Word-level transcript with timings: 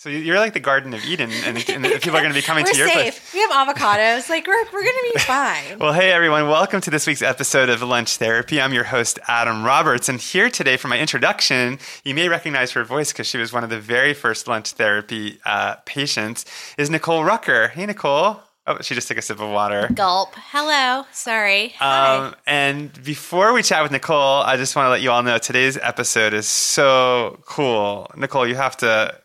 So 0.00 0.10
you're 0.10 0.38
like 0.38 0.52
the 0.52 0.60
Garden 0.60 0.94
of 0.94 1.04
Eden, 1.04 1.28
and, 1.44 1.56
and 1.68 1.84
people 1.84 2.16
are 2.16 2.20
going 2.20 2.28
to 2.28 2.32
be 2.32 2.40
coming 2.40 2.64
to 2.70 2.76
your 2.76 2.86
safe. 2.86 2.94
place. 2.94 3.34
We 3.34 3.40
have 3.40 3.50
avocados. 3.50 4.28
Like 4.30 4.46
we're 4.46 4.64
we're 4.72 4.84
gonna 4.84 5.12
be 5.12 5.18
fine. 5.18 5.76
Well, 5.80 5.92
hey 5.92 6.12
everyone, 6.12 6.46
welcome 6.46 6.80
to 6.82 6.90
this 6.92 7.04
week's 7.04 7.20
episode 7.20 7.68
of 7.68 7.82
Lunch 7.82 8.16
Therapy. 8.16 8.60
I'm 8.60 8.72
your 8.72 8.84
host, 8.84 9.18
Adam 9.26 9.64
Roberts, 9.64 10.08
and 10.08 10.20
here 10.20 10.50
today 10.50 10.76
for 10.76 10.86
my 10.86 11.00
introduction, 11.00 11.80
you 12.04 12.14
may 12.14 12.28
recognize 12.28 12.70
her 12.70 12.84
voice 12.84 13.12
because 13.12 13.26
she 13.26 13.38
was 13.38 13.52
one 13.52 13.64
of 13.64 13.70
the 13.70 13.80
very 13.80 14.14
first 14.14 14.46
lunch 14.46 14.70
therapy 14.70 15.40
uh, 15.44 15.74
patients, 15.84 16.44
is 16.78 16.88
Nicole 16.90 17.24
Rucker. 17.24 17.66
Hey, 17.66 17.84
Nicole. 17.84 18.40
Oh, 18.68 18.78
she 18.80 18.94
just 18.94 19.08
took 19.08 19.18
a 19.18 19.22
sip 19.22 19.40
of 19.40 19.50
water. 19.50 19.88
Gulp. 19.92 20.32
Hello. 20.36 21.06
Sorry. 21.10 21.70
Hi. 21.78 22.26
Um, 22.26 22.34
and 22.46 23.02
before 23.02 23.52
we 23.52 23.64
chat 23.64 23.82
with 23.82 23.90
Nicole, 23.90 24.42
I 24.42 24.58
just 24.58 24.76
want 24.76 24.86
to 24.86 24.90
let 24.90 25.00
you 25.00 25.10
all 25.10 25.24
know 25.24 25.38
today's 25.38 25.76
episode 25.76 26.34
is 26.34 26.46
so 26.46 27.40
cool. 27.46 28.06
Nicole, 28.14 28.46
you 28.46 28.54
have 28.54 28.76
to 28.76 29.18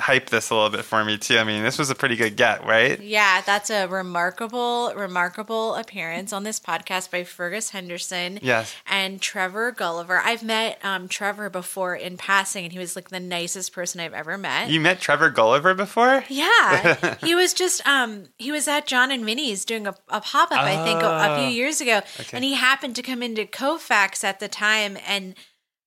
hype 0.00 0.30
this 0.30 0.50
a 0.50 0.54
little 0.54 0.70
bit 0.70 0.84
for 0.84 1.04
me 1.04 1.16
too. 1.18 1.38
I 1.38 1.44
mean, 1.44 1.62
this 1.62 1.78
was 1.78 1.90
a 1.90 1.94
pretty 1.94 2.16
good 2.16 2.36
get, 2.36 2.64
right? 2.66 3.00
Yeah, 3.00 3.40
that's 3.42 3.70
a 3.70 3.86
remarkable, 3.86 4.92
remarkable 4.96 5.74
appearance 5.74 6.32
on 6.32 6.42
this 6.44 6.58
podcast 6.60 7.10
by 7.10 7.24
Fergus 7.24 7.70
Henderson. 7.70 8.38
Yes. 8.42 8.74
And 8.86 9.20
Trevor 9.20 9.72
Gulliver. 9.72 10.18
I've 10.18 10.42
met 10.42 10.78
um, 10.84 11.08
Trevor 11.08 11.50
before 11.50 11.94
in 11.94 12.16
passing, 12.16 12.64
and 12.64 12.72
he 12.72 12.78
was 12.78 12.96
like 12.96 13.10
the 13.10 13.20
nicest 13.20 13.72
person 13.72 14.00
I've 14.00 14.14
ever 14.14 14.36
met. 14.38 14.70
You 14.70 14.80
met 14.80 15.00
Trevor 15.00 15.30
Gulliver 15.30 15.74
before? 15.74 16.24
Yeah, 16.28 17.16
he 17.24 17.34
was 17.34 17.54
just 17.54 17.86
um 17.86 18.24
he 18.38 18.52
was 18.52 18.66
at 18.68 18.86
Jon 18.86 19.10
and 19.10 19.24
Vinny's 19.24 19.64
doing 19.64 19.86
a, 19.86 19.94
a 20.08 20.20
pop 20.20 20.50
up 20.52 20.58
I 20.60 20.82
think 20.84 21.02
a, 21.02 21.06
a 21.06 21.36
few 21.38 21.46
Oh, 21.46 21.48
years 21.48 21.80
ago, 21.80 21.98
okay. 22.18 22.36
and 22.36 22.44
he 22.44 22.54
happened 22.54 22.96
to 22.96 23.02
come 23.02 23.22
into 23.22 23.44
Cofax 23.46 24.24
at 24.24 24.40
the 24.40 24.48
time 24.48 24.96
and 25.06 25.34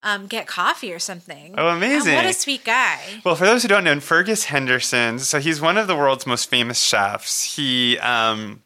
um 0.04 0.26
get 0.26 0.46
coffee 0.46 0.92
or 0.92 0.98
something. 1.00 1.54
Oh, 1.58 1.68
And 1.68 1.78
amazing. 1.78 2.14
what 2.14 2.26
a 2.26 2.32
sweet 2.32 2.64
guy. 2.64 3.00
Well, 3.24 3.34
for 3.34 3.44
those 3.46 3.62
who 3.62 3.68
don't 3.68 3.82
know, 3.84 3.98
Fergus 4.00 4.44
Henderson, 4.44 5.18
so 5.18 5.40
he's 5.40 5.60
one 5.60 5.76
of 5.76 5.86
the 5.86 5.96
world's 5.96 6.26
most 6.26 6.48
famous 6.48 6.80
chefs. 6.80 7.56
He 7.56 7.98
um, 7.98 8.62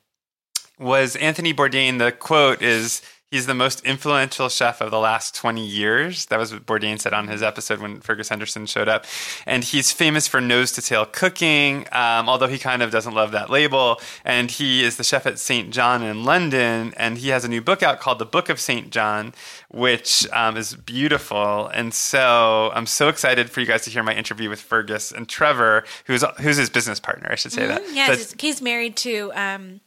was 0.78 1.17
Anthony 1.17 1.55
Bourdain. 1.55 1.98
The 1.98 2.12
quote 2.12 2.61
is, 2.62 3.00
he's 3.31 3.47
the 3.47 3.55
most 3.55 3.81
influential 3.84 4.48
chef 4.48 4.81
of 4.81 4.91
the 4.91 4.98
last 4.98 5.34
20 5.34 5.65
years. 5.65 6.27
That 6.27 6.39
was 6.39 6.53
what 6.53 6.65
Bourdain 6.65 6.98
said 6.98 7.12
on 7.12 7.29
his 7.29 7.43
episode 7.43 7.79
when 7.79 8.01
Fergus 8.01 8.31
Henderson 8.31 8.65
showed 8.67 8.89
up. 8.89 9.05
And 9.47 9.62
he's 9.65 9.93
famous 9.93 10.27
for 10.27 10.41
nose 10.41 10.73
to 10.73 10.83
tail 10.83 11.05
cooking, 11.05 11.87
um, 11.93 12.29
although 12.29 12.47
he 12.47 12.59
kind 12.59 12.83
of 12.83 12.91
doesn't 12.91 13.15
love 13.15 13.33
that 13.33 13.51
label. 13.51 14.01
And 14.25 14.51
he 14.51 14.83
is 14.83 14.97
the 14.97 15.05
chef 15.05 15.27
at 15.27 15.39
St. 15.39 15.70
John 15.70 16.03
in 16.03 16.25
London. 16.25 16.95
And 16.97 17.19
he 17.19 17.29
has 17.29 17.45
a 17.45 17.48
new 17.48 17.61
book 17.61 17.83
out 17.83 18.01
called 18.01 18.19
The 18.19 18.25
Book 18.27 18.48
of 18.48 18.59
St. 18.59 18.91
John, 18.91 19.35
which 19.70 20.27
um, 20.33 20.57
is 20.57 20.75
beautiful. 20.75 21.67
And 21.69 21.92
so 21.92 22.70
I'm 22.75 22.87
so 22.87 23.09
excited 23.09 23.51
for 23.51 23.61
you 23.61 23.67
guys 23.67 23.83
to 23.83 23.91
hear 23.91 24.03
my 24.03 24.15
interview 24.15 24.48
with 24.48 24.61
Fergus 24.61 25.13
and 25.13 25.29
Trevor, 25.29 25.85
who's, 26.07 26.25
who's 26.41 26.57
his 26.57 26.70
business 26.70 26.98
partner, 26.98 27.29
I 27.31 27.35
should 27.35 27.53
say 27.53 27.67
that. 27.67 27.83
Mhm, 27.85 27.95
Yes, 27.95 28.07
So- 28.09 28.15
he's- 28.17 28.35
he's 28.39 28.63
married 28.63 28.97
to 28.97 29.33
um 29.35 29.81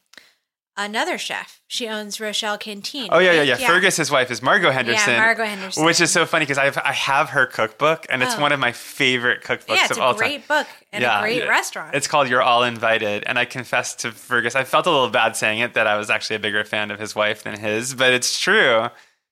another 0.77 1.17
chef. 1.17 1.61
She 1.67 1.88
owns 1.88 2.19
Rochelle 2.19 2.58
Canteen. 2.58 3.09
Oh 3.11 3.19
yeah, 3.19 3.31
yeah, 3.33 3.58
yeah. 3.58 3.67
Fergus, 3.67 3.97
his 3.97 4.11
wife, 4.11 4.30
is 4.31 4.41
Margot 4.41 4.72
Henderson. 4.72 5.14
Yeah, 5.14 5.19
Margot 5.19 5.45
Henderson. 5.45 5.86
Which 5.86 6.02
is 6.02 6.11
so 6.11 6.25
funny 6.25 6.44
because 6.44 6.58
I 6.58 6.66
have 6.66 6.77
I 6.80 6.91
have 6.94 7.30
her 7.30 7.45
cookbook, 7.45 8.05
and 8.09 8.22
it's 8.23 8.36
Oh. 8.36 8.41
one 8.41 8.52
of 8.52 8.59
my 8.59 8.72
favorite 8.72 9.44
cookbooks 9.44 9.67
Yeah, 9.75 9.83
it's 9.83 9.92
of 9.92 9.97
a 9.97 10.02
all 10.02 10.14
great 10.14 10.47
book 10.47 10.67
and 10.92 11.03
a 11.03 11.19
great 11.22 11.47
restaurant. 11.47 11.95
It's 11.95 12.08
called 12.08 12.27
You're 12.30 12.42
All 12.42 12.64
Invited, 12.64 13.23
and 13.25 13.38
I 13.39 13.45
confess 13.45 13.95
to 13.95 14.11
Fergus, 14.11 14.55
I 14.55 14.64
felt 14.64 14.86
a 14.88 14.92
little 14.92 15.09
bad 15.09 15.36
saying 15.36 15.59
it 15.59 15.73
that 15.73 15.88
I 15.88 15.97
was 15.97 16.09
actually 16.09 16.36
a 16.38 16.39
bigger 16.39 16.64
fan 16.64 16.92
of 16.92 16.99
his 16.99 17.16
wife 17.16 17.44
than 17.44 17.59
his, 17.59 17.94
but 17.94 18.14
it's 18.14 18.39
true. 18.39 18.88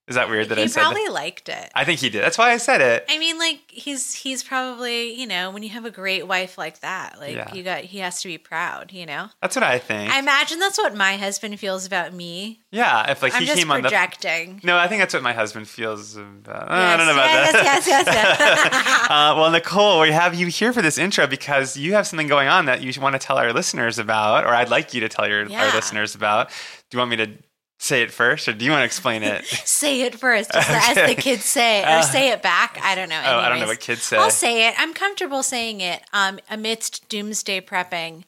Is 0.09 0.15
that 0.15 0.27
weird 0.29 0.49
that 0.49 0.57
I 0.59 0.65
said? 0.65 0.79
he 0.79 0.83
probably 0.83 1.05
that? 1.05 1.13
liked 1.13 1.49
it. 1.49 1.71
I 1.75 1.85
think 1.85 1.99
he 1.99 2.09
did. 2.09 2.21
That's 2.23 2.37
why 2.37 2.51
I 2.51 2.57
said 2.57 2.81
it. 2.81 3.05
I 3.07 3.17
mean, 3.19 3.37
like 3.37 3.59
he's 3.67 4.13
he's 4.13 4.43
probably 4.43 5.13
you 5.13 5.25
know 5.27 5.51
when 5.51 5.63
you 5.63 5.69
have 5.69 5.85
a 5.85 5.91
great 5.91 6.27
wife 6.27 6.57
like 6.57 6.79
that, 6.81 7.19
like 7.19 7.35
Yeah. 7.35 7.53
you 7.53 7.63
got 7.63 7.81
he 7.83 7.99
has 7.99 8.21
to 8.23 8.27
be 8.27 8.37
proud, 8.37 8.91
you 8.91 9.05
know. 9.05 9.27
That's 9.41 9.55
what 9.55 9.63
I 9.63 9.79
think. 9.79 10.11
I 10.11 10.19
imagine 10.19 10.59
that's 10.59 10.77
what 10.77 10.95
my 10.95 11.15
husband 11.17 11.59
feels 11.59 11.85
about 11.85 12.13
me. 12.13 12.59
yeah, 12.71 13.09
if 13.11 13.21
like 13.21 13.33
I'm 13.35 13.43
he 13.43 13.47
came 13.53 13.71
on 13.71 13.77
the. 13.77 13.89
projecting. 13.89 14.59
No, 14.63 14.77
I 14.77 14.87
think 14.87 14.99
that's 15.01 15.13
what 15.13 15.23
my 15.23 15.33
husband 15.33 15.67
feels 15.67 16.15
about. 16.17 16.69
I 16.71 16.97
don't 16.97 17.05
know 17.07 17.13
about 17.13 17.25
yes, 17.25 17.53
that. 17.53 17.63
yes, 17.63 17.87
yes, 17.87 18.05
yes, 18.07 18.37
yes. 18.39 18.99
Uh, 19.09 19.33
well, 19.37 19.49
Nicole, 19.51 20.01
we 20.01 20.11
have 20.11 20.35
you 20.35 20.47
here 20.47 20.71
for 20.73 20.81
this 20.81 20.97
intro 20.97 21.25
because 21.27 21.75
you 21.77 21.93
have 21.93 22.05
something 22.05 22.27
going 22.27 22.47
on 22.47 22.65
that 22.65 22.81
you 22.81 22.91
want 23.01 23.13
to 23.13 23.19
tell 23.19 23.37
our 23.37 23.51
listeners 23.53 23.97
about, 23.99 24.43
or 24.45 24.49
I'd 24.49 24.69
like 24.69 24.93
you 24.93 25.01
to 25.01 25.09
tell 25.09 25.27
your 25.27 25.41
our 25.51 25.73
listeners 25.73 26.15
about. 26.15 26.49
Do 26.49 26.95
you 26.95 26.99
want 26.99 27.11
me 27.11 27.17
to 27.17 27.29
say 27.79 28.03
it 28.03 28.11
first, 28.11 28.47
or 28.47 28.53
do 28.53 28.63
you 28.63 28.71
want 28.71 28.81
to 28.81 28.85
explain 28.85 29.23
it? 29.23 29.45
say 29.65 30.01
it 30.01 30.19
first, 30.19 30.51
just 30.51 30.69
as 30.69 31.09
the 31.09 31.19
kids 31.19 31.45
say, 31.45 31.81
or 31.81 32.03
say 32.03 32.29
it 32.29 32.43
back. 32.43 32.77
I 32.83 32.93
don't 32.93 33.09
know. 33.09 33.21
oh, 33.25 33.37
I 33.37 33.49
don't 33.49 33.59
know 33.59 33.67
what 33.67 33.79
kids 33.79 34.03
say. 34.03 34.17
I'll 34.17 34.29
say 34.29 34.67
it. 34.67 34.75
I'm 34.77 34.93
comfortable 34.93 35.41
saying 35.41 35.81
it. 35.81 36.03
Um, 36.13 36.39
amidst 36.49 37.09
doomsday 37.09 37.61
prepping, 37.61 38.25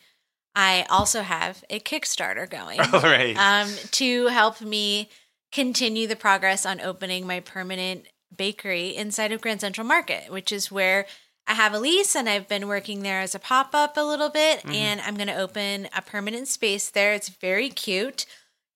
I 0.56 0.86
also 0.90 1.22
have 1.22 1.64
a 1.70 1.80
Kickstarter 1.80 2.50
going. 2.50 2.80
All 2.94 3.02
right. 3.02 3.38
um, 3.38 3.70
to 3.92 4.28
help 4.28 4.62
me 4.62 5.10
continue 5.52 6.08
the 6.08 6.16
progress 6.16 6.66
on 6.66 6.80
opening 6.80 7.28
my 7.28 7.42
permanent 7.42 8.08
bakery 8.36 8.96
inside 8.96 9.34
of 9.34 9.42
Grand 9.42 9.60
Central 9.60 9.86
Market, 9.86 10.32
which 10.32 10.54
is 10.54 10.72
where 10.72 11.06
I 11.46 11.56
have 11.56 11.74
a 11.74 11.80
lease 11.80 12.16
and 12.16 12.30
I've 12.30 12.48
been 12.48 12.70
working 12.70 13.04
there 13.04 13.20
as 13.20 13.36
a 13.36 13.40
pop 13.40 13.72
up 13.74 13.98
a 13.98 14.02
little 14.02 14.30
bit. 14.30 14.60
Mm-hmm. 14.60 14.72
And 14.72 15.02
I'm 15.02 15.16
going 15.16 15.28
to 15.28 15.38
open 15.38 15.90
a 15.96 16.02
permanent 16.02 16.48
space 16.48 16.90
there. 16.90 17.14
It's 17.14 17.28
very 17.28 17.68
cute. 17.70 18.26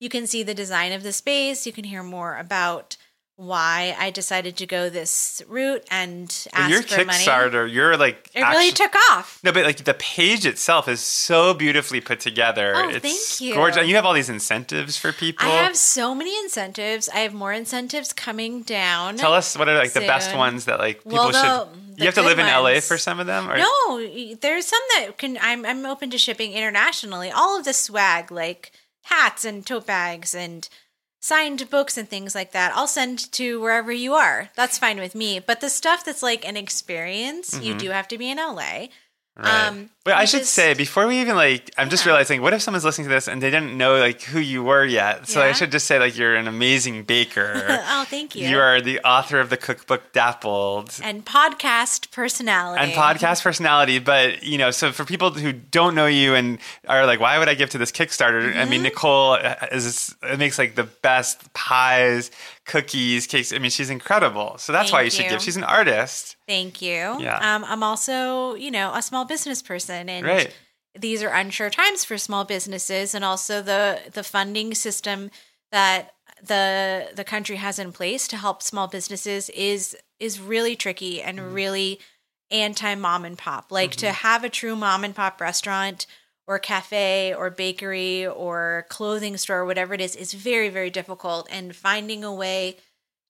You 0.06 0.10
can 0.10 0.28
see 0.28 0.44
the 0.44 0.54
design 0.54 0.92
of 0.92 1.02
the 1.02 1.12
space. 1.12 1.66
You 1.66 1.74
can 1.74 1.84
hear 1.84 2.04
more 2.04 2.38
about 2.38 2.96
why 3.38 3.96
I 3.98 4.12
decided 4.12 4.56
to 4.58 4.68
go 4.68 4.88
this 4.88 5.42
route 5.48 5.84
and 5.90 6.26
ask 6.54 6.70
your 6.70 6.84
for 6.84 7.04
money. 7.06 7.18
Kickstarter, 7.18 7.68
you're 7.74 7.98
like 7.98 8.30
It 8.36 8.42
really 8.42 8.72
took 8.72 8.94
off. 9.10 9.40
No, 9.44 9.52
but 9.52 9.66
like 9.66 9.78
the 9.84 9.96
page 9.96 10.46
itself 10.46 10.88
is 10.88 11.00
so 11.00 11.56
beautifully 11.56 12.02
put 12.02 12.20
together. 12.20 12.74
Oh, 12.76 12.90
it's 12.90 13.00
thank 13.00 13.42
you. 13.42 13.56
Gorgeous. 13.56 13.78
And 13.78 13.90
you 13.90 13.96
have 13.96 14.06
all 14.06 14.14
these 14.14 14.30
incentives 14.30 14.96
for 14.96 15.12
people. 15.12 15.48
I 15.48 15.64
have 15.64 15.76
so 15.76 16.14
many 16.14 16.38
incentives. 16.38 17.10
I 17.10 17.22
have 17.22 17.34
more 17.34 17.52
incentives 17.52 18.14
coming 18.14 18.62
down. 18.62 19.18
Tell 19.18 19.34
us 19.34 19.58
what 19.58 19.68
are 19.68 19.76
like 19.76 19.94
the 19.94 20.02
best 20.02 20.36
ones 20.36 20.66
that 20.66 20.78
like 20.78 20.98
people 21.04 21.18
Well, 21.18 21.32
the- 21.32 21.66
should. 21.66 21.96
the 21.98 22.02
You 22.02 22.06
have 22.06 22.14
to 22.14 22.22
live 22.22 22.38
in 22.38 22.46
LA 22.46 22.80
for 22.80 23.00
some 23.00 23.20
of 23.20 23.26
them, 23.26 23.50
or 23.50 23.58
No, 23.58 24.36
there's 24.40 24.68
some 24.68 24.82
that 24.98 25.18
can. 25.18 25.40
I'm 25.42 25.66
I'm 25.66 25.84
open 25.88 26.12
to 26.12 26.20
shipping 26.20 26.54
internationally. 26.54 27.32
All 27.32 27.58
of 27.58 27.66
the 27.66 27.74
swag, 27.74 28.32
like 28.32 28.72
hats 29.06 29.46
and 29.46 29.66
tote 29.66 29.86
bags 29.86 30.36
and 30.36 30.68
signed 31.20 31.70
books 31.70 31.98
and 31.98 32.08
things 32.08 32.36
like 32.36 32.52
that, 32.52 32.72
I'll 32.76 32.88
send 32.88 33.32
to 33.34 33.60
wherever 33.60 33.92
you 33.92 34.14
are. 34.14 34.50
That's 34.56 34.78
fine 34.78 35.00
with 35.00 35.16
me. 35.16 35.40
But 35.40 35.62
the 35.62 35.70
stuff 35.70 36.06
that's 36.06 36.24
like 36.24 36.48
an 36.48 36.58
experience, 36.58 37.60
you 37.60 37.74
do 37.74 37.90
have 37.90 38.08
to 38.10 38.18
be 38.18 38.30
in 38.30 38.38
LA. 38.38 38.54
Mm-hmm. 38.54 39.44
Right. 39.44 39.68
Um, 39.68 39.90
but 40.06 40.14
I 40.14 40.24
should 40.26 40.46
say 40.46 40.74
before 40.76 41.08
we 41.08 41.20
even 41.20 41.36
like, 41.36 41.72
I'm 41.78 41.90
just 41.90 42.06
realizing, 42.06 42.42
what 42.42 42.54
if 42.54 42.62
someone's 42.62 42.86
listening 42.86 43.08
to 43.10 43.14
this 43.14 43.28
and 43.28 43.42
they 43.42 43.50
didn't 43.50 43.76
know 43.78 43.98
like 43.98 44.22
who 44.22 44.40
you 44.40 44.64
were 44.64 44.86
yet? 44.86 45.28
So 45.28 45.42
I 45.42 45.52
should 45.52 45.72
just 45.72 45.88
say 45.88 46.00
like 46.00 46.16
you're 46.18 46.36
an 46.36 46.48
amazing 46.48 47.04
baker. 47.04 47.52
oh, 47.90 48.06
thank 48.08 48.36
you. 48.36 48.48
you 48.48 48.60
are 48.60 48.80
the 48.80 49.00
author 49.02 49.40
of 49.40 49.50
the 49.50 49.58
cookbook 49.58 50.14
Dappled. 50.14 50.98
and 51.04 51.26
podcast 51.26 52.12
personality 52.12 52.84
And 52.84 52.92
podcast 52.94 53.42
personality, 53.44 54.00
but 54.00 54.44
you 54.44 54.58
know, 54.60 54.72
so 54.72 54.92
for 54.92 55.06
people 55.06 55.32
who 55.32 55.52
don't 55.52 55.96
know 55.96 56.06
you 56.06 56.36
and 56.36 56.60
are 56.88 57.06
like, 57.08 57.20
why 57.20 57.40
would 57.40 57.50
I 57.50 57.56
give 57.56 57.72
to 57.72 57.78
this 57.80 57.92
Kickstarter? 57.92 58.50
I 58.50 58.62
Mm-hmm. 58.62 58.70
mean, 58.70 58.84
Nicole 58.84 59.34
is 59.72 60.16
it 60.24 60.38
makes 60.40 60.60
like 60.60 60.76
the 60.76 60.84
best 60.86 61.52
pies, 61.54 62.30
cookies, 62.66 63.28
cakes. 63.28 63.52
I 63.54 63.58
mean, 63.60 63.72
she's 63.72 63.90
incredible. 63.90 64.58
So 64.60 64.72
that's 64.72 64.92
why 64.92 65.02
you 65.02 65.10
Thank 65.10 65.24
should 65.24 65.30
give. 65.34 65.42
She's 65.42 65.58
an 65.58 65.64
artist, 65.64 66.36
Thank 66.48 66.80
you. 66.80 67.18
Yeah. 67.20 67.40
Um, 67.56 67.64
I'm 67.68 67.82
also, 67.82 68.54
you 68.54 68.70
know, 68.70 68.94
a 68.94 69.02
small 69.02 69.26
business 69.26 69.64
person, 69.64 69.95
and 70.10 70.26
right? 70.26 70.54
these 70.98 71.22
are 71.24 71.30
unsure 71.30 71.70
times 71.70 72.04
for 72.06 72.18
small 72.18 72.46
businesses, 72.46 73.14
and 73.16 73.24
also 73.26 73.62
the 73.62 74.00
the 74.12 74.24
funding 74.24 74.74
system 74.74 75.32
that 75.72 76.14
the 76.42 77.08
the 77.16 77.24
country 77.24 77.56
has 77.58 77.80
in 77.80 77.92
place 77.92 78.28
to 78.28 78.38
help 78.38 78.62
small 78.62 78.88
businesses 78.88 79.50
is 79.50 79.96
is 80.20 80.40
really 80.40 80.76
tricky 80.76 81.22
and 81.22 81.40
Mm-hmm. 81.40 81.54
really 81.54 82.00
anti 82.52 82.96
mom 82.96 83.26
and 83.26 83.38
pop. 83.38 83.72
Like 83.72 83.96
to 83.98 84.12
have 84.12 84.44
a 84.44 84.50
true 84.50 84.76
mom 84.76 85.04
and 85.04 85.16
pop 85.16 85.42
restaurant 85.42 86.06
or 86.48 86.60
cafe 86.60 87.34
or 87.34 87.50
bakery 87.50 88.26
or 88.28 88.86
clothing 88.90 89.36
store, 89.38 89.66
whatever 89.66 89.94
it 89.96 90.02
is, 90.02 90.16
is 90.16 90.34
very 90.34 90.70
very 90.70 90.90
difficult, 90.90 91.48
and 91.52 91.76
finding 91.76 92.24
a 92.24 92.34
way 92.34 92.78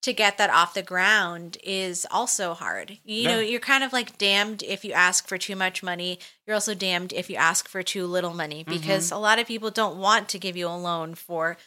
to 0.05 0.13
get 0.13 0.37
that 0.37 0.49
off 0.49 0.73
the 0.73 0.81
ground 0.81 1.57
is 1.63 2.07
also 2.09 2.53
hard. 2.53 2.97
You 3.03 3.27
know, 3.27 3.39
you're 3.39 3.59
kind 3.59 3.83
of 3.83 3.91
like 3.93 4.17
damned 4.17 4.63
if 4.63 4.83
you 4.85 4.93
ask 4.93 5.27
for 5.27 5.37
too 5.37 5.55
much 5.55 5.83
money. 5.83 6.17
You're 6.47 6.55
also 6.55 6.73
damned 6.73 7.11
if 7.13 7.29
you 7.29 7.35
ask 7.35 7.67
for 7.67 7.83
too 7.83 8.05
little 8.07 8.33
money 8.33 8.63
Mm-hmm. 8.63 8.71
because 8.71 9.11
a 9.11 9.17
lot 9.17 9.39
of 9.39 9.47
people 9.47 9.69
don't 9.71 9.97
want 9.97 10.29
to 10.29 10.39
give 10.39 10.57
you 10.57 10.67
a 10.67 10.77
loan 10.77 11.13
for 11.15 11.57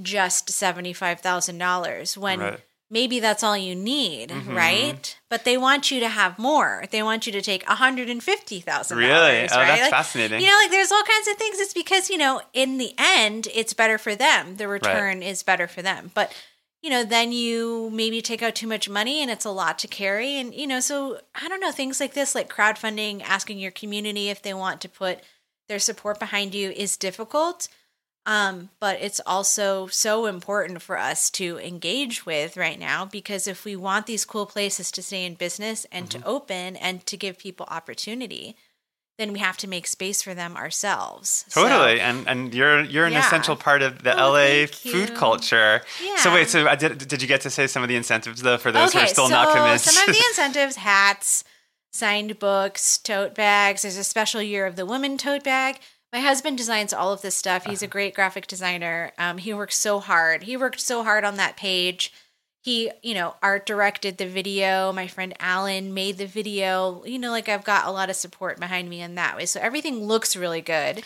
just 0.00 0.50
$75,000 1.22 2.16
when 2.16 2.40
Right. 2.40 2.60
maybe 2.90 3.20
that's 3.20 3.42
all 3.42 3.56
you 3.56 3.74
need, 3.74 4.30
Mhm. 4.30 4.54
right? 4.54 5.16
But 5.28 5.44
they 5.44 5.56
want 5.56 5.90
you 5.90 6.00
to 6.00 6.08
have 6.08 6.38
more. 6.38 6.84
They 6.90 7.02
want 7.02 7.26
you 7.26 7.32
to 7.32 7.42
take 7.42 7.64
$150,000. 7.68 8.96
Really? 8.98 9.40
Right? 9.40 9.50
Oh, 9.52 9.56
that's 9.56 9.80
Like, 9.82 9.90
fascinating. 9.90 10.40
You 10.40 10.46
know, 10.46 10.58
like 10.62 10.70
there's 10.70 10.92
all 10.92 11.02
kinds 11.02 11.28
of 11.28 11.36
things. 11.36 11.58
It's 11.58 11.74
because, 11.74 12.08
you 12.10 12.18
know, 12.18 12.40
in 12.52 12.78
the 12.78 12.94
end, 12.98 13.48
it's 13.54 13.72
better 13.74 13.98
for 13.98 14.14
them. 14.14 14.56
The 14.56 14.68
return 14.68 15.22
is 15.22 15.42
better 15.42 15.66
for 15.66 15.82
them. 15.82 16.10
But 16.14 16.32
you 16.82 16.90
know, 16.90 17.04
then 17.04 17.32
you 17.32 17.90
maybe 17.92 18.22
take 18.22 18.42
out 18.42 18.54
too 18.54 18.66
much 18.68 18.88
money 18.88 19.20
and 19.20 19.30
it's 19.30 19.44
a 19.44 19.50
lot 19.50 19.78
to 19.80 19.88
carry. 19.88 20.38
And, 20.38 20.54
you 20.54 20.66
know, 20.66 20.80
so 20.80 21.20
I 21.34 21.48
don't 21.48 21.60
know, 21.60 21.72
things 21.72 22.00
like 22.00 22.14
this, 22.14 22.34
like 22.34 22.48
crowdfunding, 22.48 23.22
asking 23.22 23.58
your 23.58 23.72
community 23.72 24.28
if 24.28 24.42
they 24.42 24.54
want 24.54 24.80
to 24.82 24.88
put 24.88 25.20
their 25.68 25.78
support 25.78 26.18
behind 26.18 26.54
you 26.54 26.70
is 26.70 26.96
difficult. 26.96 27.68
Um, 28.26 28.68
but 28.78 28.98
it's 29.00 29.20
also 29.26 29.86
so 29.86 30.26
important 30.26 30.82
for 30.82 30.98
us 30.98 31.30
to 31.30 31.58
engage 31.58 32.26
with 32.26 32.58
right 32.58 32.78
now 32.78 33.06
because 33.06 33.46
if 33.46 33.64
we 33.64 33.74
want 33.74 34.06
these 34.06 34.26
cool 34.26 34.44
places 34.44 34.90
to 34.92 35.02
stay 35.02 35.24
in 35.24 35.34
business 35.34 35.86
and 35.90 36.08
Mm-hmm. 36.08 36.20
to 36.20 36.26
open 36.26 36.76
and 36.76 37.04
to 37.06 37.16
give 37.16 37.38
people 37.38 37.66
opportunity, 37.70 38.54
then 39.18 39.32
we 39.32 39.40
have 39.40 39.56
to 39.58 39.68
make 39.68 39.86
space 39.86 40.22
for 40.22 40.32
them 40.32 40.56
ourselves. 40.56 41.44
So- 41.48 41.62
Totally, 41.68 42.00
and 42.00 42.26
and 42.28 42.54
you're 42.54 42.82
you're 42.84 43.04
an 43.06 43.12
Yeah. 43.12 43.26
essential 43.26 43.56
part 43.56 43.82
of 43.82 44.04
the 44.04 44.12
Oh, 44.18 44.30
LA 44.32 44.66
food 44.66 45.14
culture. 45.14 45.82
So 46.22 46.32
wait, 46.32 46.48
so 46.48 46.66
I 46.68 46.76
did 46.76 47.06
did 47.08 47.20
you 47.20 47.28
get 47.28 47.40
to 47.42 47.50
say 47.50 47.66
some 47.66 47.82
of 47.82 47.88
the 47.88 47.96
incentives 47.96 48.42
though 48.42 48.56
for 48.58 48.72
those 48.72 48.92
who 48.92 49.00
are 49.00 49.06
still 49.06 49.26
so 49.28 49.34
not 49.34 49.54
convinced? 49.54 49.86
some 49.86 50.08
of 50.08 50.14
the 50.14 50.22
incentives: 50.30 50.76
hats, 50.76 51.44
signed 51.92 52.38
books, 52.38 52.96
tote 52.98 53.34
bags. 53.34 53.82
There's 53.82 53.96
a 53.96 54.04
special 54.04 54.40
year 54.40 54.66
of 54.66 54.76
the 54.76 54.86
woman 54.86 55.18
tote 55.18 55.42
bag. 55.44 55.80
My 56.12 56.20
husband 56.20 56.56
designs 56.56 56.94
all 56.94 57.12
of 57.12 57.20
this 57.20 57.36
stuff. 57.36 57.66
He's 57.66 57.82
a 57.82 57.84
Uh-huh. 57.86 57.92
great 57.92 58.14
graphic 58.14 58.46
designer. 58.46 59.12
Um, 59.18 59.36
he 59.38 59.52
works 59.52 59.76
so 59.76 60.00
hard. 60.00 60.44
He 60.44 60.56
worked 60.56 60.80
so 60.80 61.02
hard 61.04 61.22
on 61.24 61.36
that 61.36 61.56
page. 61.56 62.12
He, 62.68 62.90
you 63.02 63.14
know, 63.14 63.34
art 63.42 63.64
directed 63.64 64.18
the 64.18 64.26
video. 64.26 64.92
My 64.92 65.06
friend 65.06 65.32
Alan 65.40 65.94
made 65.94 66.18
the 66.18 66.26
video. 66.26 67.02
You 67.06 67.18
know, 67.18 67.30
like 67.30 67.48
I've 67.48 67.64
got 67.64 67.86
a 67.86 67.90
lot 67.90 68.10
of 68.10 68.16
support 68.16 68.60
behind 68.60 68.90
me 68.90 69.00
in 69.00 69.14
that 69.14 69.38
way. 69.38 69.46
So 69.46 69.58
everything 69.58 70.04
looks 70.04 70.36
really 70.36 70.60
good. 70.60 71.02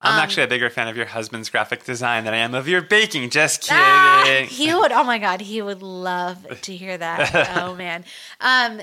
I'm 0.00 0.14
um, 0.14 0.20
actually 0.20 0.44
a 0.44 0.46
bigger 0.46 0.70
fan 0.70 0.86
of 0.86 0.96
your 0.96 1.06
husband's 1.06 1.50
graphic 1.50 1.82
design 1.82 2.22
than 2.26 2.32
I 2.32 2.36
am 2.36 2.54
of 2.54 2.68
your 2.68 2.80
baking. 2.80 3.28
Just 3.30 3.62
kidding. 3.62 3.76
Ah, 3.76 4.44
he 4.48 4.72
would. 4.72 4.92
Oh 4.92 5.02
my 5.02 5.18
god, 5.18 5.40
he 5.40 5.60
would 5.60 5.82
love 5.82 6.46
to 6.60 6.76
hear 6.76 6.96
that. 6.96 7.56
oh 7.60 7.74
man. 7.74 8.04
Um, 8.40 8.80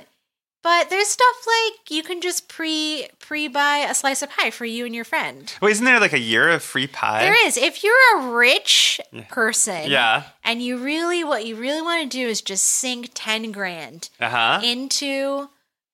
but 0.68 0.90
there's 0.90 1.08
stuff 1.08 1.36
like 1.48 1.90
you 1.90 2.04
can 2.04 2.20
just 2.20 2.50
pre 2.50 3.08
pre 3.20 3.48
buy 3.48 3.78
a 3.90 3.94
slice 3.96 4.22
of 4.22 4.30
pie 4.30 4.52
for 4.52 4.66
you 4.66 4.86
and 4.86 4.94
your 4.94 5.06
friend. 5.06 5.54
Wait, 5.62 5.72
isn't 5.72 5.86
there 5.86 6.00
like 6.02 6.12
a 6.12 6.20
year 6.20 6.50
of 6.50 6.62
free 6.62 6.88
pie? 6.88 7.22
There 7.22 7.48
is. 7.48 7.56
If 7.56 7.84
you're 7.86 7.94
a 8.20 8.28
rich 8.32 9.00
person, 9.30 9.90
Yeah. 9.90 10.24
and 10.44 10.62
you 10.62 10.78
really 10.78 11.24
what 11.24 11.46
you 11.46 11.56
really 11.56 11.82
want 11.82 12.04
to 12.04 12.18
do 12.18 12.28
is 12.28 12.42
just 12.42 12.66
sink 12.66 13.12
ten 13.14 13.54
grand 13.54 14.10
Uh 14.20 14.30
huh. 14.30 14.60
into 14.62 15.50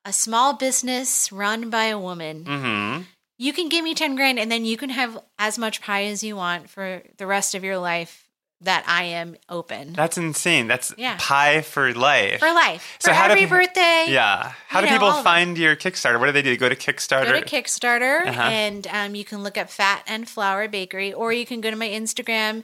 a 0.05 0.11
small 0.11 0.53
business 0.53 1.31
run 1.31 1.69
by 1.69 1.85
a 1.85 1.99
woman. 1.99 2.43
Mm-hmm. 2.43 3.01
You 3.37 3.53
can 3.53 3.69
give 3.69 3.83
me 3.83 3.93
10 3.93 4.15
grand 4.15 4.39
and 4.39 4.51
then 4.51 4.63
you 4.65 4.77
can 4.77 4.89
have 4.89 5.17
as 5.37 5.57
much 5.57 5.81
pie 5.81 6.05
as 6.05 6.23
you 6.23 6.35
want 6.35 6.69
for 6.69 7.01
the 7.17 7.27
rest 7.27 7.55
of 7.55 7.63
your 7.63 7.77
life 7.77 8.22
that 8.63 8.83
I 8.87 9.03
am 9.03 9.35
open. 9.49 9.93
That's 9.93 10.17
insane. 10.17 10.67
That's 10.67 10.93
Yeah. 10.97 11.17
pie 11.19 11.61
for 11.61 11.93
life. 11.93 12.39
for 12.39 12.51
life. 12.53 12.97
So 12.99 13.11
for 13.11 13.15
how 13.15 13.25
every 13.25 13.41
people- 13.41 13.57
birthday. 13.57 14.05
yeah. 14.09 14.53
How 14.67 14.81
do 14.81 14.87
know, 14.87 14.91
people 14.93 15.07
all 15.07 15.11
of 15.11 15.17
them. 15.17 15.23
find 15.23 15.57
your 15.57 15.75
Kickstarter? 15.75 16.19
What 16.19 16.27
do 16.27 16.31
they 16.31 16.41
do? 16.41 16.55
Go 16.57 16.69
to 16.69 16.75
Kickstarter. 16.75 17.25
Go 17.33 17.39
to 17.41 17.45
Kickstarter 17.45 18.25
Uh-huh. 18.27 18.41
and 18.41 18.87
um, 18.87 19.15
you 19.15 19.25
can 19.25 19.43
look 19.43 19.57
up 19.57 19.69
Fat 19.69 20.03
and 20.07 20.27
Flour 20.29 20.67
Bakery, 20.67 21.13
or 21.13 21.31
you 21.33 21.45
can 21.45 21.61
go 21.61 21.69
to 21.69 21.75
my 21.77 21.87
Instagram. 21.89 22.63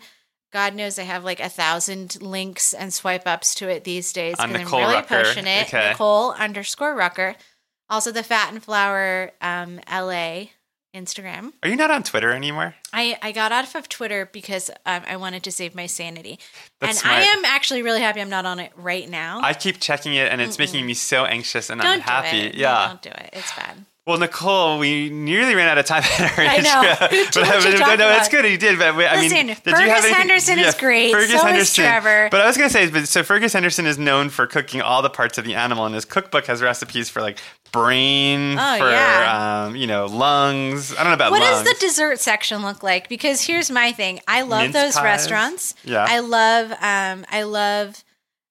God 0.52 0.74
knows 0.74 0.98
I 0.98 1.04
have 1.04 1.24
like 1.24 1.40
a 1.40 1.50
thousand 1.50 2.22
links 2.22 2.74
and 2.74 2.92
swipe 2.94 3.28
ups 3.28 3.54
to 3.56 3.70
it 3.70 3.84
these 3.84 4.12
days 4.12 4.36
because 4.38 4.46
I'm 4.46 4.54
really 4.72 4.96
Rucker. 4.96 5.24
pushing 5.24 5.46
it. 5.46 5.68
Okay. 5.68 5.90
Nicole 5.90 6.32
underscore 6.32 6.96
Rucker. 6.96 7.36
Also, 7.90 8.12
the 8.12 8.24
Fat 8.24 8.52
and 8.52 8.64
Flour 8.64 9.32
um, 9.42 9.80
LA 9.92 10.46
Instagram. 11.00 11.54
Are 11.64 11.70
you 11.70 11.76
not 11.76 11.92
on 11.92 12.04
Twitter 12.04 12.32
anymore? 12.32 12.76
I, 12.92 13.18
I 13.22 13.32
got 13.32 13.52
off 13.52 13.76
of 13.76 13.88
Twitter 13.88 14.30
because 14.32 14.70
um, 14.86 15.04
I 15.08 15.16
wanted 15.16 15.44
to 15.44 15.52
save 15.52 15.74
my 15.76 15.86
sanity. 15.86 16.40
That's 16.80 17.04
and 17.04 17.12
I 17.12 17.22
am 17.22 17.46
actually 17.46 17.82
really 17.82 18.02
happy 18.02 18.22
I'm 18.22 18.30
not 18.30 18.46
on 18.46 18.60
it 18.60 18.72
right 18.76 19.08
now. 19.10 19.40
I 19.42 19.54
keep 19.54 19.80
checking 19.80 20.16
it, 20.16 20.32
and 20.32 20.42
it's 20.42 20.60
making 20.60 20.86
me 20.86 20.94
so 20.94 21.26
anxious 21.26 21.70
and 21.70 21.80
don't 21.82 21.96
unhappy. 21.96 22.40
it. 22.42 22.56
No, 22.56 22.60
Yeah. 22.62 22.88
don't 22.88 23.02
do 23.02 23.10
it. 23.10 23.30
It's 23.34 23.56
bad. 23.56 23.86
Well, 24.10 24.18
Nicole, 24.18 24.80
we 24.80 25.10
nearly 25.10 25.54
ran 25.54 25.68
out 25.70 25.78
of 25.78 25.86
time. 25.86 26.02
in 26.20 26.26
our 26.26 26.32
I 26.38 26.58
know. 26.58 27.18
intro. 27.18 27.44
But, 27.44 27.64
but- 27.64 27.78
talk 27.78 28.00
no, 28.00 28.10
it's 28.18 28.28
good. 28.28 28.44
You 28.44 28.58
did, 28.58 28.80
but 28.80 28.88
I 28.96 29.16
Listen, 29.22 29.38
mean, 29.38 29.48
did 29.48 29.58
Fergus 29.58 29.80
you 29.82 29.88
have 29.90 29.98
anything- 30.04 30.14
Henderson 30.16 30.60
is 30.60 30.76
great. 30.76 31.12
Fergus 31.14 31.40
So 31.40 31.48
is 31.48 31.74
Trevor. 31.76 32.28
But 32.32 32.42
I 32.42 32.48
was 32.48 32.58
going 32.58 32.70
to 32.70 32.74
say, 32.74 32.90
but 32.90 33.08
so 33.08 33.22
Fergus 33.24 33.54
Henderson 33.54 33.86
is 33.86 33.98
known 34.00 34.30
for 34.30 34.48
cooking 34.48 34.82
all 34.82 35.02
the 35.02 35.10
parts 35.12 35.38
of 35.38 35.46
the 35.46 35.54
animal, 35.56 35.86
and 35.86 35.94
his 35.94 36.06
cookbook 36.06 36.48
has 36.48 36.62
recipes 36.62 37.08
for 37.10 37.22
like 37.22 37.38
brain, 37.72 38.58
Oh, 38.60 38.78
for 38.80 38.90
yeah. 38.90 39.66
um, 39.68 39.76
you 39.76 39.86
know, 39.86 40.08
lungs. 40.08 40.92
I 40.94 41.04
don't 41.04 41.08
know 41.10 41.14
about 41.14 41.30
What 41.32 41.42
lungs. 41.42 41.64
does 41.68 41.74
the 41.76 41.80
dessert 41.86 42.20
section 42.20 42.64
look 42.64 42.82
like? 42.82 43.10
Because 43.10 43.42
here's 43.42 43.70
my 43.70 43.92
thing. 43.92 44.20
I 44.28 44.42
love 44.42 44.62
Mince 44.62 44.74
those 44.74 44.96
pies. 44.96 45.04
restaurants. 45.04 45.76
Yeah. 45.84 46.04
I 46.08 46.20
love 46.20 46.72
um 46.82 47.26
I 47.30 47.44
love 47.44 48.04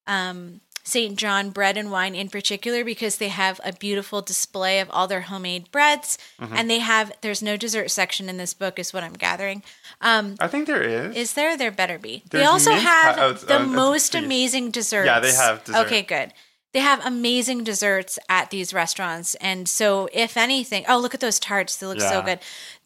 um 0.07 0.61
St. 0.83 1.17
John 1.17 1.49
bread 1.51 1.77
and 1.77 1.91
wine 1.91 2.15
in 2.15 2.29
particular 2.29 2.83
because 2.83 3.17
they 3.17 3.27
have 3.29 3.59
a 3.63 3.73
beautiful 3.73 4.21
display 4.21 4.79
of 4.79 4.89
all 4.91 5.07
their 5.07 5.21
homemade 5.21 5.71
breads 5.71 6.17
Mm-hmm. 6.39 6.55
and 6.55 6.69
they 6.69 6.79
have 6.79 7.11
there's 7.21 7.41
no 7.43 7.57
dessert 7.57 7.91
section 7.91 8.29
in 8.29 8.37
this 8.37 8.53
book 8.53 8.79
is 8.79 8.93
what 8.93 9.03
I'm 9.03 9.13
gathering. 9.13 9.61
Um 10.01 10.35
I 10.39 10.47
think 10.47 10.67
there 10.67 10.81
is. 10.81 11.15
is 11.15 11.33
there? 11.33 11.57
There 11.57 11.71
better 11.71 11.99
be. 11.99 12.23
they 12.31 12.45
also 12.45 12.71
have 12.71 13.15
pie- 13.15 13.21
oh, 13.21 13.33
the 13.33 13.59
oh, 13.59 13.65
most 13.65 14.15
amazing 14.15 14.71
desserts. 14.71 15.05
Yeah, 15.05 15.19
they 15.19 15.33
have 15.33 15.63
dessert. 15.63 15.85
Okay, 15.85 16.01
good. 16.01 16.33
They 16.71 16.81
have 16.81 17.03
amazing 17.03 17.63
desserts 17.63 18.19
at 18.29 18.51
these 18.51 18.75
restaurants. 18.75 19.33
And 19.41 19.67
so, 19.67 20.07
if 20.13 20.37
anything, 20.37 20.85
oh, 20.87 20.99
look 20.99 21.15
at 21.15 21.19
those 21.19 21.39
tarts. 21.39 21.75
They 21.75 21.87
look 21.87 21.99
so 21.99 22.21
good. 22.21 22.39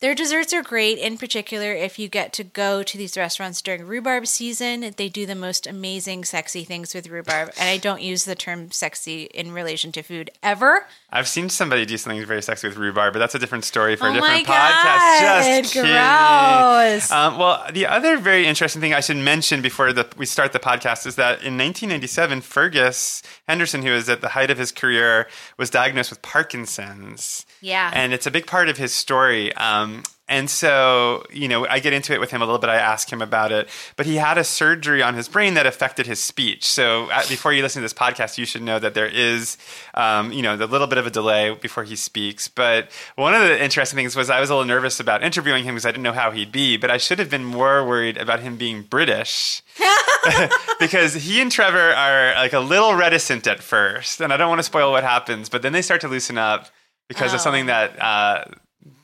Their 0.03 0.15
desserts 0.15 0.51
are 0.51 0.61
great, 0.61 0.97
in 0.97 1.17
particular, 1.17 1.71
if 1.71 1.97
you 1.97 2.09
get 2.09 2.33
to 2.33 2.44
go 2.44 2.83
to 2.83 2.97
these 2.97 3.15
restaurants 3.15 3.61
during 3.61 3.88
rhubarb 3.88 4.27
season. 4.27 4.94
They 4.97 5.07
do 5.07 5.25
the 5.25 5.33
most 5.33 5.65
amazing, 5.65 6.25
sexy 6.25 6.65
things 6.65 6.94
with 6.94 7.07
rhubarb. 7.07 7.53
And 7.57 7.69
I 7.69 7.77
don't 7.77 8.01
use 8.01 8.25
the 8.25 8.35
term 8.35 8.69
sexy 8.69 9.29
in 9.33 9.53
relation 9.53 9.94
to 9.94 10.03
food 10.03 10.29
ever. 10.44 10.88
I've 11.09 11.29
seen 11.29 11.47
somebody 11.47 11.85
do 11.85 11.95
something 11.95 12.25
very 12.25 12.41
sexy 12.41 12.67
with 12.67 12.75
rhubarb, 12.75 13.13
but 13.13 13.19
that's 13.19 13.33
a 13.33 13.39
different 13.39 13.63
story 13.63 13.95
for 13.95 14.07
Oh 14.07 14.11
a 14.11 14.13
different 14.15 14.45
my 14.45 14.53
podcast. 14.53 15.21
God, 15.21 15.61
Just 15.61 15.73
kidding. 15.73 15.91
gross. 15.91 17.09
Um, 17.09 17.38
well, 17.38 17.65
the 17.71 17.85
other 17.85 18.17
very 18.17 18.45
interesting 18.45 18.81
thing 18.81 18.94
I 18.94 19.00
should 19.00 19.15
mention 19.15 19.61
before 19.61 19.94
the, 19.94 20.05
we 20.17 20.25
start 20.25 20.51
the 20.51 20.59
podcast 20.59 21.07
is 21.07 21.15
that 21.15 21.44
in 21.44 21.57
1997, 21.57 22.41
Fergus 22.41 23.23
Henderson, 23.47 23.83
who 23.83 23.91
was 23.91 24.09
at 24.09 24.19
the 24.19 24.29
height 24.29 24.51
of 24.51 24.57
his 24.57 24.73
career, 24.73 25.29
was 25.57 25.69
diagnosed 25.69 26.09
with 26.09 26.21
Parkinson's. 26.21 27.45
Yeah. 27.61 27.89
And 27.94 28.11
it's 28.11 28.27
a 28.27 28.31
big 28.31 28.47
part 28.47 28.67
of 28.67 28.75
his 28.75 28.91
story. 28.91 29.53
Um, 29.53 29.92
and 30.29 30.49
so, 30.49 31.25
you 31.31 31.47
know, 31.49 31.67
I 31.67 31.79
get 31.79 31.91
into 31.93 32.13
it 32.13 32.19
with 32.19 32.31
him 32.31 32.41
a 32.41 32.45
little 32.45 32.57
bit. 32.59 32.69
I 32.69 32.77
ask 32.77 33.11
him 33.11 33.21
about 33.21 33.51
it, 33.51 33.67
but 33.97 34.05
he 34.05 34.15
had 34.15 34.37
a 34.37 34.43
surgery 34.43 35.03
on 35.03 35.15
his 35.15 35.27
brain 35.27 35.53
that 35.55 35.65
affected 35.67 36.07
his 36.07 36.19
speech. 36.19 36.63
So, 36.65 37.09
uh, 37.11 37.21
before 37.27 37.51
you 37.53 37.61
listen 37.61 37.81
to 37.81 37.83
this 37.85 37.93
podcast, 37.93 38.37
you 38.37 38.45
should 38.45 38.61
know 38.61 38.79
that 38.79 38.93
there 38.93 39.05
is, 39.05 39.57
um, 39.93 40.31
you 40.31 40.41
know, 40.41 40.55
a 40.55 40.65
little 40.65 40.87
bit 40.87 40.97
of 40.97 41.05
a 41.05 41.11
delay 41.11 41.53
before 41.61 41.83
he 41.83 41.95
speaks. 41.97 42.47
But 42.47 42.89
one 43.15 43.33
of 43.33 43.41
the 43.41 43.61
interesting 43.61 43.97
things 43.97 44.15
was 44.15 44.29
I 44.29 44.39
was 44.39 44.49
a 44.49 44.55
little 44.55 44.67
nervous 44.67 44.99
about 44.99 45.23
interviewing 45.23 45.65
him 45.65 45.75
because 45.75 45.85
I 45.85 45.91
didn't 45.91 46.03
know 46.03 46.13
how 46.13 46.31
he'd 46.31 46.51
be, 46.53 46.77
but 46.77 46.89
I 46.89 46.97
should 46.97 47.19
have 47.19 47.29
been 47.29 47.43
more 47.45 47.85
worried 47.85 48.17
about 48.17 48.39
him 48.39 48.55
being 48.55 48.83
British 48.83 49.62
because 50.79 51.13
he 51.15 51.41
and 51.41 51.51
Trevor 51.51 51.93
are 51.93 52.33
like 52.35 52.53
a 52.53 52.59
little 52.59 52.95
reticent 52.95 53.45
at 53.45 53.62
first, 53.62 54.21
and 54.21 54.31
I 54.33 54.38
don't 54.38 54.50
want 54.50 54.59
to 54.59 54.63
spoil 54.63 54.91
what 54.91 55.03
happens, 55.03 55.50
but 55.50 55.62
then 55.62 55.73
they 55.73 55.81
start 55.81 56.01
to 56.01 56.07
loosen 56.07 56.38
up 56.38 56.69
because 57.09 57.33
of 57.33 57.39
Oh. 57.39 57.43
something 57.43 57.65
that 57.67 58.01
uh, 58.01 58.45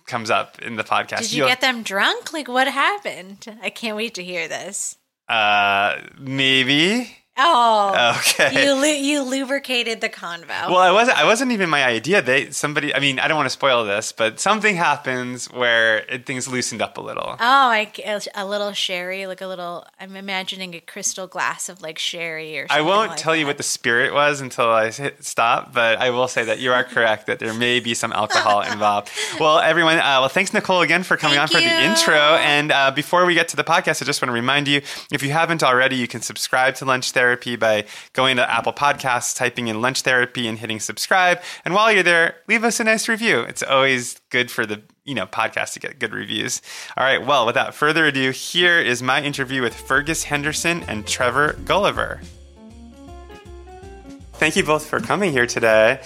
comes 0.10 0.30
up 0.30 0.60
in 0.62 0.76
the 0.76 0.84
podcast. 0.84 1.20
Did 1.20 1.32
you 1.32 1.38
You'll- 1.40 1.48
get 1.48 1.62
them 1.62 1.84
drunk? 1.84 2.34
Like, 2.34 2.50
what 2.50 2.68
happened? 2.68 3.58
I 3.62 3.70
can't 3.70 3.96
wait 3.96 4.16
to 4.16 4.24
hear 4.24 4.48
this. 4.50 4.98
uh, 5.30 5.96
maybe. 6.20 7.16
Oh, 7.42 8.16
Okay. 8.20 8.66
you 8.66 8.74
lu- 8.74 8.88
you 8.88 9.22
lubricated 9.24 10.02
the 10.02 10.10
convo. 10.10 10.48
Well, 10.70 10.78
I 10.78 10.92
wasn't. 10.92 11.18
I 11.18 11.26
wasn't 11.26 11.52
even 11.52 11.70
my 11.70 11.84
idea. 11.86 12.22
They 12.22 12.52
somebody. 12.52 12.94
I 12.94 13.00
mean, 13.00 13.20
I 13.20 13.28
don't 13.28 13.38
want 13.38 13.46
to 13.48 13.52
spoil 13.52 13.86
this, 13.86 14.12
but 14.12 14.40
something 14.40 14.76
happens 14.76 15.46
where 15.52 16.00
it, 16.10 16.26
things 16.26 16.48
loosened 16.48 16.82
up 16.82 16.98
a 16.98 17.02
little. 17.02 17.36
oh, 17.40 17.66
like 17.70 18.00
a 18.36 18.46
little 18.46 18.74
sherry, 18.74 19.26
like 19.28 19.42
a 19.42 19.48
little. 19.48 19.86
I'm 20.00 20.16
imagining 20.16 20.74
a 20.76 20.80
crystal 20.82 21.28
glass 21.28 21.70
of 21.70 21.82
like 21.82 21.98
sherry 21.98 22.58
or. 22.60 22.68
Something. 22.68 22.86
I 22.86 22.88
won't 22.88 23.10
like 23.12 23.18
tell 23.18 23.36
you 23.36 23.46
what 23.46 23.58
the 23.58 23.64
spirit 23.64 24.14
was 24.14 24.42
until 24.42 24.70
I 24.70 24.92
hit 24.92 25.24
stop, 25.24 25.74
but 25.74 25.98
I 26.00 26.10
will 26.10 26.28
say 26.28 26.44
that 26.46 26.60
you 26.60 26.74
are 26.74 26.84
correct 26.84 27.28
that 27.28 27.40
there 27.40 27.54
may 27.54 27.80
be 27.80 27.94
some 27.94 28.12
alcohol 28.12 28.62
involved. 28.62 29.10
Well, 29.40 29.60
everyone, 29.60 29.98
uh, 30.00 30.18
well, 30.20 30.28
thanks 30.28 30.54
Nicole 30.54 30.82
again 30.82 31.04
for 31.04 31.16
coming 31.16 31.38
Thank 31.38 31.52
on 31.56 31.56
for 31.56 31.64
you. 31.64 31.70
the 31.70 31.84
intro. 31.84 32.16
And 32.16 32.72
uh, 32.72 32.92
before 32.92 33.26
we 33.26 33.36
get 33.36 33.48
to 33.50 33.56
the 33.56 33.64
podcast, 33.64 34.02
I 34.02 34.06
just 34.06 34.22
want 34.22 34.30
to 34.30 34.34
remind 34.34 34.68
you, 34.68 34.82
if 35.12 35.24
you 35.24 35.32
haven't 35.32 35.64
already, 35.64 35.96
you 35.96 36.08
can 36.08 36.22
subscribe 36.22 36.76
to 36.76 36.86
Lunch 36.86 37.12
Therapy 37.12 37.29
by 37.36 37.86
going 38.14 38.38
to 38.38 38.52
Apple 38.52 38.74
Podcasts, 38.74 39.36
typing 39.36 39.68
in 39.68 39.82
Lunch 39.82 40.02
Therapy, 40.02 40.48
and 40.48 40.58
hitting 40.58 40.80
subscribe. 40.80 41.42
And 41.66 41.74
while 41.74 41.92
you're 41.92 42.04
there, 42.04 42.38
leave 42.48 42.64
us 42.64 42.80
a 42.80 42.84
nice 42.84 43.08
review. 43.08 43.42
It's 43.42 43.64
always 43.64 44.20
good 44.30 44.50
for 44.52 44.66
the 44.66 44.82
you 45.06 45.16
know 45.16 45.26
podcast 45.26 45.74
to 45.74 45.80
get 45.80 46.00
good 46.00 46.14
reviews. 46.14 46.62
All 46.96 47.04
right. 47.04 47.26
Well, 47.26 47.46
without 47.46 47.74
further 47.74 48.06
ado, 48.06 48.32
here 48.32 48.80
is 48.80 49.02
my 49.02 49.22
interview 49.24 49.62
with 49.62 49.74
Fergus 49.74 50.24
Henderson 50.24 50.84
and 50.84 51.08
Trevor 51.08 51.54
Gulliver. 51.66 52.22
Thank 54.34 54.56
you 54.56 54.64
both 54.64 54.86
for 54.86 55.00
coming 55.00 55.32
here 55.32 55.46
today. 55.46 56.02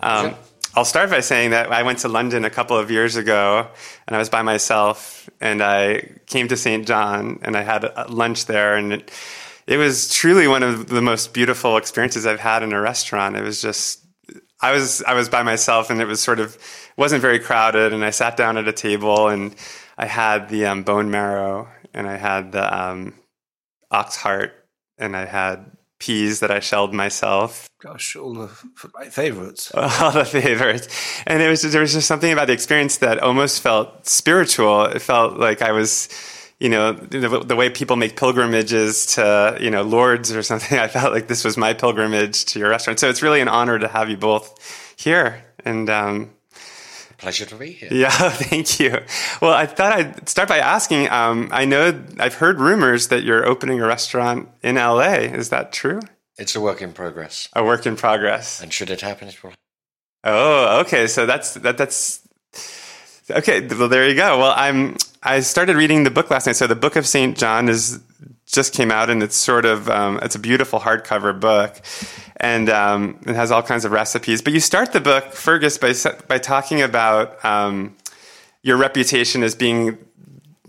Um, 0.00 0.34
I'll 0.74 0.84
start 0.84 1.08
by 1.08 1.20
saying 1.20 1.50
that 1.50 1.72
I 1.72 1.84
went 1.84 2.00
to 2.00 2.08
London 2.08 2.44
a 2.44 2.50
couple 2.50 2.76
of 2.76 2.90
years 2.90 3.16
ago 3.16 3.66
and 4.06 4.14
I 4.14 4.18
was 4.18 4.28
by 4.28 4.42
myself 4.42 5.30
and 5.40 5.62
I 5.62 6.02
came 6.26 6.48
to 6.48 6.56
St. 6.56 6.86
John 6.86 7.38
and 7.40 7.56
I 7.56 7.62
had 7.62 8.10
lunch 8.10 8.44
there 8.44 8.76
and 8.76 8.92
it, 8.92 9.10
it 9.66 9.76
was 9.76 10.12
truly 10.12 10.46
one 10.46 10.62
of 10.62 10.88
the 10.88 11.02
most 11.02 11.32
beautiful 11.34 11.76
experiences 11.76 12.26
I've 12.26 12.40
had 12.40 12.62
in 12.62 12.72
a 12.72 12.80
restaurant. 12.80 13.36
It 13.36 13.42
was 13.42 13.60
just 13.60 14.04
I 14.60 14.72
was 14.72 15.02
I 15.02 15.14
was 15.14 15.28
by 15.28 15.42
myself 15.42 15.90
and 15.90 16.00
it 16.00 16.06
was 16.06 16.20
sort 16.20 16.40
of 16.40 16.56
wasn't 16.96 17.22
very 17.22 17.38
crowded 17.38 17.92
and 17.92 18.04
I 18.04 18.10
sat 18.10 18.36
down 18.36 18.56
at 18.56 18.68
a 18.68 18.72
table 18.72 19.28
and 19.28 19.54
I 19.98 20.06
had 20.06 20.48
the 20.48 20.66
um, 20.66 20.82
bone 20.82 21.10
marrow 21.10 21.68
and 21.92 22.08
I 22.08 22.16
had 22.16 22.52
the 22.52 22.76
um, 22.76 23.14
ox 23.90 24.16
heart 24.16 24.52
and 24.98 25.16
I 25.16 25.24
had 25.24 25.76
peas 25.98 26.40
that 26.40 26.50
I 26.50 26.60
shelled 26.60 26.92
myself. 26.94 27.68
Gosh, 27.80 28.16
all 28.16 28.34
the 28.34 28.50
my 28.94 29.08
favorites. 29.08 29.70
All 29.74 30.10
the 30.12 30.24
favorites. 30.24 30.88
And 31.26 31.42
it 31.42 31.48
was 31.48 31.62
there 31.62 31.80
was 31.80 31.92
just 31.92 32.08
something 32.08 32.32
about 32.32 32.46
the 32.46 32.52
experience 32.52 32.98
that 32.98 33.18
almost 33.18 33.60
felt 33.62 34.06
spiritual. 34.06 34.84
It 34.84 35.00
felt 35.02 35.38
like 35.38 35.62
I 35.62 35.72
was, 35.72 36.08
you 36.58 36.68
know, 36.68 36.92
the, 36.92 37.40
the 37.40 37.56
way 37.56 37.68
people 37.68 37.96
make 37.96 38.16
pilgrimages 38.16 39.06
to, 39.14 39.58
you 39.60 39.70
know, 39.70 39.82
Lourdes 39.82 40.32
or 40.32 40.42
something. 40.42 40.78
I 40.86 40.88
felt 40.88 41.12
like 41.12 41.28
this 41.28 41.44
was 41.44 41.56
my 41.56 41.74
pilgrimage 41.74 42.44
to 42.46 42.58
your 42.58 42.70
restaurant. 42.70 42.98
So 42.98 43.08
it's 43.08 43.22
really 43.22 43.40
an 43.40 43.48
honor 43.48 43.78
to 43.78 43.88
have 43.88 44.08
you 44.08 44.16
both 44.16 44.94
here. 44.98 45.44
And 45.64 45.90
um, 45.90 46.30
Pleasure 47.18 47.46
to 47.46 47.56
be 47.56 47.72
here. 47.72 47.88
yeah, 47.90 48.10
thank 48.30 48.78
you. 48.78 48.98
Well, 49.40 49.52
I 49.52 49.66
thought 49.66 49.92
I'd 49.92 50.28
start 50.28 50.48
by 50.48 50.58
asking. 50.58 51.08
Um, 51.10 51.48
I 51.50 51.64
know 51.64 52.02
I've 52.18 52.34
heard 52.34 52.60
rumors 52.60 53.08
that 53.08 53.22
you're 53.22 53.46
opening 53.46 53.80
a 53.80 53.86
restaurant 53.86 54.48
in 54.62 54.76
LA. 54.76 55.12
Is 55.20 55.48
that 55.48 55.72
true? 55.72 56.00
It's 56.38 56.54
a 56.54 56.60
work 56.60 56.82
in 56.82 56.92
progress. 56.92 57.48
A 57.54 57.64
work 57.64 57.86
in 57.86 57.96
progress. 57.96 58.60
And 58.60 58.70
should 58.72 58.90
it 58.90 59.00
happen, 59.00 59.28
it 59.28 59.42
will. 59.42 59.54
Oh, 60.24 60.80
okay. 60.80 61.06
So 61.06 61.24
that's 61.24 61.54
that. 61.54 61.78
That's 61.78 62.20
okay. 63.30 63.66
Well, 63.66 63.88
there 63.88 64.08
you 64.08 64.14
go. 64.14 64.38
Well, 64.38 64.54
I'm. 64.56 64.96
I 65.22 65.40
started 65.40 65.76
reading 65.76 66.04
the 66.04 66.10
book 66.10 66.30
last 66.30 66.46
night. 66.46 66.56
So 66.56 66.66
the 66.66 66.76
Book 66.76 66.96
of 66.96 67.06
Saint 67.06 67.36
John 67.36 67.68
is 67.68 68.00
just 68.46 68.72
came 68.72 68.90
out, 68.90 69.10
and 69.10 69.22
it's 69.22 69.36
sort 69.36 69.64
of 69.64 69.88
um, 69.90 70.20
it's 70.22 70.34
a 70.34 70.38
beautiful 70.38 70.78
hardcover 70.78 71.38
book, 71.38 71.80
and 72.36 72.70
um, 72.70 73.18
it 73.26 73.34
has 73.34 73.50
all 73.50 73.62
kinds 73.62 73.84
of 73.84 73.92
recipes. 73.92 74.42
But 74.42 74.52
you 74.52 74.60
start 74.60 74.92
the 74.92 75.00
book, 75.00 75.32
Fergus, 75.32 75.78
by 75.78 75.92
by 76.28 76.38
talking 76.38 76.82
about 76.82 77.44
um, 77.44 77.96
your 78.62 78.76
reputation 78.76 79.42
as 79.42 79.54
being 79.54 79.98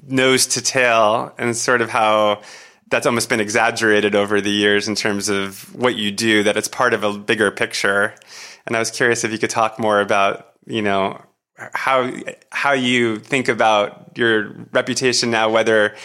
nose 0.07 0.47
to 0.47 0.61
tail, 0.61 1.33
and 1.37 1.55
sort 1.55 1.81
of 1.81 1.89
how 1.89 2.41
that's 2.89 3.05
almost 3.05 3.29
been 3.29 3.39
exaggerated 3.41 4.15
over 4.15 4.41
the 4.41 4.49
years 4.49 4.87
in 4.87 4.95
terms 4.95 5.29
of 5.29 5.75
what 5.75 5.95
you 5.95 6.11
do. 6.11 6.43
That 6.43 6.57
it's 6.57 6.67
part 6.67 6.93
of 6.93 7.03
a 7.03 7.17
bigger 7.17 7.51
picture. 7.51 8.15
And 8.65 8.75
I 8.75 8.79
was 8.79 8.91
curious 8.91 9.23
if 9.23 9.31
you 9.31 9.37
could 9.37 9.49
talk 9.49 9.79
more 9.79 10.01
about, 10.01 10.53
you 10.65 10.81
know, 10.81 11.21
how 11.73 12.11
how 12.51 12.73
you 12.73 13.17
think 13.17 13.47
about 13.47 14.11
your 14.17 14.49
reputation 14.71 15.31
now, 15.31 15.49
whether 15.49 15.95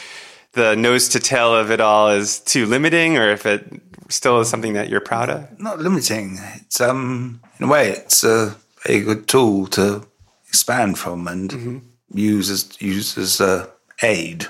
the 0.52 0.74
nose 0.76 1.08
to 1.10 1.20
tail 1.20 1.54
of 1.54 1.70
it 1.70 1.80
all 1.80 2.10
is 2.10 2.40
too 2.40 2.66
limiting, 2.66 3.16
or 3.16 3.30
if 3.30 3.46
it 3.46 3.80
still 4.08 4.40
is 4.40 4.48
something 4.48 4.74
that 4.74 4.88
you're 4.88 5.00
proud 5.00 5.30
of. 5.30 5.58
Not 5.58 5.78
limiting. 5.78 6.38
It's 6.56 6.80
um 6.80 7.40
in 7.58 7.66
a 7.66 7.68
way 7.68 7.90
it's 7.90 8.24
a 8.24 8.54
very 8.86 9.00
good 9.00 9.28
tool 9.28 9.66
to 9.68 10.06
expand 10.48 10.98
from 10.98 11.26
and 11.28 11.82
use 12.12 12.50
as 12.50 12.80
use 12.80 13.16
as 13.16 13.40
a 13.40 13.70
aid, 14.02 14.46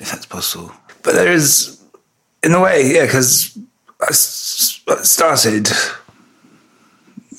if 0.00 0.10
that's 0.10 0.26
possible. 0.26 0.72
But 1.02 1.14
there 1.14 1.30
is, 1.32 1.80
in 2.42 2.52
a 2.52 2.60
way, 2.60 2.92
yeah, 2.92 3.04
because 3.04 3.56
I 4.00 4.12
started, 4.12 5.68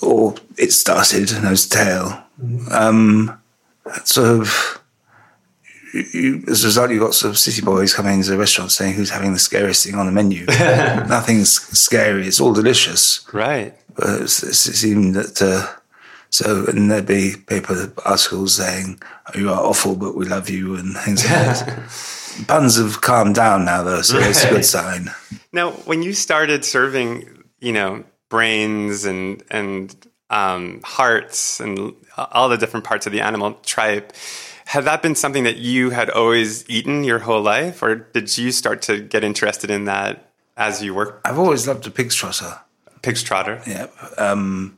or 0.02 0.36
it 0.58 0.72
started, 0.72 1.32
nose 1.44 1.68
to 1.68 1.78
tail. 1.78 2.24
Um, 2.72 3.42
sort 4.04 4.42
of, 4.42 4.82
you, 5.94 6.44
as 6.48 6.64
a 6.64 6.68
result, 6.68 6.92
you've 6.92 7.02
got 7.02 7.14
sort 7.14 7.32
of 7.32 7.38
city 7.38 7.62
boys 7.62 7.94
coming 7.94 8.16
into 8.16 8.32
the 8.32 8.38
restaurant 8.38 8.72
saying 8.72 8.94
who's 8.94 9.10
having 9.10 9.34
the 9.34 9.40
scariest 9.40 9.86
thing 9.86 9.96
on 9.96 10.06
the 10.06 10.12
menu. 10.12 10.46
Nothing's 10.48 11.52
scary, 11.52 12.28
it's 12.28 12.40
all 12.40 12.54
delicious. 12.54 13.26
Right. 13.34 13.76
But 13.96 14.22
it's, 14.22 14.44
it 14.44 14.54
seemed 14.54 15.16
that, 15.16 15.42
uh, 15.42 15.68
so, 16.30 16.66
and 16.68 16.92
there'd 16.92 17.06
be 17.06 17.34
paper 17.48 17.92
articles 18.06 18.56
saying, 18.56 19.02
oh, 19.28 19.40
you 19.40 19.50
are 19.50 19.60
awful, 19.60 19.96
but 19.96 20.16
we 20.16 20.26
love 20.26 20.50
you, 20.50 20.76
and 20.76 20.96
things 20.96 21.24
like 21.26 21.34
that. 21.34 22.46
Puns 22.48 22.78
have 22.78 23.02
calmed 23.02 23.36
down 23.36 23.66
now, 23.66 23.84
though, 23.84 24.02
so 24.02 24.18
it's 24.20 24.44
a 24.46 24.50
good 24.50 24.66
sign. 24.66 25.10
Now, 25.52 25.72
when 25.72 26.04
you 26.04 26.14
started 26.14 26.64
serving, 26.64 27.44
you 27.60 27.74
know, 27.74 28.06
brains 28.30 29.04
and 29.04 29.44
and 29.50 29.94
um, 30.30 30.82
hearts 30.84 31.60
and 31.60 31.94
all 32.18 32.50
the 32.50 32.58
different 32.58 32.86
parts 32.86 33.06
of 33.06 33.12
the 33.14 33.22
animal 33.22 33.54
tripe, 33.66 34.14
had 34.66 34.86
that 34.86 35.02
been 35.02 35.16
something 35.16 35.44
that 35.46 35.58
you 35.58 35.90
had 35.90 36.10
always 36.10 36.70
eaten 36.70 37.04
your 37.04 37.20
whole 37.20 37.42
life, 37.42 37.82
or 37.82 37.96
did 37.96 38.38
you 38.38 38.52
start 38.52 38.82
to 38.84 39.00
get 39.00 39.24
interested 39.24 39.70
in 39.72 39.86
that 39.86 40.30
as 40.58 40.84
you 40.84 40.94
worked 40.94 41.26
I've 41.26 41.40
always 41.40 41.68
loved 41.68 41.88
a 41.88 41.92
pig's 41.92 42.16
trotter. 42.16 42.60
pig's 43.02 43.24
trotter? 43.24 43.62
Yeah, 43.66 43.88
um, 44.18 44.78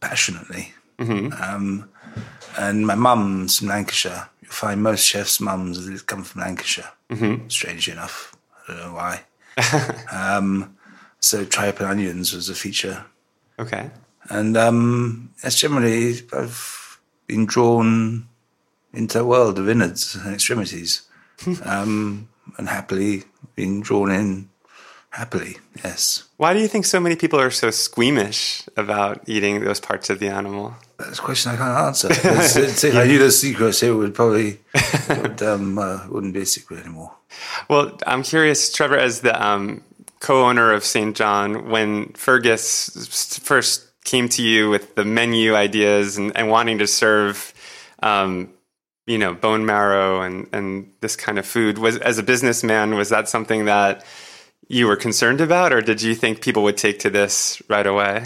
passionately. 0.00 0.74
Um, 0.98 1.88
and 2.58 2.86
my 2.86 2.94
mum's 2.94 3.58
from 3.58 3.68
Lancashire. 3.68 4.28
You'll 4.42 4.50
find 4.52 4.82
most 4.82 5.04
chefs' 5.06 5.40
mums 5.40 6.02
come 6.02 6.24
from 6.24 6.42
Lancashire. 6.42 6.90
Strangely 7.48 7.92
enough, 7.92 8.36
I 8.68 8.72
don't 8.72 8.82
know 8.86 8.94
why. 8.94 9.22
um, 10.12 10.76
so 11.20 11.44
tripe 11.44 11.80
and 11.80 11.88
onions 11.88 12.32
was 12.34 12.48
a 12.48 12.54
feature, 12.54 13.04
Okay. 13.58 13.90
And 14.28 14.56
um, 14.56 15.30
that's 15.42 15.58
generally 15.58 16.20
I've 16.32 17.00
been 17.26 17.46
drawn 17.46 18.26
into 18.92 19.20
a 19.20 19.24
world 19.24 19.58
of 19.58 19.68
innards 19.68 20.14
and 20.16 20.34
extremities, 20.34 21.02
um, 21.64 22.28
and 22.58 22.68
happily 22.68 23.24
been 23.54 23.80
drawn 23.80 24.10
in 24.10 24.48
happily. 25.10 25.56
Yes. 25.84 26.24
Why 26.36 26.52
do 26.54 26.60
you 26.60 26.68
think 26.68 26.84
so 26.86 27.00
many 27.00 27.16
people 27.16 27.40
are 27.40 27.50
so 27.50 27.70
squeamish 27.70 28.62
about 28.76 29.22
eating 29.28 29.64
those 29.64 29.80
parts 29.80 30.08
of 30.10 30.18
the 30.20 30.28
animal? 30.28 30.74
That's 30.98 31.18
a 31.18 31.22
question 31.22 31.52
I 31.52 31.56
can't 31.56 31.78
answer. 31.86 32.08
It's- 32.12 32.56
it's- 32.56 32.84
if 32.84 32.94
I 32.94 33.06
knew 33.06 33.18
the 33.18 33.30
secrets, 33.32 33.82
it 33.82 33.90
would 33.90 34.14
probably 34.14 34.60
would, 35.08 35.42
um, 35.42 35.78
uh, 35.78 36.06
wouldn't 36.08 36.34
be 36.34 36.42
a 36.42 36.46
secret 36.46 36.80
anymore. 36.80 37.12
Well, 37.68 37.98
I'm 38.06 38.22
curious, 38.22 38.72
Trevor, 38.72 38.98
as 38.98 39.20
the 39.20 39.34
um, 39.44 39.82
co-owner 40.20 40.72
of 40.72 40.84
St. 40.84 41.16
John, 41.16 41.70
when 41.70 42.12
Fergus 42.12 43.38
first 43.42 43.86
came 44.04 44.28
to 44.30 44.42
you 44.42 44.70
with 44.70 44.94
the 44.94 45.04
menu 45.04 45.54
ideas 45.54 46.16
and, 46.16 46.36
and 46.36 46.48
wanting 46.48 46.78
to 46.78 46.86
serve, 46.86 47.52
um, 48.02 48.50
you 49.06 49.18
know, 49.18 49.34
bone 49.34 49.66
marrow 49.66 50.22
and, 50.22 50.48
and 50.52 50.92
this 51.00 51.16
kind 51.16 51.38
of 51.38 51.46
food, 51.46 51.78
was 51.78 51.96
as 51.98 52.18
a 52.18 52.22
businessman, 52.22 52.94
was 52.94 53.08
that 53.10 53.28
something 53.28 53.64
that 53.66 54.04
you 54.68 54.86
were 54.86 54.96
concerned 54.96 55.40
about, 55.40 55.72
or 55.72 55.80
did 55.80 56.00
you 56.00 56.14
think 56.14 56.40
people 56.40 56.62
would 56.62 56.76
take 56.76 56.98
to 57.00 57.10
this 57.10 57.60
right 57.68 57.86
away? 57.86 58.24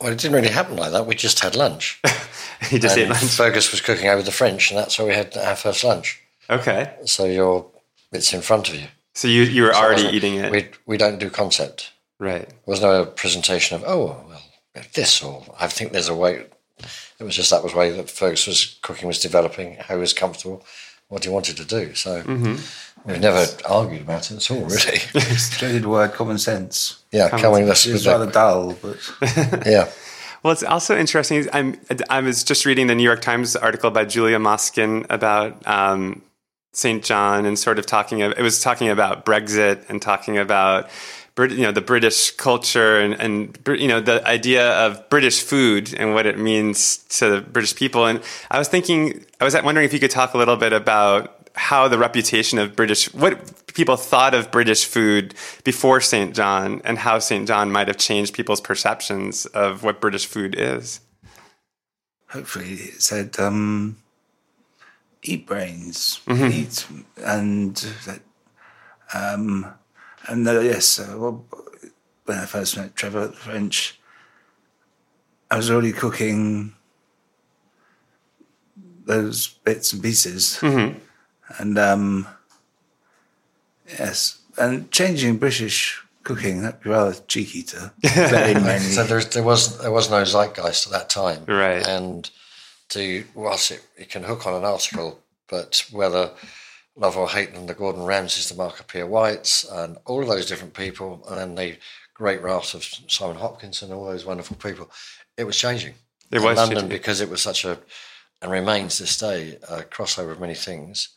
Well, 0.00 0.10
it 0.10 0.18
didn't 0.18 0.34
really 0.34 0.48
happen 0.48 0.76
like 0.76 0.90
that. 0.92 1.06
We 1.06 1.14
just 1.14 1.40
had 1.40 1.54
lunch. 1.54 2.00
you 2.70 2.78
just 2.78 2.96
ate 2.98 3.08
lunch. 3.08 3.22
Fergus 3.24 3.70
was 3.70 3.80
cooking 3.80 4.08
over 4.08 4.22
the 4.22 4.32
French, 4.32 4.70
and 4.70 4.78
that's 4.78 4.98
where 4.98 5.06
we 5.06 5.14
had 5.14 5.36
our 5.36 5.54
first 5.54 5.84
lunch. 5.84 6.20
Okay, 6.50 6.90
So 7.04 7.24
you're, 7.26 7.66
it's 8.10 8.32
in 8.32 8.40
front 8.42 8.68
of 8.68 8.74
you. 8.74 8.86
so 9.14 9.28
you 9.28 9.42
you 9.42 9.62
were 9.62 9.74
already 9.74 10.04
eating 10.16 10.34
it, 10.36 10.50
We, 10.50 10.68
we 10.86 10.96
don't 10.96 11.18
do 11.20 11.30
concept. 11.30 11.92
right? 12.18 12.48
There 12.48 12.56
was 12.66 12.80
no 12.80 13.04
presentation 13.06 13.76
of, 13.76 13.84
oh, 13.86 14.24
this, 14.94 15.22
or 15.22 15.44
I 15.58 15.68
think 15.68 15.92
there's 15.92 16.08
a 16.08 16.14
way. 16.14 16.46
It 17.18 17.24
was 17.24 17.36
just 17.36 17.50
that 17.50 17.62
was 17.62 17.74
way 17.74 17.90
that 17.90 18.10
Fergus 18.10 18.46
was 18.46 18.78
cooking 18.82 19.06
was 19.06 19.20
developing, 19.20 19.76
how 19.76 19.94
he 19.94 20.00
was 20.00 20.12
comfortable, 20.12 20.64
what 21.08 21.24
he 21.24 21.30
wanted 21.30 21.56
to 21.58 21.64
do. 21.64 21.94
So 21.94 22.22
we've 23.04 23.20
never 23.20 23.46
argued 23.68 24.02
about 24.02 24.30
it 24.30 24.36
at 24.36 24.50
all, 24.50 24.64
really. 24.64 24.98
Dreaded 25.58 25.86
word, 25.86 26.12
common 26.12 26.38
sense. 26.38 27.02
yeah, 27.12 27.28
coming 27.28 27.66
this 27.66 27.86
It's 27.86 28.04
with 28.04 28.06
rather 28.06 28.26
that, 28.26 28.34
dull, 28.34 28.76
but 28.80 28.98
yeah. 29.66 29.90
Well, 30.42 30.52
it's 30.52 30.64
also 30.64 30.98
interesting. 30.98 31.48
I'm, 31.52 31.78
I 32.10 32.20
was 32.20 32.42
just 32.42 32.66
reading 32.66 32.88
the 32.88 32.96
New 32.96 33.04
York 33.04 33.20
Times 33.20 33.54
article 33.54 33.92
by 33.92 34.04
Julia 34.04 34.40
Moskin 34.40 35.06
about 35.08 35.64
um, 35.68 36.22
St. 36.72 37.04
John 37.04 37.46
and 37.46 37.56
sort 37.56 37.78
of 37.78 37.86
talking. 37.86 38.18
It 38.20 38.40
was 38.40 38.60
talking 38.60 38.88
about 38.88 39.24
Brexit 39.24 39.88
and 39.88 40.02
talking 40.02 40.38
about 40.38 40.90
Brit- 41.34 41.52
you 41.52 41.62
know 41.62 41.72
the 41.72 41.80
British 41.80 42.30
culture 42.32 42.98
and, 42.98 43.14
and 43.14 43.58
you 43.66 43.88
know 43.88 44.00
the 44.00 44.26
idea 44.26 44.70
of 44.86 45.08
British 45.08 45.42
food 45.42 45.94
and 45.94 46.14
what 46.14 46.26
it 46.26 46.38
means 46.38 46.98
to 47.18 47.28
the 47.30 47.40
British 47.40 47.74
people. 47.74 48.06
And 48.06 48.20
I 48.50 48.58
was 48.58 48.68
thinking, 48.68 49.24
I 49.40 49.44
was 49.44 49.54
wondering 49.62 49.86
if 49.86 49.92
you 49.92 50.00
could 50.00 50.10
talk 50.10 50.34
a 50.34 50.38
little 50.38 50.56
bit 50.56 50.72
about 50.72 51.42
how 51.54 51.88
the 51.88 51.98
reputation 51.98 52.58
of 52.58 52.74
British, 52.76 53.12
what 53.14 53.66
people 53.74 53.96
thought 53.96 54.34
of 54.34 54.50
British 54.50 54.84
food 54.84 55.34
before 55.64 56.00
St. 56.00 56.34
John, 56.34 56.80
and 56.84 56.98
how 56.98 57.18
St. 57.18 57.46
John 57.46 57.70
might 57.70 57.88
have 57.88 57.98
changed 57.98 58.34
people's 58.34 58.60
perceptions 58.60 59.46
of 59.46 59.82
what 59.82 60.00
British 60.00 60.26
food 60.26 60.54
is. 60.58 61.00
hopefully 62.28 62.74
it 62.74 63.02
said 63.02 63.38
um, 63.38 63.96
eat 65.22 65.46
brains, 65.46 66.20
eat, 66.28 66.86
and 67.24 67.86
um, 69.14 69.74
and 70.28 70.46
uh, 70.46 70.60
yes, 70.60 70.98
uh, 70.98 71.16
well, 71.18 71.44
when 72.24 72.38
I 72.38 72.46
first 72.46 72.76
met 72.76 72.94
Trevor 72.96 73.22
at 73.22 73.30
the 73.30 73.36
French, 73.36 73.98
I 75.50 75.56
was 75.56 75.70
already 75.70 75.92
cooking 75.92 76.74
those 79.04 79.48
bits 79.64 79.92
and 79.92 80.02
pieces, 80.02 80.58
and 81.58 81.78
um, 81.78 82.26
yes, 83.98 84.38
and 84.58 84.90
changing 84.90 85.38
British 85.38 86.02
cooking 86.22 86.62
that'd 86.62 86.80
be 86.80 86.90
rather 86.90 87.14
cheeky 87.26 87.62
to. 87.64 87.92
So 88.80 89.04
there, 89.04 89.20
there 89.20 89.42
was 89.42 89.78
there 89.80 89.90
was 89.90 90.10
no 90.10 90.22
zeitgeist 90.24 90.86
at 90.86 90.92
that 90.92 91.10
time, 91.10 91.44
Right. 91.46 91.86
And 91.86 92.30
to 92.90 93.24
whilst 93.34 93.70
it, 93.70 93.82
it 93.96 94.10
can 94.10 94.22
hook 94.22 94.46
on 94.46 94.54
an 94.54 94.64
article, 94.64 95.18
but 95.48 95.84
whether 95.90 96.30
love 96.96 97.16
or 97.16 97.28
hate 97.28 97.54
them, 97.54 97.66
the 97.66 97.74
Gordon 97.74 98.02
Ramsays, 98.04 98.48
the 98.48 98.54
Marco 98.54 98.84
Pierre 98.84 99.06
Whites, 99.06 99.64
and 99.64 99.98
all 100.06 100.22
of 100.22 100.28
those 100.28 100.46
different 100.46 100.74
people, 100.74 101.24
and 101.28 101.38
then 101.38 101.54
the 101.54 101.76
great 102.14 102.42
raft 102.42 102.74
of 102.74 102.84
Simon 103.08 103.36
Hopkinsons 103.36 103.90
and 103.90 103.98
all 103.98 104.06
those 104.06 104.24
wonderful 104.26 104.56
people, 104.56 104.90
it 105.36 105.44
was 105.44 105.56
changing. 105.56 105.94
It 106.30 106.40
was 106.40 106.56
London 106.56 106.76
changing. 106.82 106.88
because 106.90 107.20
it 107.20 107.28
was 107.30 107.42
such 107.42 107.64
a 107.64 107.78
and 108.40 108.50
remains 108.50 108.98
this 108.98 109.16
day 109.18 109.56
a 109.68 109.82
crossover 109.82 110.32
of 110.32 110.40
many 110.40 110.54
things. 110.54 111.10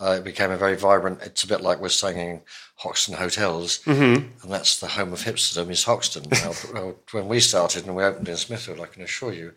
Uh, 0.00 0.12
it 0.18 0.24
became 0.24 0.50
a 0.50 0.56
very 0.56 0.76
vibrant. 0.76 1.20
It's 1.20 1.44
a 1.44 1.46
bit 1.46 1.60
like 1.60 1.78
we're 1.78 1.90
saying 1.90 2.40
Hoxton 2.76 3.16
Hotels, 3.16 3.80
Mm-hmm. 3.84 4.42
and 4.42 4.50
that's 4.52 4.80
the 4.80 4.86
home 4.88 5.12
of 5.12 5.20
hipsterdom 5.24 5.68
is 5.70 5.84
Hoxton. 5.84 6.24
Now, 6.72 6.94
when 7.12 7.28
we 7.28 7.38
started 7.40 7.86
and 7.86 7.94
we 7.94 8.02
opened 8.02 8.28
in 8.30 8.36
Smithfield, 8.38 8.80
I 8.80 8.86
can 8.86 9.02
assure 9.02 9.32
you, 9.34 9.52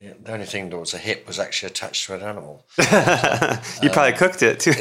yeah, 0.00 0.14
the 0.18 0.32
only 0.32 0.46
thing 0.46 0.70
that 0.70 0.78
was 0.78 0.94
a 0.94 0.98
hip 0.98 1.26
was 1.26 1.38
actually 1.38 1.66
attached 1.66 2.06
to 2.06 2.14
an 2.14 2.22
animal. 2.22 2.64
you 2.78 3.90
probably 3.90 4.14
cooked 4.14 4.42
it 4.42 4.58
too. 4.58 4.70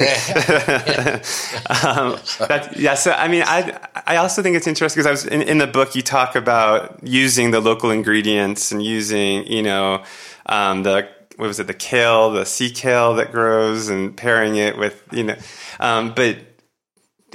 um, 1.85 2.17
that, 2.47 2.73
yeah. 2.77 2.93
So 2.93 3.11
I 3.11 3.27
mean, 3.27 3.43
I 3.45 3.77
I 4.07 4.15
also 4.15 4.41
think 4.41 4.55
it's 4.55 4.65
interesting 4.65 5.01
because 5.01 5.07
I 5.07 5.11
was 5.11 5.25
in, 5.25 5.41
in 5.41 5.57
the 5.57 5.67
book. 5.67 5.93
You 5.93 6.03
talk 6.03 6.37
about 6.37 7.01
using 7.03 7.51
the 7.51 7.59
local 7.59 7.91
ingredients 7.91 8.71
and 8.71 8.81
using 8.81 9.45
you 9.45 9.61
know 9.61 10.05
um, 10.45 10.83
the 10.83 11.09
what 11.35 11.47
was 11.47 11.59
it 11.59 11.67
the 11.67 11.73
kale, 11.73 12.31
the 12.31 12.45
sea 12.45 12.71
kale 12.71 13.15
that 13.15 13.33
grows, 13.33 13.89
and 13.89 14.15
pairing 14.15 14.55
it 14.55 14.77
with 14.77 15.03
you 15.11 15.25
know, 15.25 15.35
um, 15.81 16.13
but 16.13 16.37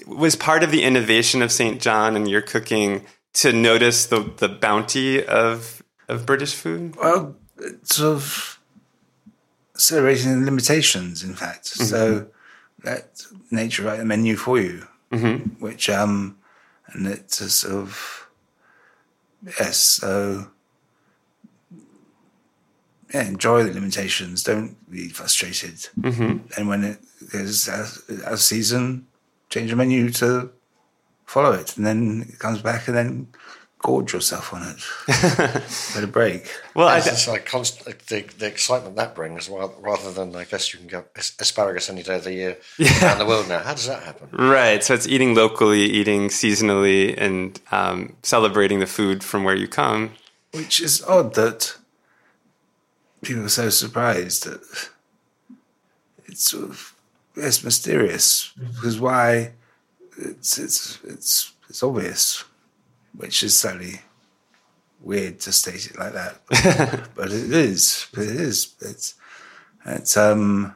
was 0.07 0.37
part 0.37 0.63
of 0.63 0.71
the 0.71 0.83
innovation 0.85 1.43
of 1.43 1.53
St. 1.53 1.83
John 1.83 2.17
and 2.17 2.31
your 2.31 2.41
cooking 2.41 3.05
to 3.35 3.53
notice 3.53 4.07
the 4.07 4.33
the 4.39 4.49
bounty 4.49 5.23
of 5.23 5.83
of 6.09 6.25
British 6.25 6.55
food. 6.55 6.97
Well, 6.97 7.37
it's 7.43 7.44
sort 7.83 8.15
of 8.17 8.61
celebrating 9.77 10.41
the 10.41 10.45
limitations, 10.45 11.23
in 11.23 11.35
fact. 11.35 11.67
So 11.67 12.29
let 12.85 13.25
nature 13.51 13.83
write 13.83 13.99
the 13.99 14.05
menu 14.05 14.37
for 14.37 14.61
you, 14.61 14.87
mm-hmm. 15.11 15.49
which 15.65 15.89
um, 15.91 16.39
and 16.89 17.07
it's 17.07 17.41
a 17.41 17.51
sort 17.51 17.75
of 17.75 18.29
yes. 19.59 19.79
So 19.79 20.49
yeah, 23.13 23.25
enjoy 23.25 23.65
the 23.65 23.73
limitations. 23.73 24.43
Don't 24.43 24.77
be 24.91 25.09
frustrated. 25.09 25.89
Mm-hmm. 26.01 26.39
And 26.57 26.69
when 26.69 26.85
it 26.85 26.99
out 27.69 28.33
of 28.33 28.41
season, 28.41 29.07
change 29.51 29.71
the 29.71 29.77
menu 29.77 30.11
to 30.11 30.51
follow 31.25 31.53
it, 31.53 31.77
and 31.77 31.87
then 31.87 32.27
it 32.29 32.39
comes 32.39 32.61
back, 32.61 32.89
and 32.89 32.97
then 32.97 33.29
gorge 33.85 34.15
yourself 34.15 34.55
on 34.55 34.63
it. 34.63 34.79
Let 35.95 36.05
a 36.05 36.07
break. 36.07 36.51
Well, 36.75 36.89
I, 36.89 36.97
It's 36.99 37.29
like 37.29 37.45
const- 37.45 37.85
the, 37.85 38.25
the 38.39 38.47
excitement 38.47 38.97
that 38.97 39.15
brings, 39.15 39.49
well, 39.51 39.75
rather 39.79 40.11
than 40.11 40.35
I 40.35 40.45
guess 40.45 40.73
you 40.73 40.79
can 40.79 40.89
get 40.89 41.07
asparagus 41.39 41.91
any 41.91 42.03
day 42.03 42.17
of 42.17 42.25
the 42.25 42.33
year 42.33 42.57
around 43.03 43.19
the 43.19 43.27
world 43.27 43.47
now. 43.47 43.59
How 43.59 43.75
does 43.75 43.87
that 43.87 44.03
happen? 44.03 44.31
Right. 44.33 44.83
So 44.83 44.95
it's 44.95 45.07
eating 45.07 45.35
locally, 45.35 45.83
eating 45.83 46.29
seasonally, 46.29 47.15
and 47.19 47.61
um, 47.73 48.17
celebrating 48.23 48.81
the 48.81 48.87
food 48.87 49.23
from 49.23 49.45
where 49.45 49.55
you 49.55 49.69
come. 49.69 50.13
Which 50.55 50.81
is 50.81 51.03
odd 51.03 51.35
that 51.35 51.77
people 53.21 53.45
are 53.45 53.51
so 53.51 53.69
surprised 53.69 54.45
that 54.47 54.89
it's 56.25 56.49
sort 56.51 56.65
of 56.71 56.95
it's 57.37 57.63
mysterious 57.63 58.51
because 58.57 58.99
why 58.99 59.53
it's 60.17 60.57
it's 60.59 61.01
it's 61.05 61.53
it's 61.69 61.83
obvious, 61.83 62.45
which 63.17 63.43
is 63.43 63.59
slightly 63.59 64.01
weird 65.01 65.41
to 65.41 65.53
state 65.53 65.87
it 65.87 65.99
like 65.99 66.13
that, 66.13 66.41
but 67.15 67.31
it 67.31 67.53
is. 67.53 68.07
But 68.13 68.25
it 68.25 68.37
is. 68.37 68.75
It's 68.81 69.15
it's 69.87 70.17
um 70.17 70.75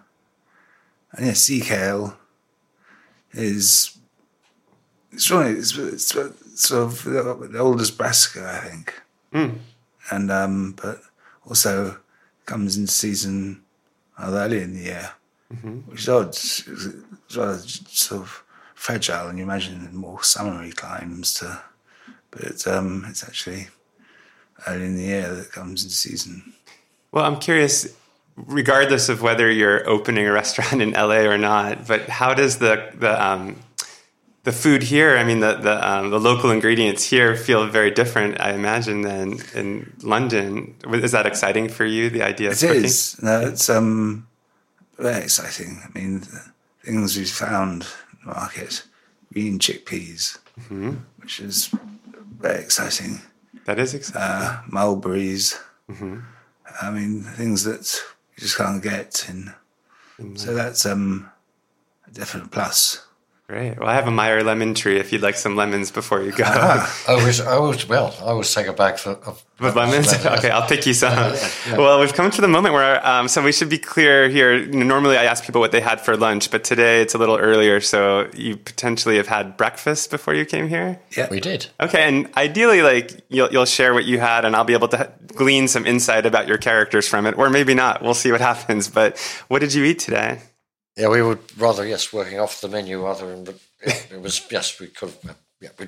and 1.13 1.27
yeah, 1.27 1.33
sea 1.33 1.61
kale 1.61 2.17
is 3.33 3.97
it's 5.13 5.31
really 5.31 5.53
it's, 5.53 5.77
it's 5.77 6.15
sort 6.55 6.83
of 6.83 7.05
the, 7.05 7.49
the 7.51 7.59
oldest 7.59 7.97
brassica, 7.97 8.61
I 8.63 8.69
think 8.69 8.95
and 10.11 10.31
um, 10.31 10.73
but 10.81 11.01
also 11.47 11.99
comes 12.47 12.77
in 12.77 12.87
season 12.87 13.63
rather 14.19 14.39
early 14.39 14.63
in 14.63 14.75
the 14.75 14.83
year, 14.85 15.11
which 15.87 16.01
is 16.01 16.09
odd. 16.09 16.29
It's, 16.29 16.67
it's 16.67 17.37
rather 17.37 17.59
sort 17.59 18.23
of 18.23 18.45
fragile, 18.75 19.29
and 19.29 19.39
you 19.39 19.45
imagine 19.45 19.87
in 19.87 19.97
more 19.97 20.23
summery 20.23 20.73
climes 20.73 21.35
to, 21.35 21.61
but 22.31 22.43
it's 22.43 22.67
um, 22.67 23.05
it's 23.09 23.25
actually 23.25 23.69
early 24.67 24.87
in 24.87 24.97
the 24.97 25.05
year 25.05 25.35
that 25.35 25.53
comes 25.53 25.85
in 25.85 25.91
season. 25.91 26.53
Well, 27.13 27.25
I'm 27.25 27.39
curious, 27.39 27.95
regardless 28.37 29.09
of 29.09 29.23
whether 29.23 29.51
you're 29.51 29.89
opening 29.89 30.27
a 30.27 30.33
restaurant 30.33 30.83
in 30.83 30.93
LA 30.93 31.21
or 31.21 31.39
not, 31.39 31.87
but 31.87 32.09
how 32.09 32.35
does 32.35 32.59
the 32.59 32.91
the 32.95 33.25
um, 33.25 33.57
the 34.45 34.53
food 34.53 34.83
here? 34.83 35.17
I 35.17 35.25
mean, 35.25 35.41
the 35.41 35.55
the 35.55 35.89
um, 35.91 36.11
the 36.11 36.21
local 36.21 36.51
ingredients 36.51 37.05
here 37.05 37.37
feel 37.37 37.67
very 37.67 37.91
different, 37.91 38.41
I 38.41 38.53
imagine, 38.53 39.03
than 39.03 39.39
in 39.55 39.93
London. 40.03 40.75
Is 40.93 41.13
that 41.13 41.27
exciting 41.27 41.69
for 41.69 41.85
you? 41.85 42.11
The 42.11 42.23
idea 42.23 42.51
of 42.51 42.63
It 42.63 42.85
is. 42.85 43.21
No, 43.23 43.41
it's 43.41 43.69
um, 43.69 44.27
very 44.99 45.23
exciting. 45.23 45.81
I 45.85 45.99
mean, 45.99 46.21
the 46.21 46.53
things 46.85 47.17
we've 47.17 47.31
found 47.31 47.83
in 47.83 48.29
the 48.29 48.35
market, 48.35 48.85
green 49.33 49.59
chickpeas, 49.59 50.39
which 51.21 51.41
is 51.41 51.71
very 52.39 52.63
exciting. 52.63 53.21
That 53.65 53.79
is 53.79 53.95
exciting. 53.95 54.21
uh, 54.23 54.63
mulberries. 54.71 55.59
I 56.83 56.91
mean, 56.91 57.23
things 57.23 57.65
that 57.65 58.01
you 58.37 58.41
just 58.43 58.57
can't 58.57 58.83
get 58.83 59.27
in. 59.29 59.55
So 60.37 60.55
that's 60.55 60.85
um, 60.87 61.31
a 62.07 62.11
definite 62.11 62.51
plus. 62.51 63.07
Great. 63.49 63.79
Well, 63.79 63.89
I 63.89 63.95
have 63.95 64.07
a 64.07 64.11
Meyer 64.11 64.43
lemon 64.43 64.75
tree. 64.75 64.99
If 64.99 65.11
you'd 65.11 65.23
like 65.23 65.35
some 65.35 65.57
lemons 65.57 65.91
before 65.91 66.21
you 66.21 66.33
go. 66.33 66.45
I 66.45 66.87
always, 67.09 67.41
I 67.41 67.53
always, 67.53 67.89
well, 67.89 68.15
I 68.21 68.25
always 68.25 68.53
take 68.53 68.67
a 68.67 68.75
bag 68.75 68.99
for, 68.99 69.13
of 69.13 69.43
With 69.59 69.75
lemons? 69.75 70.13
Okay, 70.27 70.51
I'll 70.51 70.69
pick 70.69 70.85
you 70.85 70.93
some. 70.93 71.35
Well, 71.71 71.99
we've 71.99 72.13
come 72.13 72.31
to 72.31 72.43
the 72.43 72.49
moment 72.49 72.75
where, 72.75 73.05
um, 73.07 73.27
so 73.27 73.43
we 73.43 73.53
should 73.53 73.71
be 73.71 73.79
clear 73.79 74.29
here. 74.29 74.67
Normally 74.67 75.17
I 75.17 75.25
ask 75.25 75.45
people 75.45 75.63
what 75.63 75.73
they 75.73 75.81
had 75.81 75.99
for 75.99 76.15
lunch, 76.15 76.51
but 76.51 76.63
today 76.63 77.01
it's 77.01 77.15
a 77.15 77.19
little 77.19 77.39
earlier, 77.39 77.81
so 77.81 78.29
you 78.37 78.59
potentially 78.59 79.17
have 79.17 79.29
had 79.29 79.57
breakfast 79.57 80.11
before 80.11 80.35
you 80.35 80.45
came 80.45 80.69
here? 80.69 81.01
Yeah. 81.17 81.29
We 81.31 81.41
did. 81.41 81.69
Okay, 81.81 82.07
and 82.07 82.29
ideally, 82.37 82.83
like, 82.83 83.25
you'll, 83.31 83.51
you'll 83.51 83.65
share 83.65 83.95
what 83.95 84.05
you 84.05 84.21
had, 84.21 84.45
and 84.45 84.55
I'll 84.55 84.65
be 84.65 84.75
able 84.75 84.89
to 84.89 85.11
glean 85.35 85.69
some 85.69 85.87
insight 85.87 86.27
about 86.27 86.49
your 86.49 86.59
characters 86.59 87.09
from 87.09 87.25
it, 87.25 87.39
or 87.39 87.49
maybe 87.49 87.73
not. 87.73 88.03
We'll 88.03 88.13
see 88.13 88.31
what 88.31 88.43
happens. 88.43 88.89
But 88.89 89.17
what 89.49 89.61
did 89.61 89.73
you 89.73 89.85
eat 89.85 90.01
today? 90.01 90.43
Yeah, 90.99 91.09
we 91.09 91.23
would 91.23 91.39
rather, 91.57 91.87
yes, 91.87 92.13
working 92.13 92.41
off 92.41 92.61
the 92.61 92.69
menu 92.69 93.05
rather 93.05 93.29
than, 93.35 93.45
but 93.45 93.55
it 94.11 94.21
was, 94.21 94.45
yes, 94.51 94.81
we 94.81 94.89
could 94.89 95.11
have, 95.23 95.37
yeah, 95.61 95.69
we, 95.79 95.87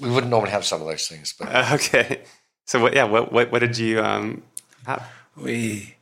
we 0.08 0.14
wouldn't 0.14 0.30
normally 0.30 0.52
have 0.52 0.64
some 0.64 0.80
of 0.80 0.86
those 0.86 1.08
things, 1.08 1.34
but 1.38 1.48
Uh, 1.48 1.70
okay. 1.74 2.22
So, 2.66 2.80
what, 2.80 2.94
yeah, 2.94 3.04
what, 3.04 3.32
what, 3.32 3.50
what 3.52 3.58
did 3.60 3.76
you 3.78 4.00
um, 4.00 4.42
have? 4.86 5.04
We 5.36 5.96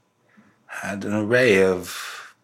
had 0.67 1.05
an 1.05 1.15
array 1.15 1.63
of 1.63 2.35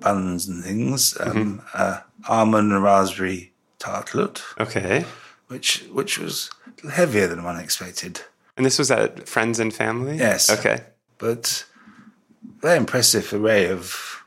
buns 0.00 0.48
and 0.48 0.62
things. 0.64 1.16
Um, 1.20 1.62
uh, 1.74 2.00
almond 2.28 2.72
and 2.72 2.82
raspberry 2.82 3.52
tartlet, 3.78 4.42
Okay. 4.60 5.04
which 5.48 5.84
which 5.92 6.18
was 6.18 6.50
heavier 6.92 7.26
than 7.26 7.42
one 7.42 7.58
expected. 7.58 8.20
And 8.56 8.64
this 8.66 8.78
was 8.78 8.90
at 8.90 9.28
Friends 9.28 9.58
and 9.58 9.72
Family? 9.74 10.16
Yes. 10.18 10.50
Okay. 10.50 10.84
but 11.18 11.64
very 12.60 12.76
impressive 12.76 13.32
array 13.32 13.68
of 13.68 14.21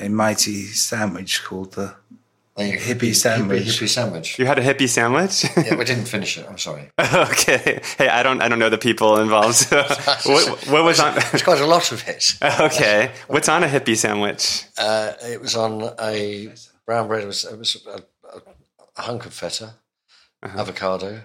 a 0.00 0.08
mighty 0.08 0.64
sandwich 0.66 1.44
called 1.44 1.72
the 1.74 1.94
a 2.56 2.76
hippie 2.76 3.14
sandwich. 3.14 3.62
Hippie, 3.64 3.88
sandwich. 3.88 4.38
You 4.38 4.44
had 4.44 4.58
a 4.58 4.62
hippie 4.62 4.88
sandwich? 4.88 5.44
Yeah, 5.56 5.74
we 5.74 5.84
didn't 5.86 6.04
finish 6.04 6.36
it. 6.36 6.44
I'm 6.46 6.58
sorry. 6.58 6.90
okay. 7.00 7.80
Hey, 7.96 8.08
I 8.08 8.22
don't 8.22 8.42
I 8.42 8.48
don't 8.48 8.58
know 8.58 8.68
the 8.68 8.76
people 8.76 9.18
involved. 9.18 9.54
So 9.54 9.82
what, 10.26 10.66
what 10.68 10.84
was 10.84 11.00
on 11.00 11.14
It's 11.32 11.42
quite 11.42 11.60
a 11.60 11.66
lot 11.66 11.92
of 11.92 12.06
it. 12.06 12.34
Okay. 12.42 13.10
What's 13.28 13.48
on 13.48 13.64
a 13.64 13.68
hippie 13.68 13.96
sandwich? 13.96 14.64
Uh, 14.76 15.12
it 15.22 15.40
was 15.40 15.56
on 15.56 15.94
a 15.98 16.52
brown 16.84 17.08
bread. 17.08 17.22
It 17.22 17.26
was, 17.26 17.44
it 17.44 17.58
was 17.58 17.86
a, 17.86 18.02
a, 18.28 18.42
a 18.98 19.02
hunk 19.02 19.24
of 19.24 19.32
feta, 19.32 19.74
avocado, 20.42 21.22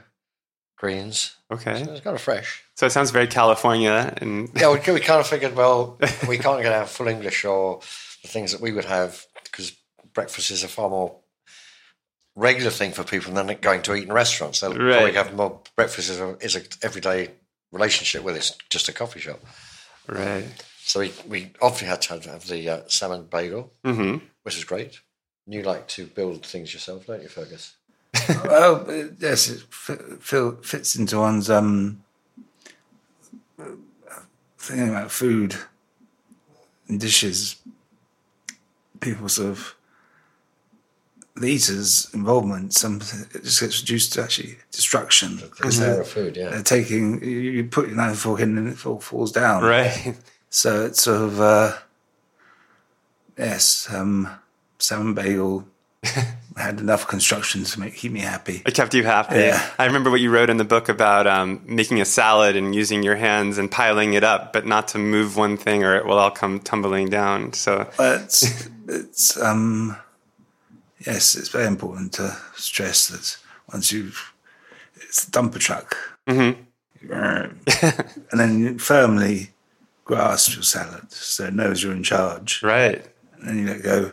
greens. 0.77 1.35
Okay. 1.51 1.81
It 1.81 1.89
was 1.89 2.01
kind 2.01 2.15
of 2.15 2.21
fresh. 2.21 2.63
So 2.75 2.85
it 2.85 2.91
sounds 2.91 3.11
very 3.11 3.27
California 3.27 4.13
and 4.17 4.49
Yeah, 4.55 4.71
we, 4.71 4.93
we 4.93 4.99
kind 5.01 5.19
of 5.19 5.27
figured, 5.27 5.55
well, 5.55 5.97
we 6.27 6.37
can't 6.37 6.61
get 6.61 6.71
out 6.71 6.89
full 6.89 7.07
English 7.07 7.43
or 7.43 7.81
the 8.27 8.33
things 8.33 8.51
that 8.51 8.61
we 8.61 8.71
would 8.71 8.85
have 8.85 9.25
because 9.45 9.75
breakfast 10.13 10.51
is 10.51 10.63
a 10.63 10.67
far 10.67 10.89
more 10.89 11.15
regular 12.35 12.69
thing 12.71 12.91
for 12.91 13.03
people 13.03 13.33
than 13.33 13.57
going 13.61 13.81
to 13.83 13.95
eat 13.95 14.03
in 14.03 14.13
restaurants. 14.13 14.59
They'll 14.59 14.73
Right. 14.75 14.91
probably 14.97 15.13
have 15.13 15.33
more 15.33 15.61
breakfast 15.75 16.09
is 16.09 16.19
a, 16.19 16.37
is 16.41 16.55
a 16.55 16.61
everyday 16.83 17.31
relationship 17.71 18.23
with 18.23 18.35
it's 18.35 18.55
just 18.69 18.89
a 18.89 18.93
coffee 18.93 19.19
shop. 19.19 19.39
right. 20.07 20.45
So 20.83 20.99
we, 21.01 21.11
we 21.27 21.51
obviously 21.61 21.87
had 21.87 22.01
to 22.03 22.29
have 22.31 22.47
the 22.47 22.69
uh, 22.69 22.81
salmon 22.87 23.23
bagel, 23.29 23.71
Mhm. 23.83 24.21
which 24.43 24.57
is 24.57 24.63
great. 24.63 25.01
You 25.45 25.61
like 25.63 25.87
to 25.89 26.05
build 26.05 26.45
things 26.45 26.73
yourself, 26.73 27.05
don't 27.07 27.21
you, 27.21 27.27
Fergus? 27.29 27.75
well, 28.45 28.85
yes, 29.19 29.49
it 29.49 29.61
fi- 29.69 30.15
fil- 30.21 30.59
fits 30.61 30.95
into 30.95 31.19
one's 31.19 31.49
um, 31.49 32.03
thing 34.57 34.89
about 34.89 35.11
food 35.11 35.55
and 36.87 36.99
dishes. 37.01 37.57
People 38.99 39.29
sort 39.29 39.49
of 39.49 39.75
the 41.35 41.47
eaters' 41.47 42.09
involvement. 42.13 42.73
Some 42.73 42.97
it 42.97 43.43
just 43.43 43.59
gets 43.59 43.81
reduced 43.81 44.13
to 44.13 44.23
actually 44.23 44.57
destruction 44.71 45.37
because 45.37 45.79
they're, 45.79 46.03
food, 46.03 46.35
yeah. 46.35 46.49
they're 46.49 46.63
taking. 46.63 47.23
You, 47.23 47.29
you 47.29 47.63
put 47.65 47.87
your 47.87 47.97
knife 47.97 48.09
and 48.09 48.19
fork 48.19 48.39
in 48.39 48.57
and 48.57 48.67
it 48.67 48.85
all 48.85 48.99
falls 48.99 49.31
down. 49.31 49.63
Right. 49.63 50.15
So 50.49 50.85
it's 50.85 51.01
sort 51.01 51.23
of 51.23 51.41
uh, 51.41 51.73
yes, 53.37 53.93
um, 53.93 54.29
salmon 54.79 55.13
bagel 55.13 55.67
had 56.57 56.79
enough 56.79 57.07
construction 57.07 57.63
to 57.63 57.79
make 57.79 57.95
keep 57.95 58.11
me 58.11 58.19
happy. 58.21 58.61
It 58.65 58.73
kept 58.73 58.93
you 58.93 59.03
happy. 59.03 59.35
Yeah. 59.35 59.63
I 59.77 59.85
remember 59.85 60.09
what 60.09 60.19
you 60.21 60.31
wrote 60.31 60.49
in 60.49 60.57
the 60.57 60.65
book 60.65 60.89
about 60.89 61.27
um, 61.27 61.61
making 61.65 62.01
a 62.01 62.05
salad 62.05 62.55
and 62.55 62.73
using 62.73 63.03
your 63.03 63.15
hands 63.15 63.57
and 63.57 63.69
piling 63.69 64.13
it 64.13 64.23
up, 64.23 64.53
but 64.53 64.65
not 64.65 64.87
to 64.89 64.97
move 64.97 65.37
one 65.37 65.57
thing 65.57 65.83
or 65.83 65.95
it 65.95 66.05
will 66.05 66.17
all 66.17 66.31
come 66.31 66.59
tumbling 66.59 67.09
down. 67.09 67.53
So, 67.53 67.87
But 67.97 68.41
it's 68.87 69.39
um 69.41 69.97
yes, 71.05 71.35
it's 71.35 71.49
very 71.49 71.67
important 71.67 72.13
to 72.13 72.35
stress 72.55 73.07
that 73.09 73.37
once 73.71 73.91
you've 73.91 74.33
it's 74.95 75.27
a 75.27 75.31
dumper 75.31 75.59
truck, 75.59 75.95
Mm-hmm. 76.27 76.63
and 78.31 78.39
then 78.39 78.59
you 78.59 78.79
firmly 78.79 79.51
grasp 80.05 80.55
your 80.55 80.63
salad, 80.63 81.11
so 81.11 81.45
it 81.45 81.53
knows 81.53 81.83
you're 81.83 81.93
in 81.93 82.03
charge, 82.03 82.61
right. 82.63 83.05
and 83.39 83.47
then 83.47 83.57
you 83.59 83.67
let 83.67 83.83
go. 83.83 84.11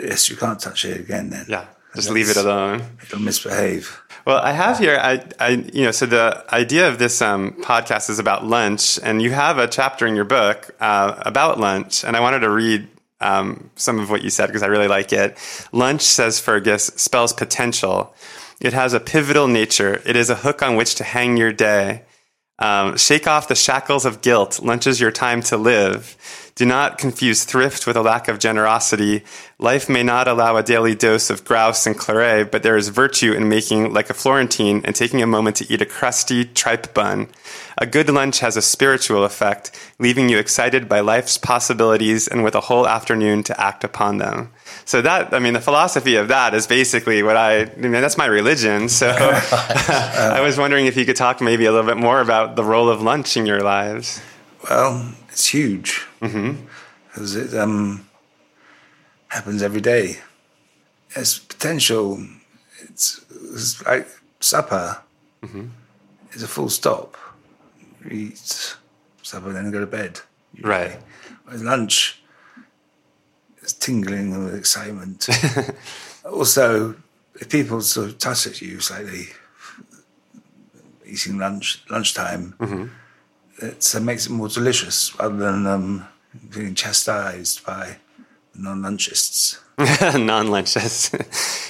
Yes, 0.00 0.28
you 0.30 0.36
can't 0.36 0.60
touch 0.60 0.84
it 0.84 1.00
again. 1.00 1.30
Then 1.30 1.46
Yeah. 1.48 1.66
Just 1.94 2.10
leave 2.10 2.30
it 2.30 2.38
alone. 2.38 2.82
It'll 3.02 3.20
misbehave. 3.20 4.00
Well, 4.24 4.38
I 4.38 4.52
have 4.52 4.78
here, 4.78 4.98
I, 4.98 5.22
I, 5.38 5.48
you 5.50 5.84
know, 5.84 5.90
so 5.90 6.06
the 6.06 6.42
idea 6.54 6.88
of 6.88 6.98
this 6.98 7.20
um, 7.20 7.52
podcast 7.60 8.08
is 8.08 8.18
about 8.18 8.46
lunch, 8.46 8.98
and 9.02 9.20
you 9.20 9.32
have 9.32 9.58
a 9.58 9.66
chapter 9.66 10.06
in 10.06 10.14
your 10.16 10.24
book 10.24 10.74
uh, 10.80 11.16
about 11.18 11.60
lunch, 11.60 12.02
and 12.04 12.16
I 12.16 12.20
wanted 12.20 12.40
to 12.40 12.50
read 12.50 12.88
um, 13.20 13.70
some 13.76 13.98
of 13.98 14.10
what 14.10 14.22
you 14.22 14.30
said 14.30 14.46
because 14.46 14.62
I 14.62 14.68
really 14.68 14.88
like 14.88 15.12
it. 15.12 15.36
Lunch, 15.72 16.02
says 16.02 16.40
Fergus, 16.40 16.86
spells 16.96 17.32
potential. 17.32 18.14
It 18.60 18.72
has 18.72 18.94
a 18.94 19.00
pivotal 19.00 19.48
nature. 19.48 20.00
It 20.06 20.16
is 20.16 20.30
a 20.30 20.36
hook 20.36 20.62
on 20.62 20.76
which 20.76 20.94
to 20.96 21.04
hang 21.04 21.36
your 21.36 21.52
day. 21.52 22.02
Um, 22.62 22.96
shake 22.96 23.26
off 23.26 23.48
the 23.48 23.56
shackles 23.56 24.04
of 24.04 24.22
guilt. 24.22 24.60
Lunch 24.62 24.86
is 24.86 25.00
your 25.00 25.10
time 25.10 25.42
to 25.42 25.56
live. 25.56 26.16
Do 26.54 26.64
not 26.64 26.96
confuse 26.96 27.42
thrift 27.42 27.88
with 27.88 27.96
a 27.96 28.02
lack 28.02 28.28
of 28.28 28.38
generosity. 28.38 29.24
Life 29.58 29.88
may 29.88 30.04
not 30.04 30.28
allow 30.28 30.56
a 30.56 30.62
daily 30.62 30.94
dose 30.94 31.28
of 31.28 31.44
grouse 31.44 31.88
and 31.88 31.98
claret, 31.98 32.52
but 32.52 32.62
there 32.62 32.76
is 32.76 32.86
virtue 32.86 33.32
in 33.32 33.48
making 33.48 33.92
like 33.92 34.10
a 34.10 34.14
Florentine 34.14 34.80
and 34.84 34.94
taking 34.94 35.20
a 35.20 35.26
moment 35.26 35.56
to 35.56 35.72
eat 35.72 35.82
a 35.82 35.86
crusty 35.86 36.44
tripe 36.44 36.94
bun. 36.94 37.26
A 37.78 37.86
good 37.86 38.08
lunch 38.08 38.38
has 38.38 38.56
a 38.56 38.62
spiritual 38.62 39.24
effect, 39.24 39.72
leaving 39.98 40.28
you 40.28 40.38
excited 40.38 40.88
by 40.88 41.00
life's 41.00 41.38
possibilities 41.38 42.28
and 42.28 42.44
with 42.44 42.54
a 42.54 42.60
whole 42.60 42.86
afternoon 42.86 43.42
to 43.42 43.60
act 43.60 43.82
upon 43.82 44.18
them. 44.18 44.52
So 44.84 45.02
that, 45.02 45.32
I 45.32 45.38
mean, 45.38 45.52
the 45.52 45.60
philosophy 45.60 46.16
of 46.16 46.28
that 46.28 46.54
is 46.54 46.66
basically 46.66 47.22
what 47.22 47.36
I, 47.36 47.62
I 47.62 47.76
mean, 47.76 47.92
that's 47.92 48.18
my 48.18 48.26
religion. 48.26 48.88
So 49.02 49.08
uh, 49.18 50.32
I 50.36 50.40
was 50.40 50.58
wondering 50.58 50.86
if 50.86 50.96
you 50.96 51.04
could 51.04 51.16
talk 51.16 51.40
maybe 51.40 51.64
a 51.64 51.72
little 51.72 51.86
bit 51.86 51.96
more 51.96 52.20
about 52.20 52.56
the 52.56 52.62
role 52.62 52.88
of 52.88 53.02
lunch 53.02 53.36
in 53.36 53.46
your 53.46 53.60
lives. 53.60 54.20
Well, 54.68 55.12
it's 55.28 55.46
huge 55.48 56.06
mm-hmm. 56.20 56.66
because 57.08 57.34
it 57.34 57.54
um, 57.58 58.06
happens 59.28 59.62
every 59.62 59.80
day. 59.80 60.18
It's 61.16 61.38
potential. 61.38 62.24
It's, 62.82 63.24
it's 63.54 63.84
like 63.84 64.08
supper. 64.40 64.98
Mm-hmm. 65.42 65.68
is 66.32 66.42
a 66.42 66.48
full 66.48 66.68
stop. 66.68 67.16
You 68.04 68.10
eat 68.10 68.76
supper, 69.22 69.52
then 69.52 69.70
go 69.70 69.80
to 69.80 69.86
bed. 69.86 70.20
usually. 70.54 70.70
Right. 70.70 70.98
Whereas 71.44 71.62
lunch 71.64 72.21
is 73.72 73.78
tingling 73.78 74.44
with 74.44 74.54
excitement. 74.54 75.28
also, 76.24 76.94
if 77.34 77.48
people 77.48 77.80
sort 77.80 78.08
of 78.08 78.18
touch 78.18 78.46
at 78.46 78.60
you 78.60 78.80
slightly, 78.80 79.28
eating 81.06 81.38
lunch 81.38 81.82
lunchtime, 81.90 82.90
it 83.58 83.94
uh, 83.94 84.00
makes 84.00 84.26
it 84.26 84.30
more 84.30 84.48
delicious 84.48 85.18
rather 85.18 85.36
than 85.36 85.66
um, 85.66 86.08
being 86.54 86.74
chastised 86.74 87.64
by 87.64 87.96
non-lunchists. 88.54 89.58
non-lunches. 90.26 91.10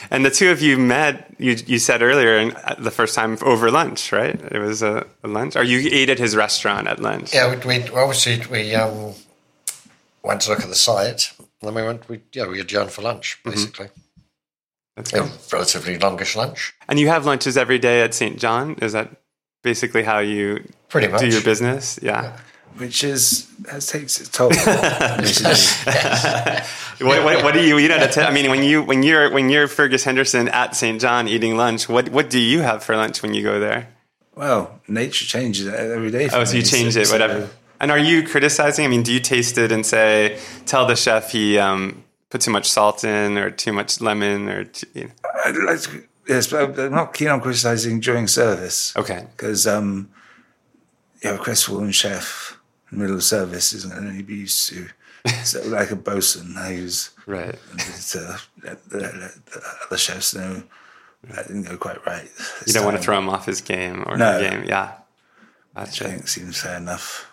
and 0.11 0.25
the 0.25 0.31
two 0.31 0.51
of 0.51 0.61
you 0.61 0.77
met, 0.77 1.33
you, 1.39 1.57
you 1.67 1.79
said 1.79 2.03
earlier, 2.03 2.37
and 2.37 2.57
the 2.79 2.91
first 2.91 3.15
time 3.15 3.39
over 3.43 3.71
lunch, 3.71 4.11
right? 4.11 4.41
It 4.51 4.59
was 4.59 4.83
a, 4.83 5.07
a 5.23 5.29
lunch? 5.29 5.55
Or 5.55 5.63
you 5.63 5.89
ate 5.93 6.11
at 6.11 6.19
his 6.19 6.35
restaurant 6.35 6.89
at 6.89 7.01
lunch? 7.01 7.33
Yeah, 7.33 7.55
we, 7.55 7.79
we 7.79 7.89
obviously 7.91 8.43
we 8.51 8.75
um, 8.75 9.15
went 10.23 10.41
to 10.43 10.51
look 10.51 10.61
at 10.61 10.69
the 10.69 10.75
site. 10.75 11.33
Then 11.63 11.75
we 11.75 11.83
went. 11.83 12.09
We 12.09 12.21
yeah, 12.33 12.47
we 12.49 12.61
adjourned 12.61 12.91
for 12.91 13.03
lunch 13.03 13.39
mm-hmm. 13.39 13.51
basically. 13.51 13.89
That's 14.97 15.13
A 15.13 15.21
cool. 15.21 15.31
relatively 15.53 15.99
longish 15.99 16.37
lunch, 16.37 16.75
And 16.89 16.99
you 17.01 17.09
have 17.09 17.25
lunches 17.25 17.57
every 17.57 17.79
day 17.79 18.03
at 18.03 18.13
St. 18.13 18.39
John? 18.39 18.75
Is 18.83 18.93
that 18.93 19.09
basically 19.63 20.03
how 20.03 20.19
you 20.19 20.69
pretty 20.91 21.09
much. 21.09 21.21
do 21.23 21.29
your 21.29 21.41
business? 21.43 21.99
Yeah. 22.03 22.37
which 22.77 23.03
is 23.03 23.49
has 23.71 23.87
takes 23.87 24.21
its 24.21 24.29
toll. 24.29 24.51
initially. 24.51 25.55
What, 27.01 27.25
what, 27.25 27.43
what 27.43 27.55
do 27.55 27.65
you 27.67 27.79
eat 27.81 27.91
at 27.91 28.03
a 28.11 28.13
t- 28.13 28.21
I 28.21 28.31
mean, 28.31 28.49
when 28.51 28.63
you 28.63 28.83
when 28.83 29.03
you're 29.03 29.29
when 29.33 29.51
you're 29.51 29.67
Fergus 29.67 30.05
Henderson 30.05 30.49
at 30.49 30.77
St. 30.77 31.01
John 31.01 31.27
eating 31.27 31.57
lunch, 31.57 31.89
what 31.89 32.11
what 32.11 32.31
do 32.31 32.39
you 32.39 32.61
have 32.61 32.85
for 32.85 32.95
lunch 32.97 33.23
when 33.23 33.35
you 33.35 33.43
go 33.43 33.59
there? 33.59 33.89
well, 34.37 34.81
nature 34.89 35.25
changes 35.27 35.67
every 35.69 36.11
day. 36.11 36.29
for 36.29 36.37
Oh, 36.37 36.45
so 36.45 36.55
you 36.57 36.63
me, 36.63 36.69
change 36.69 36.97
it, 36.97 37.07
so- 37.07 37.17
uh, 37.17 37.19
whatever. 37.19 37.51
And 37.83 37.91
are 37.91 37.99
you 37.99 38.27
criticizing? 38.27 38.85
I 38.85 38.89
mean, 38.89 39.03
do 39.03 39.13
you 39.13 39.21
taste 39.21 39.59
it 39.59 39.71
and 39.73 39.85
say, 39.85 40.39
tell 40.67 40.87
the 40.87 40.95
chef 40.97 41.33
he 41.33 41.59
um, 41.59 42.05
put 42.31 42.41
too 42.41 42.51
much 42.53 42.71
salt 42.71 43.03
in 43.05 43.37
or 43.37 43.51
too 43.51 43.73
much 43.73 44.01
lemon 44.01 44.49
or 44.49 44.65
too, 44.65 44.87
you 44.95 45.05
know. 45.05 45.11
I'd 45.45 45.57
like 45.57 45.81
to, 45.83 46.05
yes, 46.29 46.47
but 46.47 46.79
I'm 46.79 46.93
not 46.93 47.13
keen 47.13 47.29
on 47.29 47.41
criticizing 47.41 47.99
during 48.01 48.29
service. 48.29 48.97
okay, 48.97 49.27
because 49.37 49.67
um, 49.67 50.09
you 51.23 51.31
have 51.31 51.41
a 51.41 51.43
crestfallen 51.43 51.91
chef 51.93 52.57
in 52.91 52.99
the 52.99 53.03
middle 53.03 53.17
of 53.17 53.25
service 53.25 53.73
isn't 53.73 53.93
going 53.93 54.17
to 54.17 54.23
be 54.23 54.37
used 54.37 54.69
to. 54.71 54.87
So 55.45 55.61
like 55.67 55.91
a 55.91 55.97
bosun 55.97 56.55
who's 56.57 57.11
right, 57.27 57.55
to 58.11 58.39
let, 58.65 58.89
the- 58.91 58.99
let 58.99 59.47
the 59.47 59.63
other 59.87 59.97
chefs 59.99 60.35
know 60.35 60.63
that 61.25 61.47
didn't 61.49 61.63
go 61.65 61.77
quite 61.77 62.05
right. 62.07 62.29
you 62.67 62.73
don't 62.73 62.85
want 62.85 62.97
to 62.97 63.03
throw 63.03 63.19
him 63.19 63.29
off 63.29 63.47
his 63.47 63.61
game 63.61 64.05
or 64.09 64.17
No. 64.17 64.41
game, 64.41 64.65
yeah. 64.65 64.95
I 65.77 65.85
Gotcha. 65.85 66.05
think 66.05 66.29
seems 66.29 66.61
fair 66.61 66.77
enough. 66.77 67.32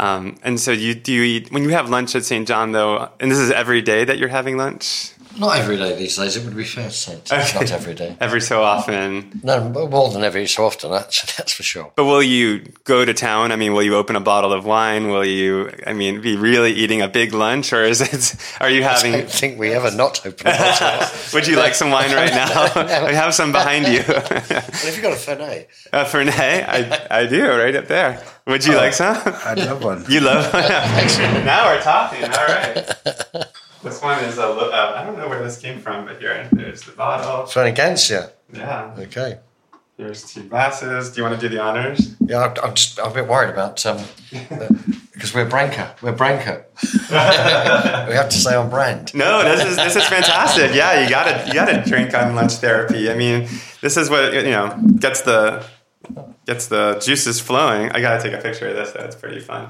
Um, 0.00 0.38
and 0.42 0.58
so 0.58 0.72
you 0.72 0.94
do 0.94 1.12
you 1.12 1.22
eat 1.22 1.52
when 1.52 1.62
you 1.62 1.68
have 1.70 1.90
lunch 1.90 2.14
at 2.16 2.24
St. 2.24 2.48
John 2.48 2.72
though, 2.72 3.10
and 3.20 3.30
this 3.30 3.38
is 3.38 3.50
every 3.50 3.82
day 3.82 4.02
that 4.02 4.16
you're 4.18 4.30
having 4.30 4.56
lunch, 4.56 5.12
Not 5.38 5.56
every 5.58 5.76
day 5.76 5.96
these 5.96 6.16
days. 6.16 6.36
It 6.36 6.44
would 6.44 6.56
be 6.56 6.64
fair 6.64 6.88
to 6.88 6.90
say 6.90 7.14
it's 7.30 7.54
not 7.54 7.70
every 7.70 7.94
day. 7.94 8.16
every 8.20 8.40
so 8.40 8.62
often. 8.62 9.40
No, 9.42 9.68
more 9.68 10.10
than 10.10 10.24
every 10.24 10.46
so 10.46 10.66
often. 10.66 10.90
That's 10.90 11.36
that's 11.36 11.52
for 11.52 11.62
sure. 11.62 11.92
But 11.96 12.04
will 12.04 12.22
you 12.22 12.60
go 12.84 13.04
to 13.04 13.14
town? 13.14 13.52
I 13.52 13.56
mean, 13.56 13.72
will 13.72 13.82
you 13.82 13.94
open 13.96 14.16
a 14.16 14.20
bottle 14.20 14.52
of 14.52 14.64
wine? 14.64 15.08
Will 15.08 15.24
you, 15.24 15.70
I 15.86 15.92
mean, 15.92 16.20
be 16.20 16.36
really 16.36 16.72
eating 16.72 17.00
a 17.02 17.08
big 17.08 17.32
lunch, 17.32 17.72
or 17.72 17.84
is 17.84 18.00
it? 18.00 18.36
Are 18.60 18.68
you 18.68 18.80
I 18.84 18.88
having? 18.88 19.12
don't 19.12 19.30
think 19.30 19.58
we 19.58 19.72
ever 19.72 19.90
not 19.90 20.24
open 20.26 20.46
a 20.46 20.50
bottle. 20.50 21.08
Would 21.34 21.46
you 21.46 21.56
like 21.56 21.74
some 21.74 21.90
wine 21.90 22.12
right 22.14 22.30
now? 22.32 22.50
I 22.74 23.12
have 23.12 23.34
some 23.34 23.52
behind 23.52 23.86
you. 23.86 24.02
But 24.06 24.84
if 24.84 24.94
you've 24.96 25.02
got 25.02 25.12
a 25.12 25.16
Fernet, 25.16 25.66
uh, 25.92 26.04
Fernet, 26.04 26.68
I, 26.68 27.06
I 27.22 27.26
do 27.26 27.48
right 27.48 27.74
up 27.76 27.86
there. 27.86 28.22
Would 28.46 28.64
you 28.66 28.74
like 28.76 28.94
some? 28.94 29.16
I'd 29.44 29.58
love 29.58 29.84
one. 29.84 30.04
You 30.08 30.20
love. 30.20 30.52
One? 30.52 31.44
now 31.44 31.66
we're 31.72 31.80
talking. 31.82 32.24
All 32.24 32.46
right. 32.46 33.46
This 33.82 34.02
one 34.02 34.22
is 34.24 34.38
a. 34.38 34.44
Uh, 34.44 34.94
I 34.96 35.04
don't 35.04 35.16
know 35.16 35.28
where 35.28 35.42
this 35.42 35.58
came 35.58 35.80
from, 35.80 36.04
but 36.04 36.20
here, 36.20 36.48
there's 36.52 36.82
the 36.82 36.92
bottle. 36.92 37.44
Fernet 37.46 37.76
Yeah. 38.52 38.94
Okay. 38.98 39.38
Here's 39.96 40.32
two 40.32 40.44
glasses. 40.44 41.10
Do 41.10 41.18
you 41.18 41.28
want 41.28 41.38
to 41.38 41.48
do 41.48 41.54
the 41.54 41.62
honors? 41.62 42.16
Yeah, 42.20 42.40
I'm, 42.40 42.54
I'm 42.62 42.74
just 42.74 42.98
I'm 42.98 43.10
a 43.10 43.14
bit 43.14 43.28
worried 43.28 43.50
about 43.50 43.84
um, 43.84 44.02
because 45.12 45.34
we're 45.34 45.48
Branca. 45.48 45.94
We're 46.00 46.12
Branca. 46.12 46.64
we 47.10 48.14
have 48.14 48.30
to 48.30 48.36
stay 48.36 48.54
on 48.54 48.70
brand. 48.70 49.14
No, 49.14 49.42
this 49.44 49.62
is 49.66 49.76
this 49.76 49.96
is 49.96 50.04
fantastic. 50.04 50.74
Yeah, 50.74 51.02
you 51.02 51.10
gotta 51.10 51.46
you 51.46 51.52
gotta 51.52 51.82
drink 51.86 52.14
on 52.14 52.34
lunch 52.34 52.52
therapy. 52.54 53.10
I 53.10 53.14
mean, 53.14 53.46
this 53.82 53.98
is 53.98 54.08
what 54.08 54.32
you 54.32 54.42
know 54.44 54.74
gets 54.98 55.20
the 55.20 55.66
gets 56.46 56.68
the 56.68 56.98
juices 57.04 57.38
flowing. 57.38 57.90
I 57.90 58.00
gotta 58.00 58.22
take 58.22 58.32
a 58.32 58.42
picture 58.42 58.68
of 58.68 58.76
this. 58.76 58.92
That's 58.92 59.16
pretty 59.16 59.40
fun. 59.40 59.68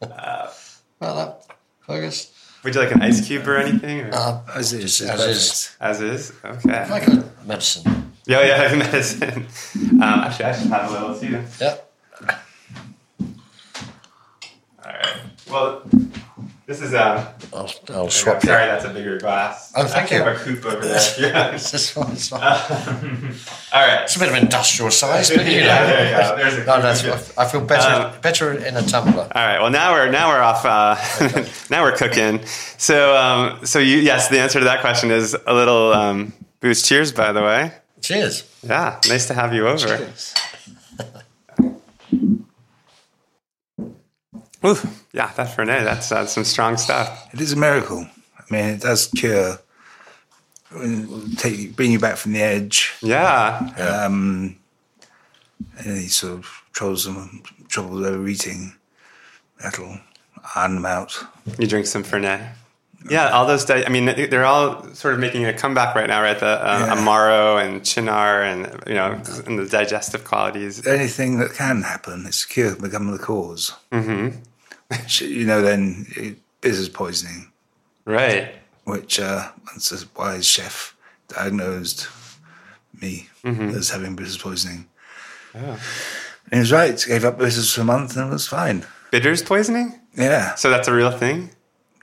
Well, 0.00 1.14
that 1.16 1.44
Fergus. 1.86 2.32
Would 2.62 2.74
you 2.74 2.80
like 2.80 2.92
an 2.92 3.02
ice 3.02 3.26
cube 3.26 3.46
or 3.48 3.56
anything? 3.56 4.00
Or? 4.02 4.10
Uh, 4.14 4.40
As 4.54 4.72
is, 4.72 5.00
as 5.00 5.20
is. 5.20 5.76
As 5.80 6.00
is. 6.02 6.32
Okay. 6.44 6.90
like 6.90 7.06
a 7.08 7.24
medicine. 7.46 8.12
Yeah, 8.26 8.42
yeah, 8.44 8.76
medicine. 8.76 9.46
Um, 9.92 10.02
actually, 10.02 10.44
I 10.44 10.52
should 10.58 10.66
have 10.68 10.90
a 10.90 10.92
little 10.92 11.18
too. 11.18 11.42
Yeah. 11.60 11.76
All 14.84 14.92
right. 14.92 15.20
Well, 15.50 15.82
This 16.70 16.82
is 16.82 16.94
um. 16.94 17.26
I'll, 17.52 17.68
I'll 17.88 18.08
Sorry, 18.10 18.10
swap 18.10 18.44
you. 18.44 18.48
that's 18.50 18.84
a 18.84 18.90
bigger 18.90 19.18
glass. 19.18 19.72
Oh, 19.74 19.84
thank 19.86 20.12
I 20.12 20.16
you. 20.18 20.22
have 20.22 20.36
a 20.36 20.38
coupe 20.38 20.64
over 20.64 20.86
there. 20.86 21.00
Yeah. 21.18 21.50
This 21.50 21.96
one, 21.96 22.12
it's 22.12 22.30
not- 22.30 22.70
All 23.72 23.84
right. 23.84 24.02
it's 24.04 24.14
a 24.14 24.20
bit 24.20 24.28
of 24.28 24.36
industrial 24.36 24.92
size, 24.92 25.30
but 25.30 25.38
you 25.46 25.52
know. 25.62 25.66
Yeah, 25.66 25.86
there 25.86 26.04
you 26.04 26.16
go. 26.16 26.36
There's 26.36 26.54
a 26.54 26.64
No, 26.64 26.80
that's. 26.80 27.36
I 27.36 27.44
feel 27.48 27.60
better, 27.62 28.06
Um, 28.14 28.20
better 28.20 28.52
in 28.52 28.76
a 28.76 28.82
tumbler. 28.86 29.22
All 29.34 29.46
right. 29.46 29.58
Well, 29.60 29.70
now 29.70 29.92
we're 29.94 30.10
now 30.12 30.28
we're 30.28 30.40
off. 30.40 30.64
Uh, 30.64 30.94
now 31.70 31.82
we're 31.82 31.96
cooking. 31.96 32.46
So 32.78 33.16
um, 33.16 33.66
so 33.66 33.80
you 33.80 33.96
yes, 33.96 34.28
the 34.28 34.38
answer 34.38 34.60
to 34.60 34.64
that 34.66 34.80
question 34.80 35.10
is 35.10 35.36
a 35.48 35.52
little 35.52 35.92
um, 35.92 36.32
booze. 36.60 36.84
Cheers, 36.86 37.10
by 37.10 37.32
the 37.32 37.42
way. 37.42 37.72
Cheers. 38.00 38.44
Yeah, 38.62 39.00
nice 39.08 39.26
to 39.26 39.34
have 39.34 39.52
you 39.52 39.66
over. 39.66 40.08
Ooh, 44.64 44.76
yeah, 45.12 45.32
that 45.36 45.56
Fernet, 45.56 45.84
that's 45.84 46.08
that's 46.10 46.32
some 46.32 46.44
strong 46.44 46.76
stuff. 46.76 47.28
It 47.32 47.40
is 47.40 47.52
a 47.52 47.56
miracle. 47.56 48.06
I 48.38 48.42
mean, 48.50 48.64
it 48.66 48.80
does 48.82 49.06
cure, 49.08 49.58
take 51.36 51.76
bring 51.76 51.92
you 51.92 51.98
back 51.98 52.16
from 52.16 52.32
the 52.32 52.42
edge. 52.42 52.92
Yeah, 53.02 53.70
Um, 54.06 54.56
these 55.84 56.14
sort 56.16 56.34
of 56.34 56.46
troubles, 56.72 57.08
trouble 57.68 57.96
with 57.96 58.06
overeating. 58.06 58.74
That'll 59.62 59.98
iron 60.56 60.76
them 60.76 60.86
out. 60.86 61.18
you 61.58 61.66
drink 61.66 61.86
some 61.86 62.02
Fernet. 62.04 62.52
Yeah, 63.08 63.30
all 63.30 63.46
those. 63.46 63.64
Di- 63.64 63.84
I 63.86 63.88
mean, 63.88 64.04
they're 64.06 64.44
all 64.44 64.84
sort 64.94 65.14
of 65.14 65.20
making 65.20 65.46
a 65.46 65.54
comeback 65.54 65.94
right 65.94 66.06
now, 66.06 66.20
right? 66.22 66.38
The 66.38 66.46
uh, 66.46 66.78
Yeah. 66.86 66.96
Amaro 66.96 67.62
and 67.62 67.80
Cynar, 67.80 68.42
and 68.44 68.82
you 68.86 68.92
know, 68.94 69.12
and 69.46 69.58
the 69.58 69.66
digestive 69.66 70.24
qualities. 70.24 70.86
Anything 70.86 71.38
that 71.38 71.54
can 71.54 71.80
happen 71.82 72.26
is 72.26 72.44
cure 72.44 72.76
become 72.76 73.10
the 73.10 73.18
cause. 73.18 73.72
Mm-hmm. 73.90 74.36
you 75.20 75.44
know, 75.44 75.62
then 75.62 76.06
it 76.16 76.36
is 76.62 76.88
poisoning, 76.88 77.52
Right. 78.04 78.54
which 78.84 79.18
uh, 79.20 79.50
once 79.66 79.92
a 79.92 80.06
wise 80.18 80.46
chef 80.46 80.96
diagnosed 81.28 82.08
me 83.00 83.28
as 83.44 83.90
having 83.90 84.16
bitters 84.16 84.36
poisoning. 84.36 84.86
And 85.54 85.78
he 86.52 86.58
was 86.58 86.72
right. 86.72 87.02
Gave 87.06 87.24
up 87.24 87.38
bitters 87.38 87.72
for 87.72 87.80
a 87.82 87.84
month 87.84 88.16
and 88.16 88.28
it 88.28 88.32
was 88.32 88.46
fine. 88.48 88.84
Bitters 89.10 89.42
poisoning. 89.42 90.00
Yeah, 90.16 90.54
So 90.56 90.70
that's 90.70 90.88
a 90.88 90.92
real 90.92 91.10
thing. 91.12 91.50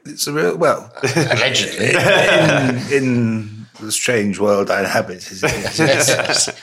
it's 0.05 0.27
a 0.27 0.33
real 0.33 0.55
well 0.57 0.91
Allegedly. 1.03 1.89
in, 1.93 3.03
in 3.03 3.56
the 3.79 3.91
strange 3.91 4.39
world 4.39 4.69
I 4.71 4.79
inhabit. 4.81 5.27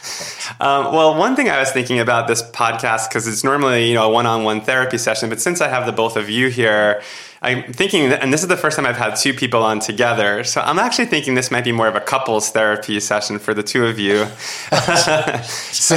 Um, 0.60 0.92
well, 0.92 1.16
one 1.16 1.36
thing 1.36 1.48
I 1.48 1.58
was 1.58 1.70
thinking 1.70 2.00
about 2.00 2.28
this 2.28 2.42
podcast 2.42 3.08
because 3.08 3.26
it's 3.26 3.42
normally 3.42 3.88
you 3.88 3.94
know 3.94 4.08
a 4.08 4.12
one-on-one 4.12 4.60
therapy 4.60 4.98
session, 4.98 5.30
but 5.30 5.40
since 5.40 5.60
I 5.60 5.68
have 5.68 5.86
the 5.86 5.92
both 5.92 6.16
of 6.16 6.28
you 6.28 6.48
here, 6.48 7.02
I'm 7.44 7.72
thinking, 7.74 8.08
that, 8.08 8.22
and 8.22 8.32
this 8.32 8.40
is 8.42 8.48
the 8.48 8.56
first 8.56 8.76
time 8.76 8.86
I've 8.86 8.96
had 8.96 9.16
two 9.16 9.34
people 9.34 9.62
on 9.62 9.78
together, 9.78 10.44
so 10.44 10.62
I'm 10.62 10.78
actually 10.78 11.04
thinking 11.06 11.34
this 11.34 11.50
might 11.50 11.64
be 11.64 11.72
more 11.72 11.86
of 11.86 11.94
a 11.94 12.00
couples 12.00 12.50
therapy 12.50 12.98
session 13.00 13.38
for 13.38 13.52
the 13.52 13.62
two 13.62 13.84
of 13.84 13.98
you. 13.98 14.24
so, 14.72 15.96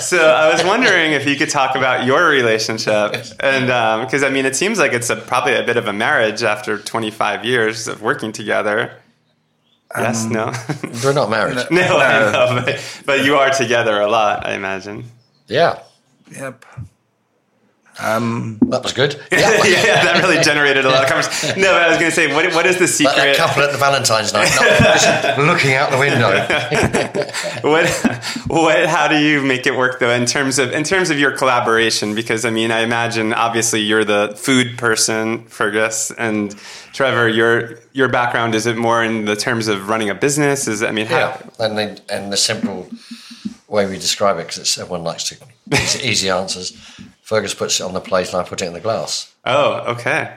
so 0.00 0.18
I 0.18 0.50
was 0.52 0.64
wondering 0.64 1.12
if 1.12 1.26
you 1.26 1.36
could 1.36 1.48
talk 1.48 1.76
about 1.76 2.04
your 2.04 2.28
relationship, 2.28 3.24
and 3.38 3.70
um, 3.70 4.04
because 4.04 4.24
I 4.24 4.30
mean, 4.30 4.46
it 4.46 4.56
seems 4.56 4.80
like 4.80 4.92
it's 4.92 5.10
a, 5.10 5.16
probably 5.16 5.54
a 5.54 5.62
bit 5.62 5.76
of 5.76 5.86
a 5.86 5.92
marriage 5.92 6.42
after 6.42 6.76
25 6.76 7.44
years 7.44 7.86
of 7.86 8.02
working 8.02 8.32
together. 8.32 8.96
Yes, 9.96 10.24
um, 10.24 10.32
no. 10.32 10.52
We're 11.04 11.12
not 11.12 11.30
married. 11.30 11.56
No, 11.70 11.98
I 11.98 12.32
know, 12.32 12.62
but, 12.64 13.02
but 13.06 13.24
you 13.24 13.36
are 13.36 13.50
together 13.50 14.00
a 14.00 14.08
lot, 14.08 14.44
I 14.44 14.54
imagine. 14.54 15.04
Yeah. 15.46 15.78
yep. 16.32 16.64
Um, 18.00 18.58
That 18.68 18.82
was 18.82 18.92
good. 18.92 19.14
Yeah, 19.32 20.02
that 20.04 20.20
really 20.22 20.42
generated 20.42 20.84
a 20.84 20.90
lot 20.90 21.04
of 21.04 21.08
conversation. 21.08 21.60
No, 21.60 21.72
but 21.72 21.82
I 21.82 21.88
was 21.88 21.98
going 21.98 22.10
to 22.10 22.14
say, 22.14 22.32
what, 22.34 22.44
what 22.54 22.66
is 22.66 22.76
the 22.76 23.04
Like 23.04 23.16
that 23.16 23.22
secret? 23.22 23.36
couple 23.36 23.62
at 23.62 23.72
the 23.72 23.78
Valentine's 23.78 24.32
night, 24.32 24.50
looking 25.38 25.74
out 25.74 25.90
the 25.90 25.98
window. 25.98 26.30
What, 27.64 27.88
what, 28.48 28.86
how 28.86 29.08
do 29.08 29.16
you 29.16 29.40
make 29.42 29.66
it 29.66 29.74
work 29.74 29.98
though 29.98 30.10
in 30.10 30.26
terms 30.26 30.58
of 30.58 30.70
in 30.72 30.84
terms 30.84 31.08
of 31.10 31.18
your 31.18 31.32
collaboration? 31.32 32.14
Because 32.14 32.44
I 32.44 32.50
mean, 32.50 32.70
I 32.70 32.80
imagine 32.80 33.32
obviously 33.32 33.80
you're 33.80 34.04
the 34.04 34.34
food 34.36 34.76
person, 34.76 35.44
Fergus, 35.46 36.10
and 36.18 36.54
Trevor. 36.92 37.28
Your 37.28 37.78
your 37.92 38.08
background 38.08 38.54
is 38.54 38.66
it 38.66 38.76
more 38.76 39.02
in 39.02 39.24
the 39.24 39.34
terms 39.34 39.66
of 39.68 39.88
running 39.88 40.10
a 40.10 40.14
business? 40.14 40.68
Is 40.68 40.82
I 40.82 40.90
mean, 40.90 41.06
how, 41.06 41.16
Yeah, 41.16 41.42
and 41.60 41.78
the, 41.78 42.00
and 42.10 42.32
the 42.32 42.36
simple 42.36 42.88
way 43.66 43.86
we 43.86 43.94
describe 43.96 44.36
it, 44.38 44.48
because 44.48 44.76
everyone 44.78 45.04
likes 45.04 45.24
to 45.30 45.36
easy, 45.72 46.06
easy 46.08 46.28
answers. 46.28 46.76
Fergus 47.34 47.52
puts 47.52 47.80
it 47.80 47.82
on 47.82 47.94
the 47.94 48.00
plate, 48.00 48.28
and 48.28 48.36
I 48.36 48.44
put 48.44 48.62
it 48.62 48.66
in 48.66 48.74
the 48.74 48.80
glass. 48.80 49.34
Oh, 49.44 49.94
okay. 49.94 50.36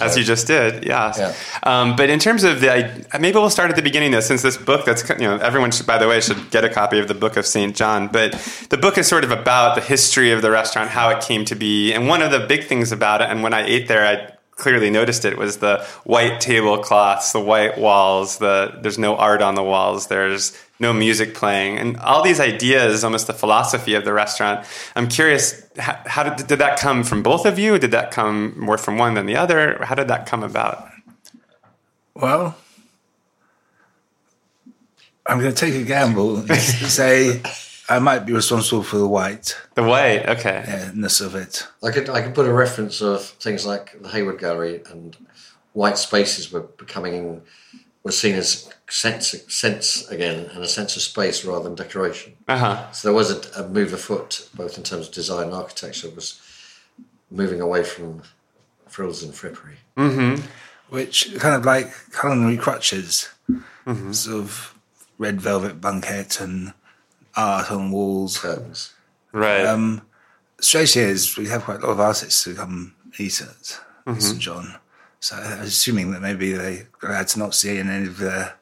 As 0.00 0.16
you 0.16 0.22
just 0.22 0.46
did, 0.46 0.84
yes. 0.84 1.18
Yeah. 1.18 1.34
Um, 1.64 1.96
but 1.96 2.08
in 2.08 2.20
terms 2.20 2.44
of 2.44 2.60
the, 2.60 2.72
I- 2.72 3.18
maybe 3.18 3.36
we'll 3.36 3.50
start 3.50 3.70
at 3.70 3.74
the 3.76 3.82
beginning 3.82 4.12
though, 4.12 4.20
since 4.20 4.42
this 4.42 4.56
book 4.56 4.84
that's, 4.84 5.08
you 5.08 5.16
know, 5.26 5.38
everyone 5.38 5.72
should, 5.72 5.86
by 5.86 5.98
the 5.98 6.06
way, 6.06 6.20
should 6.20 6.50
get 6.50 6.64
a 6.64 6.68
copy 6.68 6.98
of 7.00 7.08
the 7.08 7.14
Book 7.14 7.36
of 7.36 7.46
St. 7.46 7.74
John. 7.74 8.06
But 8.08 8.32
the 8.70 8.76
book 8.76 8.96
is 8.96 9.08
sort 9.08 9.24
of 9.24 9.30
about 9.32 9.74
the 9.74 9.80
history 9.80 10.30
of 10.30 10.40
the 10.42 10.50
restaurant, 10.52 10.90
how 10.90 11.08
it 11.10 11.20
came 11.22 11.44
to 11.46 11.56
be. 11.56 11.92
And 11.92 12.06
one 12.06 12.22
of 12.22 12.30
the 12.30 12.40
big 12.40 12.64
things 12.64 12.92
about 12.92 13.22
it, 13.22 13.28
and 13.30 13.42
when 13.42 13.54
I 13.54 13.64
ate 13.64 13.88
there, 13.88 14.04
I 14.06 14.32
clearly 14.52 14.90
noticed 14.90 15.24
it, 15.24 15.36
was 15.36 15.58
the 15.58 15.84
white 16.04 16.40
tablecloths, 16.40 17.32
the 17.32 17.40
white 17.40 17.76
walls, 17.78 18.38
the, 18.38 18.78
there's 18.82 18.98
no 18.98 19.16
art 19.16 19.42
on 19.42 19.54
the 19.54 19.62
walls, 19.62 20.06
there's 20.06 20.56
no 20.78 20.92
music 20.92 21.34
playing, 21.34 21.78
and 21.78 21.96
all 21.98 22.22
these 22.22 22.40
ideas, 22.40 23.02
almost 23.04 23.26
the 23.26 23.32
philosophy 23.32 23.94
of 23.94 24.04
the 24.04 24.12
restaurant. 24.12 24.66
I'm 24.94 25.08
curious, 25.08 25.66
how, 25.78 25.98
how 26.06 26.22
did, 26.22 26.46
did 26.46 26.58
that 26.58 26.78
come 26.78 27.02
from 27.04 27.22
both 27.22 27.46
of 27.46 27.58
you? 27.58 27.78
Did 27.78 27.92
that 27.92 28.10
come 28.10 28.58
more 28.58 28.78
from 28.78 28.98
one 28.98 29.14
than 29.14 29.26
the 29.26 29.36
other? 29.36 29.78
How 29.84 29.94
did 29.94 30.08
that 30.08 30.26
come 30.26 30.42
about? 30.42 30.90
well, 32.20 32.56
I'm 35.26 35.40
going 35.40 35.52
to 35.52 35.56
take 35.56 35.74
a 35.74 35.84
gamble 35.84 36.38
and 36.50 36.60
say 36.60 37.42
I 37.88 37.98
might 37.98 38.20
be 38.20 38.32
responsible 38.32 38.82
for 38.82 38.98
the 38.98 39.08
white 39.08 39.56
The 39.74 39.82
white, 39.82 40.28
okay. 40.28 40.90
ness 40.94 41.20
of 41.20 41.34
it. 41.34 41.66
I 41.82 41.90
could 41.90 42.08
I 42.08 42.22
could 42.22 42.34
put 42.34 42.46
a 42.46 42.52
reference 42.52 43.00
of 43.00 43.24
things 43.24 43.66
like 43.66 44.00
the 44.00 44.08
Hayward 44.08 44.38
Gallery 44.38 44.82
and 44.90 45.16
white 45.72 45.98
spaces 45.98 46.50
were 46.50 46.62
becoming 46.62 47.42
were 48.02 48.12
seen 48.12 48.34
as 48.36 48.70
sense 48.88 49.34
sense 49.48 50.08
again 50.08 50.48
and 50.54 50.62
a 50.62 50.68
sense 50.68 50.96
of 50.96 51.02
space 51.02 51.44
rather 51.44 51.64
than 51.64 51.74
decoration. 51.74 52.34
Uh 52.48 52.58
huh. 52.58 52.92
So 52.92 53.08
there 53.08 53.14
was 53.14 53.30
a, 53.30 53.64
a 53.64 53.68
move 53.68 53.92
afoot, 53.92 54.48
both 54.54 54.78
in 54.78 54.84
terms 54.84 55.08
of 55.08 55.14
design 55.14 55.44
and 55.46 55.54
architecture, 55.54 56.10
was 56.10 56.40
moving 57.30 57.60
away 57.60 57.82
from 57.82 58.22
frills 58.86 59.22
and 59.22 59.32
frippery. 59.32 59.76
which 60.88 61.36
kind 61.38 61.54
of 61.54 61.64
like 61.64 61.90
culinary 62.18 62.56
crutches, 62.56 63.28
sort 64.12 64.36
of 64.36 64.74
red 65.18 65.40
velvet 65.40 65.80
banquette 65.80 66.40
and 66.40 66.72
art 67.36 67.70
on 67.70 67.90
walls. 67.90 68.38
Curtains. 68.38 68.94
Right. 69.32 69.66
Um, 69.66 70.02
strange 70.60 70.94
thing 70.94 71.08
is, 71.08 71.36
we 71.36 71.48
have 71.48 71.64
quite 71.64 71.78
a 71.78 71.86
lot 71.86 71.92
of 71.92 72.00
artists 72.00 72.44
who 72.44 72.54
come 72.54 72.94
eat 73.18 73.42
at 73.42 74.20
St 74.20 74.38
John. 74.38 74.76
So 75.20 75.36
I'm 75.36 75.62
assuming 75.62 76.12
that 76.12 76.22
maybe 76.22 76.52
they 76.52 76.86
glad 77.00 77.28
to 77.28 77.38
not 77.38 77.54
see 77.54 77.78
any 77.78 78.06
of 78.06 78.18
their 78.18 78.54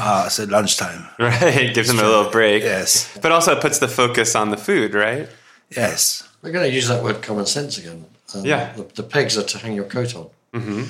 arts 0.00 0.38
at 0.40 0.48
lunchtime. 0.48 1.06
right. 1.18 1.72
Gives 1.74 1.88
them 1.88 1.98
a 1.98 2.02
little 2.02 2.30
break. 2.30 2.62
Yes, 2.62 3.16
But 3.22 3.32
also 3.32 3.56
it 3.56 3.60
puts 3.60 3.78
the 3.78 3.88
focus 3.88 4.34
on 4.34 4.50
the 4.50 4.56
food, 4.56 4.94
right? 4.94 5.28
yes. 5.76 6.26
We're 6.42 6.52
going 6.52 6.68
to 6.68 6.74
use 6.74 6.88
that 6.88 7.02
word 7.04 7.20
common 7.20 7.44
sense 7.46 7.76
again. 7.76 8.06
Um, 8.34 8.44
Yeah. 8.46 8.72
The, 8.72 8.84
the 8.84 9.02
pegs 9.02 9.36
are 9.36 9.42
to 9.42 9.58
hang 9.58 9.74
your 9.74 9.84
coat 9.84 10.16
on. 10.16 10.30
Mm-hmm. 10.54 10.82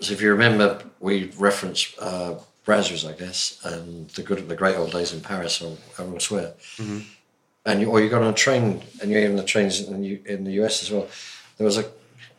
So 0.00 0.12
if 0.12 0.20
you 0.20 0.30
remember, 0.30 0.82
we 1.00 1.30
reference 1.38 1.94
uh, 1.98 2.38
brasseries, 2.66 3.08
I 3.08 3.12
guess, 3.18 3.58
and 3.64 4.08
the 4.10 4.22
good, 4.22 4.46
the 4.48 4.54
great 4.54 4.76
old 4.76 4.92
days 4.92 5.12
in 5.14 5.20
Paris 5.22 5.62
or 5.62 5.76
elsewhere. 5.98 6.52
And 7.64 7.80
you, 7.80 7.90
or 7.90 8.00
you 8.00 8.08
got 8.08 8.22
on 8.22 8.28
a 8.32 8.36
train, 8.36 8.82
and 9.00 9.10
you're 9.10 9.22
in 9.22 9.36
the 9.36 9.42
trains 9.42 9.80
in 9.80 10.00
the, 10.00 10.20
in 10.26 10.44
the 10.44 10.52
US 10.62 10.82
as 10.82 10.90
well. 10.90 11.08
There 11.56 11.64
was 11.64 11.78
a 11.78 11.86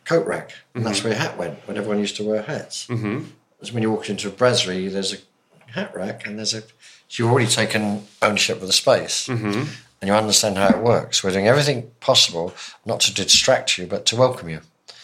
coat 0.04 0.26
rack, 0.26 0.52
and 0.74 0.86
that's 0.86 1.02
where 1.04 1.12
your 1.12 1.20
hat 1.20 1.36
went 1.36 1.58
when 1.68 1.76
everyone 1.76 1.98
used 1.98 2.16
to 2.16 2.24
wear 2.24 2.42
hats. 2.42 2.86
Mm-hmm. 2.86 3.24
So 3.62 3.72
when 3.74 3.82
you 3.82 3.90
walk 3.90 4.08
into 4.08 4.28
a 4.28 4.30
brasserie, 4.30 4.88
there's 4.88 5.12
a 5.12 5.18
hat 5.72 5.94
rack, 5.94 6.26
and 6.26 6.38
there's 6.38 6.54
a. 6.54 6.62
So 7.08 7.24
you've 7.24 7.32
already 7.32 7.48
taken 7.48 8.06
ownership 8.22 8.60
of 8.60 8.66
the 8.66 8.72
space, 8.72 9.28
and 9.28 9.68
you 10.02 10.12
understand 10.12 10.56
how 10.58 10.68
it 10.68 10.78
works. 10.78 11.24
We're 11.24 11.32
doing 11.32 11.48
everything 11.48 11.90
possible 12.00 12.54
not 12.86 13.00
to 13.00 13.14
distract 13.14 13.78
you, 13.78 13.86
but 13.86 14.06
to 14.06 14.16
welcome 14.16 14.48
you. 14.48 14.60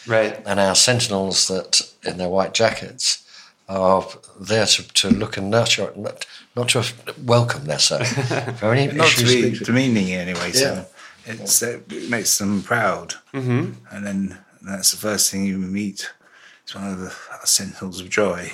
Right. 0.07 0.41
And 0.45 0.59
our 0.59 0.75
sentinels 0.75 1.47
that 1.49 1.81
in 2.03 2.17
their 2.17 2.29
white 2.29 2.53
jackets 2.53 3.23
are 3.67 4.07
there 4.39 4.65
to, 4.65 4.87
to 4.87 5.09
look 5.09 5.35
and 5.35 5.49
nurture, 5.49 5.91
not, 5.97 6.25
not 6.55 6.69
to 6.69 6.85
welcome 7.25 7.65
their 7.65 7.79
so. 7.79 8.01
For 8.03 8.73
any 8.73 8.87
Not 8.87 9.07
to 9.07 9.23
issues, 9.23 9.59
be 9.59 9.65
demeaning 9.65 10.07
in 10.07 10.21
any 10.21 10.33
way. 10.33 10.51
Yeah. 10.53 10.85
So 10.85 10.85
it's, 11.25 11.61
it 11.61 12.09
makes 12.09 12.37
them 12.37 12.63
proud. 12.63 13.15
Mm-hmm. 13.33 13.73
And 13.91 14.05
then 14.05 14.37
that's 14.61 14.91
the 14.91 14.97
first 14.97 15.29
thing 15.29 15.45
you 15.45 15.57
meet. 15.57 16.09
It's 16.63 16.73
one 16.73 16.89
of 16.89 16.99
the 16.99 17.13
sentinels 17.43 17.99
of 17.99 18.09
joy. 18.09 18.53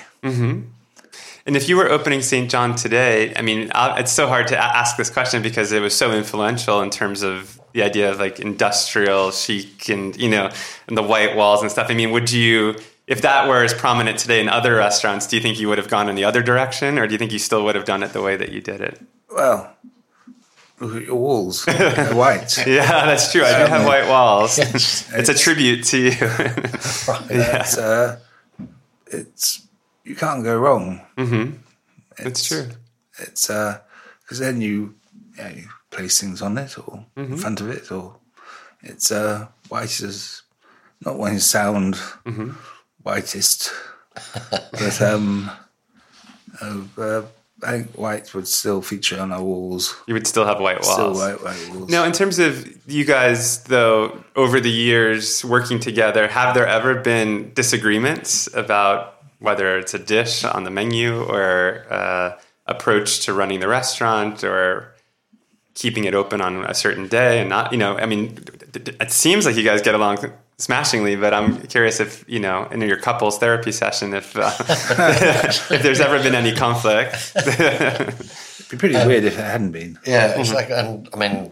And 1.46 1.58
if 1.58 1.68
you 1.68 1.76
were 1.76 1.90
opening 1.90 2.22
St. 2.22 2.50
John 2.50 2.76
today, 2.76 3.34
I 3.36 3.42
mean, 3.42 3.70
uh, 3.74 3.96
it's 3.98 4.14
so 4.14 4.28
hard 4.28 4.48
to 4.48 4.58
ask 4.58 4.96
this 4.96 5.10
question 5.10 5.42
because 5.42 5.72
it 5.74 5.82
was 5.82 5.94
so 5.94 6.12
influential 6.12 6.82
in 6.82 6.90
terms 6.90 7.22
of 7.22 7.60
the 7.74 7.84
idea 7.84 8.12
of 8.12 8.20
like 8.20 8.40
industrial 8.40 9.32
chic 9.32 9.90
and 9.90 10.16
you 10.16 10.30
know 10.30 10.50
and 10.88 10.98
the 10.98 11.04
white 11.04 11.36
walls 11.36 11.62
and 11.62 11.70
stuff. 11.70 11.88
I 11.90 11.96
mean, 11.96 12.12
would 12.12 12.32
you 12.32 12.76
if 13.08 13.22
that 13.22 13.48
were 13.50 13.64
as 13.64 13.74
prominent 13.74 14.18
today 14.18 14.40
in 14.40 14.48
other 14.48 14.76
restaurants, 14.76 15.28
do 15.28 15.36
you 15.36 15.42
think 15.42 15.60
you 15.60 15.68
would 15.68 15.78
have 15.78 15.90
gone 15.90 16.08
in 16.08 16.16
the 16.16 16.24
other 16.24 16.42
direction, 16.42 16.98
or 16.98 17.08
do 17.08 17.14
you 17.14 17.20
think 17.20 17.34
you 17.34 17.40
still 17.40 17.64
would 17.66 17.76
have 17.76 17.86
done 17.86 18.04
it 18.04 18.14
the 18.14 18.22
way 18.22 18.38
that 18.38 18.52
you 18.52 18.62
did 18.62 18.80
it? 18.80 19.02
Well, 19.30 19.76
walls. 20.80 21.66
White. 21.68 22.66
Yeah, 22.66 23.06
that's 23.06 23.32
true. 23.32 23.44
I 23.44 23.60
do 23.60 23.70
have 23.70 23.86
white 23.86 24.08
walls. 24.08 24.58
Yes. 24.58 25.12
It's 25.14 25.30
a 25.30 25.34
tribute 25.34 25.84
to 25.86 25.98
you. 25.98 26.12
It's, 27.30 27.78
uh, 27.78 28.20
it's 29.08 29.63
you 30.04 30.16
can't 30.16 30.44
go 30.44 30.58
wrong. 30.58 31.02
It's 32.18 32.46
true. 32.48 32.70
It's 33.20 33.48
because 33.48 34.40
then 34.40 34.62
you, 34.62 34.96
yeah, 35.38 35.50
you 35.50 35.68
place 35.92 36.20
things 36.20 36.42
on 36.42 36.58
it 36.58 36.78
or 36.78 37.06
in 37.16 37.38
front 37.38 37.62
of 37.62 37.70
it, 37.70 37.92
or 37.92 38.18
it's 38.82 39.12
uh, 39.12 39.48
white 39.70 40.02
as 40.02 40.42
not 41.06 41.18
to 41.18 41.40
sound 41.40 41.96
whitest, 43.04 43.72
but 44.72 45.02
um, 45.02 45.52
uh, 46.62 46.82
uh, 46.98 47.22
I 47.64 47.72
think 47.72 47.92
white 47.98 48.34
would 48.34 48.48
still 48.48 48.82
feature 48.82 49.20
on 49.20 49.32
our 49.32 49.44
walls. 49.44 49.96
You 50.08 50.14
would 50.14 50.28
still 50.28 50.46
have 50.46 50.60
white 50.60 50.82
walls. 50.82 50.94
Still 50.94 51.14
white, 51.14 51.44
white 51.44 51.70
walls. 51.74 51.90
Now, 51.90 52.04
in 52.04 52.12
terms 52.12 52.40
of 52.40 52.68
you 52.90 53.06
guys, 53.06 53.64
though, 53.66 54.24
over 54.36 54.60
the 54.60 54.70
years 54.72 55.44
working 55.46 55.80
together, 55.80 56.28
have 56.28 56.54
there 56.56 56.68
ever 56.68 56.96
been 56.96 57.54
disagreements 57.54 58.50
about 58.54 59.13
whether 59.44 59.78
it's 59.78 59.94
a 59.94 60.00
dish 60.00 60.46
on 60.46 60.64
the 60.64 60.72
menu 60.72 61.22
or 61.24 61.86
uh, 61.90 62.32
approach 62.66 63.20
to 63.26 63.34
running 63.34 63.60
the 63.60 63.68
restaurant 63.68 64.42
or 64.44 64.96
keeping 65.74 66.06
it 66.06 66.16
open 66.16 66.40
on 66.40 66.64
a 66.64 66.74
certain 66.74 67.08
day 67.10 67.40
and 67.42 67.50
not, 67.50 67.72
you 67.74 67.78
know, 67.78 67.98
I 67.98 68.06
mean, 68.06 68.36
d- 68.72 68.80
d- 68.80 68.96
it 69.02 69.12
seems 69.12 69.46
like 69.46 69.58
you 69.58 69.64
guys 69.64 69.82
get 69.82 69.96
along 69.96 70.18
smashingly, 70.58 71.18
but 71.18 71.34
I'm 71.34 71.60
curious 71.68 72.00
if, 72.00 72.24
you 72.26 72.40
know, 72.40 72.68
in 72.72 72.80
your 72.82 72.96
couples 72.98 73.38
therapy 73.38 73.74
session, 73.74 74.14
if, 74.14 74.38
uh, 74.38 74.50
if 75.76 75.82
there's 75.84 76.00
ever 76.00 76.24
been 76.24 76.36
any 76.36 76.54
conflict. 76.56 77.34
It'd 77.36 78.70
be 78.70 78.78
pretty 78.78 78.96
weird 78.96 79.26
if 79.26 79.38
it 79.38 79.44
hadn't 79.44 79.72
been. 79.74 80.00
Yeah, 80.06 80.40
it's 80.40 80.54
like, 80.54 80.70
and 80.70 81.10
I 81.14 81.18
mean, 81.18 81.52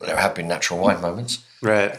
there 0.00 0.16
have 0.16 0.34
been 0.34 0.48
natural 0.48 0.80
wine 0.80 1.00
moments. 1.02 1.44
right. 1.60 1.94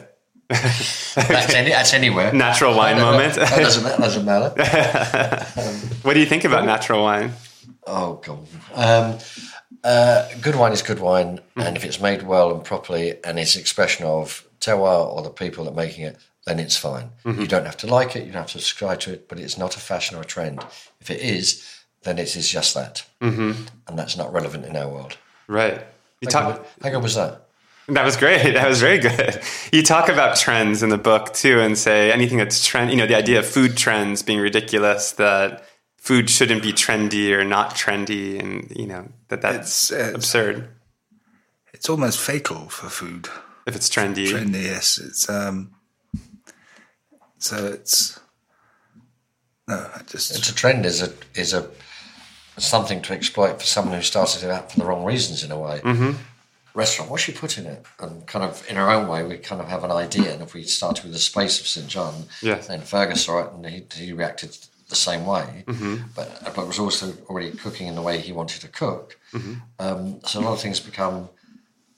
That's, 0.49 1.53
any, 1.53 1.69
that's 1.69 1.93
anywhere. 1.93 2.33
Natural 2.33 2.75
wine 2.75 2.97
moment. 2.97 3.35
That 3.35 3.59
doesn't, 3.59 3.83
that 3.83 3.99
doesn't 3.99 4.25
matter. 4.25 5.45
What 6.03 6.15
do 6.15 6.19
you 6.19 6.25
think 6.25 6.43
about 6.43 6.65
natural 6.65 7.01
wine? 7.03 7.31
Oh 7.87 8.15
god. 8.15 8.45
Um, 8.75 9.17
uh, 9.83 10.27
good 10.41 10.55
wine 10.55 10.73
is 10.73 10.81
good 10.81 10.99
wine, 10.99 11.39
and 11.55 11.77
if 11.77 11.85
it's 11.85 11.99
made 11.99 12.23
well 12.23 12.53
and 12.53 12.63
properly, 12.63 13.23
and 13.23 13.39
it's 13.39 13.55
expression 13.55 14.05
of 14.05 14.45
terroir 14.59 15.07
or 15.07 15.21
the 15.21 15.29
people 15.29 15.63
that 15.63 15.71
are 15.71 15.75
making 15.75 16.05
it, 16.05 16.17
then 16.45 16.59
it's 16.59 16.75
fine. 16.77 17.11
You 17.25 17.47
don't 17.47 17.65
have 17.65 17.77
to 17.77 17.87
like 17.87 18.15
it, 18.17 18.25
you 18.25 18.31
don't 18.33 18.41
have 18.41 18.51
to 18.51 18.59
subscribe 18.59 18.99
to 19.01 19.13
it, 19.13 19.29
but 19.29 19.39
it's 19.39 19.57
not 19.57 19.77
a 19.77 19.79
fashion 19.79 20.17
or 20.17 20.21
a 20.21 20.25
trend. 20.25 20.65
If 20.99 21.09
it 21.09 21.21
is, 21.21 21.83
then 22.03 22.19
it 22.19 22.35
is 22.35 22.49
just 22.49 22.73
that, 22.73 23.05
mm-hmm. 23.21 23.65
and 23.87 23.99
that's 23.99 24.17
not 24.17 24.33
relevant 24.33 24.65
in 24.65 24.75
our 24.75 24.89
world. 24.89 25.17
Right. 25.47 25.81
You 26.21 26.27
How 26.31 26.41
talk. 26.41 26.57
good, 26.57 26.67
how 26.83 26.89
good 26.89 27.03
was 27.03 27.15
that? 27.15 27.47
That 27.87 28.05
was 28.05 28.15
great. 28.17 28.53
That 28.53 28.67
was 28.69 28.79
very 28.79 28.99
good. 28.99 29.41
You 29.71 29.83
talk 29.83 30.07
about 30.09 30.37
trends 30.37 30.83
in 30.83 30.89
the 30.89 30.97
book 30.97 31.33
too, 31.33 31.59
and 31.59 31.77
say 31.77 32.11
anything 32.11 32.37
that's 32.37 32.65
trend. 32.65 32.91
You 32.91 32.97
know, 32.97 33.07
the 33.07 33.15
idea 33.17 33.39
of 33.39 33.45
food 33.45 33.75
trends 33.77 34.23
being 34.23 34.39
ridiculous. 34.39 35.11
That 35.13 35.65
food 35.97 36.29
shouldn't 36.29 36.61
be 36.63 36.71
trendy 36.73 37.31
or 37.31 37.43
not 37.43 37.75
trendy, 37.75 38.39
and 38.39 38.71
you 38.75 38.87
know 38.87 39.09
that 39.29 39.41
that's 39.41 39.91
It's, 39.91 40.01
uh, 40.01 40.11
absurd 40.15 40.69
It's 41.73 41.89
almost 41.89 42.19
fatal 42.19 42.69
for 42.69 42.87
food. 42.89 43.27
if 43.65 43.75
it's 43.75 43.89
trendy. 43.89 44.27
Trendy, 44.29 44.63
yes. 44.63 44.97
It's 44.97 45.29
um. 45.29 45.71
So 47.39 47.65
it's 47.67 48.19
no, 49.67 49.75
I 49.93 50.01
just 50.03 50.31
It's 50.37 50.49
a 50.49 50.55
trend 50.55 50.85
is 50.85 51.01
a 51.01 51.11
is 51.35 51.53
a 51.53 51.69
something 52.57 53.01
to 53.01 53.13
exploit 53.13 53.59
for 53.59 53.65
someone 53.65 53.95
who 53.95 54.01
started 54.03 54.43
it 54.43 54.49
out 54.51 54.71
for 54.71 54.79
the 54.79 54.85
wrong 54.85 55.03
reasons 55.03 55.43
in 55.43 55.51
a 55.51 55.59
way. 55.59 55.81
Mm-hmm. 55.83 56.11
Restaurant, 56.73 57.11
what 57.11 57.19
she 57.21 57.31
put 57.31 57.57
in 57.57 57.65
it? 57.67 57.85
And 57.99 58.25
kind 58.25 58.43
of 58.43 58.65
in 58.69 58.75
her 58.77 58.89
own 58.89 59.07
way, 59.07 59.23
we 59.23 59.37
kind 59.37 59.61
of 59.61 59.67
have 59.69 59.83
an 59.83 59.91
idea. 59.91 60.33
And 60.33 60.41
if 60.41 60.53
we 60.55 60.63
started 60.63 61.03
with 61.03 61.13
the 61.13 61.19
space 61.19 61.59
of 61.59 61.67
St 61.67 61.87
John, 61.87 62.25
Yes. 62.41 62.67
then 62.67 62.81
Fergus 62.81 63.23
saw 63.25 63.41
it 63.45 63.53
and 63.53 63.65
he, 63.65 63.85
he 63.93 64.11
reacted 64.13 64.57
the 64.89 64.95
same 64.95 65.25
way, 65.25 65.63
but 66.15 66.53
but 66.55 66.67
was 66.67 66.77
also 66.79 67.13
already 67.29 67.51
cooking 67.51 67.87
in 67.87 67.95
the 67.95 68.01
way 68.01 68.19
he 68.19 68.31
wanted 68.31 68.61
to 68.61 68.67
cook. 68.67 69.17
Um, 69.79 70.19
so 70.25 70.39
a 70.39 70.41
lot 70.41 70.53
of 70.53 70.59
things 70.61 70.79
become 70.79 71.29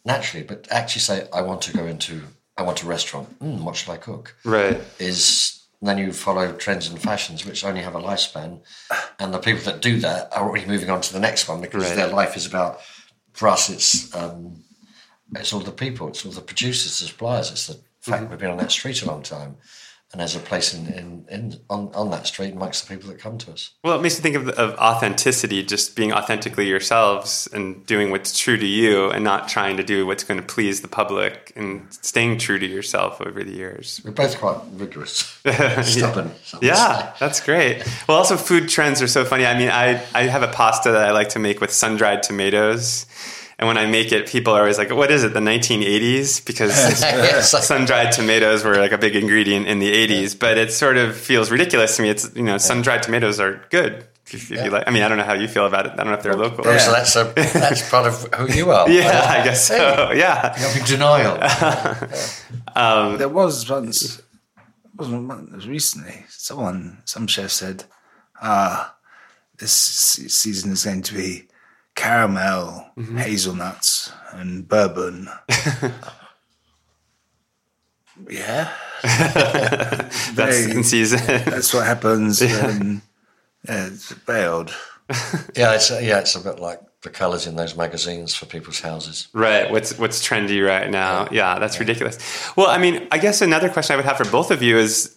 naturally. 0.06 0.46
But 0.46 0.68
actually, 0.72 1.02
say 1.02 1.28
I 1.34 1.42
want 1.42 1.62
to 1.64 1.74
go 1.74 1.86
into 1.86 2.22
I 2.58 2.62
want 2.64 2.84
a 2.84 2.86
restaurant. 2.88 3.38
Mm, 3.40 3.64
what 3.64 3.76
should 3.76 3.90
I 3.92 3.98
cook? 3.98 4.36
Right. 4.46 4.80
is 5.00 5.62
then 5.82 5.98
you 5.98 6.14
follow 6.14 6.52
trends 6.54 6.88
and 6.88 7.00
fashions 7.00 7.46
which 7.46 7.64
only 7.66 7.82
have 7.82 7.96
a 7.96 8.02
lifespan 8.02 8.60
and 9.20 9.34
the 9.34 9.38
people 9.40 9.62
that 9.66 9.82
do 9.82 10.00
that 10.00 10.36
are 10.36 10.48
already 10.48 10.66
moving 10.66 10.90
on 10.90 11.00
to 11.02 11.14
the 11.14 11.20
next 11.20 11.48
one 11.50 11.62
because 11.62 11.84
Right. 11.84 11.96
their 11.96 12.08
life 12.08 12.36
is 12.38 12.46
about 12.48 12.80
for 13.36 13.48
us 13.50 13.70
it's 13.70 14.16
um, 14.16 14.64
it's 15.36 15.54
all 15.54 15.60
the 15.60 15.72
people 15.72 16.08
it's 16.08 16.26
all 16.26 16.32
the 16.32 16.42
producers 16.42 17.00
the 17.00 17.08
suppliers. 17.08 17.52
It's 17.52 17.68
the 17.68 17.78
fact 18.00 18.30
we've 18.30 18.40
been 18.40 18.52
on 18.52 18.58
that 18.58 18.72
street 18.72 19.02
a 19.04 19.06
long 19.06 19.22
time 19.22 19.58
and 20.16 20.22
there's 20.22 20.36
a 20.38 20.40
place 20.40 20.74
in, 20.74 20.88
in, 20.94 21.26
in 21.30 21.60
on, 21.70 21.92
on 21.94 22.10
that 22.10 22.26
street 22.26 22.54
amongst 22.54 22.88
the 22.88 22.96
people 22.96 23.10
that 23.12 23.20
come 23.20 23.38
to 23.38 23.52
us 23.52 23.72
Well, 23.84 24.00
it 24.00 24.02
makes 24.02 24.18
me 24.18 24.24
think 24.24 24.38
of, 24.38 24.48
of 24.58 24.74
authenticity, 24.80 25.62
just 25.62 25.94
being 25.94 26.14
authentically 26.14 26.70
yourselves 26.70 27.50
and 27.52 27.86
doing 27.86 28.12
what's 28.12 28.40
true 28.40 28.56
to 28.56 28.66
you, 28.66 29.12
and 29.12 29.26
not 29.26 29.50
trying 29.50 29.76
to 29.76 29.84
do 29.84 30.06
what's 30.06 30.24
going 30.24 30.40
to 30.40 30.46
please 30.46 30.80
the 30.80 30.88
public, 30.88 31.52
and 31.58 31.86
staying 31.92 32.38
true 32.38 32.58
to 32.58 32.66
yourself 32.66 33.20
over 33.20 33.44
the 33.44 33.52
years. 33.52 34.00
we're 34.06 34.12
both 34.12 34.40
quite 34.40 34.58
rigorous 34.72 35.18
stubborn 35.84 36.32
would 36.54 36.64
Yeah, 36.64 37.14
that's 37.20 37.42
great. 37.42 37.84
Well, 38.08 38.18
also 38.18 38.38
food 38.38 38.70
trends 38.70 39.02
are 39.02 39.08
so 39.08 39.26
funny. 39.26 39.46
I 39.46 39.58
mean, 39.58 39.70
I 39.70 40.02
I 40.14 40.24
have 40.24 40.44
a 40.44 40.48
pasta 40.48 40.92
that 40.92 41.06
I 41.06 41.12
like 41.12 41.28
to 41.30 41.40
make 41.40 41.60
with 41.60 41.72
sun 41.72 41.98
dried 41.98 42.24
tomatoes, 42.24 43.06
and 43.58 43.68
when 43.68 43.78
I 43.78 43.86
make 43.86 44.12
it, 44.12 44.28
people 44.28 44.54
are 44.54 44.60
always 44.62 44.78
like, 44.78 44.90
"What 44.92 45.12
is 45.12 45.24
it? 45.24 45.34
The 45.34 45.40
1980s?" 45.40 46.46
Because 46.46 46.74
sun 47.68 47.86
dried 47.86 48.12
tomatoes 48.12 48.64
were 48.64 48.76
like 48.76 48.92
a 48.92 48.98
big 48.98 49.16
ingredient 49.16 49.68
in 49.68 49.80
the 49.80 49.92
80s. 49.92 50.38
But 50.38 50.58
it 50.58 50.72
sort 50.74 50.98
of 50.98 51.16
feels 51.16 51.52
ridiculous 51.52 51.96
to 51.98 52.02
me. 52.04 52.10
It's 52.10 52.36
you 52.36 52.44
know, 52.44 52.58
sun 52.58 52.82
dried 52.82 53.04
tomatoes 53.04 53.40
are 53.40 53.62
good. 53.70 54.06
If, 54.28 54.52
if 54.52 54.66
you 54.66 54.72
like, 54.72 54.86
I 54.88 54.92
mean, 54.92 55.04
I 55.04 55.08
don't 55.08 55.20
know 55.20 55.24
how 55.24 55.34
you 55.34 55.48
feel 55.48 55.68
about 55.68 55.86
it. 55.86 55.92
I 55.94 55.98
don't 55.98 56.08
know 56.08 56.14
if 56.14 56.24
they're 56.24 56.36
local. 56.36 56.64
so 56.64 56.72
that's 56.92 57.16
a, 57.16 57.32
that's 57.36 57.88
part 57.94 58.08
of 58.08 58.24
who 58.34 58.52
you 58.52 58.72
are 58.72 58.90
Yeah, 58.90 59.24
I 59.30 59.44
guess 59.44 59.68
so. 59.68 60.12
Yeah. 60.14 60.60
you're 60.60 60.80
in 60.80 60.86
denial 60.86 61.38
there 63.18 63.30
was 63.30 63.70
once 63.70 64.22
wasn't 64.98 65.28
one- 65.28 65.52
was 65.54 65.68
recently 65.68 66.26
someone 66.30 66.98
some 67.06 67.28
chef 67.28 67.52
said 67.52 67.84
ah 68.42 68.96
this 69.60 69.72
season 69.72 70.72
is 70.72 70.84
going 70.86 71.02
to 71.02 71.14
be 71.14 71.44
caramel 71.96 72.90
mm-hmm. 72.98 73.18
hazelnuts 73.18 74.12
and 74.34 74.68
bourbon 74.68 75.28
yeah 78.30 78.72
That's 79.02 80.30
Very- 80.32 80.72
in 80.72 80.84
season. 80.84 81.20
that's 81.26 81.74
what 81.74 81.86
happens 81.86 82.42
when 82.42 83.02
yeah, 83.68 83.88
it's 83.88 84.14
bailed 84.14 84.74
Yeah, 85.56 85.74
it's 85.76 85.90
yeah, 85.92 86.20
it's 86.20 86.36
a 86.36 86.42
bit 86.42 86.60
like 86.60 86.80
the 87.04 87.10
colours 87.12 87.46
in 87.46 87.56
those 87.56 87.78
magazines 87.78 88.34
for 88.34 88.48
people's 88.48 88.80
houses. 88.80 89.28
Right. 89.34 89.70
What's 89.70 89.98
what's 90.00 90.28
trendy 90.28 90.66
right 90.66 90.90
now? 90.90 91.28
Yeah, 91.32 91.60
that's 91.60 91.80
ridiculous. 91.80 92.18
Well, 92.58 92.68
I 92.68 92.80
mean, 92.80 93.08
I 93.12 93.20
guess 93.20 93.42
another 93.42 93.70
question 93.70 93.94
I 93.94 93.98
would 93.98 94.06
have 94.06 94.18
for 94.18 94.26
both 94.26 94.50
of 94.52 94.64
you 94.64 94.78
is 94.78 95.16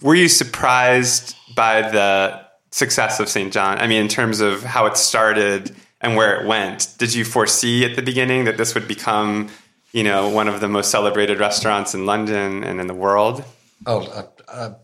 were 0.00 0.14
you 0.14 0.28
surprised 0.28 1.34
by 1.56 1.82
the 1.82 2.40
success 2.70 3.18
of 3.18 3.28
St. 3.28 3.52
John? 3.52 3.78
I 3.78 3.88
mean, 3.88 4.00
in 4.00 4.08
terms 4.08 4.40
of 4.40 4.62
how 4.62 4.86
it 4.86 4.96
started 4.96 5.74
and 6.06 6.16
where 6.16 6.40
it 6.40 6.46
went. 6.46 6.94
Did 6.98 7.12
you 7.14 7.24
foresee 7.24 7.84
at 7.84 7.96
the 7.96 8.02
beginning 8.02 8.44
that 8.44 8.56
this 8.56 8.74
would 8.74 8.86
become, 8.86 9.48
you 9.90 10.04
know, 10.04 10.28
one 10.28 10.46
of 10.46 10.60
the 10.60 10.68
most 10.68 10.88
celebrated 10.90 11.40
restaurants 11.40 11.94
in 11.94 12.06
London 12.06 12.62
and 12.62 12.80
in 12.80 12.86
the 12.86 12.94
world? 12.94 13.44
Oh, 13.86 14.02
uh, 14.06 14.26
uh, 14.48 14.74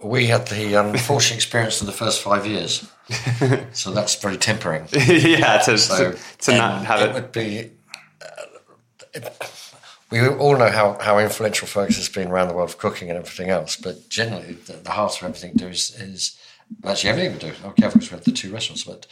we 0.00 0.26
had 0.26 0.46
the 0.46 0.74
unfortunate 0.74 1.34
experience 1.42 1.80
of 1.80 1.88
the 1.88 1.92
first 1.92 2.22
five 2.22 2.46
years, 2.46 2.88
so 3.72 3.90
that's 3.90 4.14
very 4.14 4.36
tempering. 4.36 4.86
yeah, 4.92 5.58
to, 5.58 5.76
So 5.76 6.12
to, 6.12 6.18
to 6.42 6.56
not 6.56 6.86
have 6.86 7.00
it 7.00 7.08
it. 7.10 7.14
would 7.14 7.32
be. 7.32 7.70
Uh, 8.22 8.42
it, 9.14 9.52
we 10.10 10.26
all 10.26 10.56
know 10.56 10.70
how, 10.70 10.96
how 11.00 11.18
influential 11.18 11.66
Fergus 11.66 11.96
has 11.96 12.08
been 12.08 12.28
around 12.28 12.48
the 12.48 12.54
world 12.54 12.70
for 12.70 12.78
cooking 12.78 13.10
and 13.10 13.18
everything 13.18 13.50
else, 13.50 13.76
but 13.76 14.08
generally 14.08 14.52
the, 14.52 14.74
the 14.74 14.90
heart 14.92 15.18
of 15.18 15.24
everything 15.24 15.50
we 15.54 15.58
do 15.58 15.66
is, 15.66 15.90
is 16.00 16.38
actually 16.86 17.10
everything 17.10 17.32
we 17.34 17.38
do. 17.40 17.52
Okay, 17.68 17.84
of 17.84 17.92
course 17.92 18.10
we 18.10 18.14
have 18.14 18.24
the 18.24 18.30
two 18.32 18.50
restaurants, 18.50 18.84
but 18.84 19.06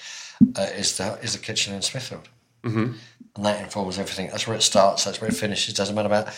uh, 0.57 0.63
is 0.77 0.97
the 0.97 1.19
is 1.23 1.33
the 1.33 1.39
kitchen 1.39 1.75
in 1.75 1.83
Smithfield, 1.83 2.29
mm-hmm. 2.63 2.93
and 3.37 3.45
that 3.45 3.63
informs 3.63 3.99
everything. 3.99 4.29
That's 4.29 4.47
where 4.47 4.57
it 4.57 4.63
starts. 4.63 5.05
That's 5.05 5.21
where 5.21 5.31
it 5.31 5.37
finishes. 5.37 5.75
Doesn't 5.75 5.95
matter 5.95 6.07
about 6.07 6.29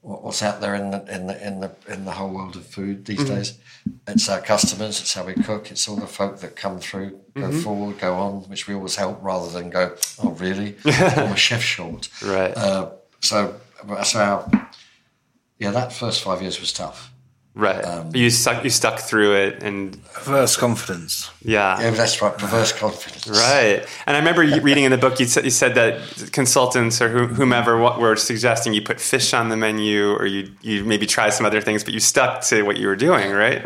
what's 0.00 0.42
out 0.42 0.60
there 0.60 0.74
in 0.74 0.90
the 0.90 1.04
in 1.14 1.26
the 1.26 1.46
in 1.46 1.60
the 1.60 1.72
in 1.88 2.04
the 2.04 2.12
whole 2.12 2.30
world 2.30 2.56
of 2.56 2.66
food 2.66 3.04
these 3.04 3.24
days. 3.24 3.58
It's 4.06 4.28
our 4.28 4.40
customers. 4.40 5.00
It's 5.00 5.14
how 5.14 5.24
we 5.24 5.34
cook. 5.34 5.70
It's 5.70 5.88
all 5.88 5.96
the 5.96 6.06
folk 6.06 6.40
that 6.40 6.56
come 6.56 6.78
through, 6.78 7.20
go 7.34 7.50
forward, 7.52 7.98
go 7.98 8.14
on, 8.14 8.42
which 8.48 8.68
we 8.68 8.74
always 8.74 8.96
help 8.96 9.18
rather 9.22 9.50
than 9.50 9.70
go. 9.70 9.96
Oh, 10.22 10.30
really? 10.30 10.76
I'm 10.84 11.32
a 11.32 11.36
chef 11.36 11.62
short. 11.62 12.08
Right. 12.22 12.56
Uh, 12.56 12.92
so 13.20 13.56
so 14.04 14.20
our, 14.20 14.68
yeah, 15.58 15.70
that 15.70 15.92
first 15.92 16.22
five 16.22 16.42
years 16.42 16.60
was 16.60 16.72
tough. 16.72 17.12
Right. 17.58 17.84
Um, 17.84 18.14
you 18.14 18.30
stuck 18.30 18.62
you 18.62 18.70
stuck 18.70 19.00
through 19.00 19.34
it 19.34 19.64
and 19.64 19.96
First 20.06 20.58
confidence. 20.58 21.28
yeah. 21.42 21.80
Yeah, 21.80 21.90
that's 21.90 22.22
right. 22.22 22.36
Perverse 22.38 22.72
confidence. 22.72 23.26
Right. 23.26 23.84
And 24.06 24.16
I 24.16 24.20
remember 24.20 24.42
reading 24.62 24.84
in 24.84 24.92
the 24.92 24.96
book, 24.98 25.18
you 25.18 25.26
said, 25.26 25.44
you 25.44 25.50
said 25.50 25.74
that 25.74 26.30
consultants 26.32 27.02
or 27.02 27.08
who- 27.08 27.34
whomever 27.34 27.76
what 27.76 27.98
were 27.98 28.14
suggesting 28.14 28.74
you 28.74 28.82
put 28.82 29.00
fish 29.00 29.34
on 29.34 29.48
the 29.48 29.56
menu 29.56 30.12
or 30.12 30.24
you, 30.26 30.52
you 30.62 30.84
maybe 30.84 31.04
try 31.04 31.30
some 31.30 31.46
other 31.46 31.60
things, 31.60 31.82
but 31.82 31.92
you 31.94 31.98
stuck 32.00 32.42
to 32.42 32.62
what 32.62 32.76
you 32.76 32.86
were 32.86 32.96
doing, 32.96 33.32
right? 33.32 33.64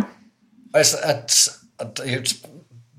It's, 0.74 0.94
it's, 1.04 1.64
it's, 2.00 2.40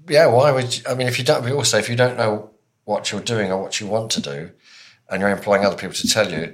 yeah, 0.07 0.27
why 0.27 0.51
would 0.51 0.77
you, 0.77 0.83
I 0.87 0.93
mean, 0.93 1.07
if 1.07 1.17
you 1.17 1.25
don't, 1.25 1.49
also, 1.51 1.79
if 1.79 1.89
you 1.89 1.95
don't 1.95 2.17
know 2.17 2.51
what 2.85 3.11
you're 3.11 3.21
doing 3.21 3.51
or 3.51 3.59
what 3.63 3.79
you 3.79 3.87
want 3.87 4.11
to 4.11 4.21
do, 4.21 4.51
and 5.09 5.21
you're 5.21 5.31
employing 5.31 5.65
other 5.65 5.75
people 5.75 5.95
to 5.95 6.07
tell 6.07 6.31
you, 6.31 6.53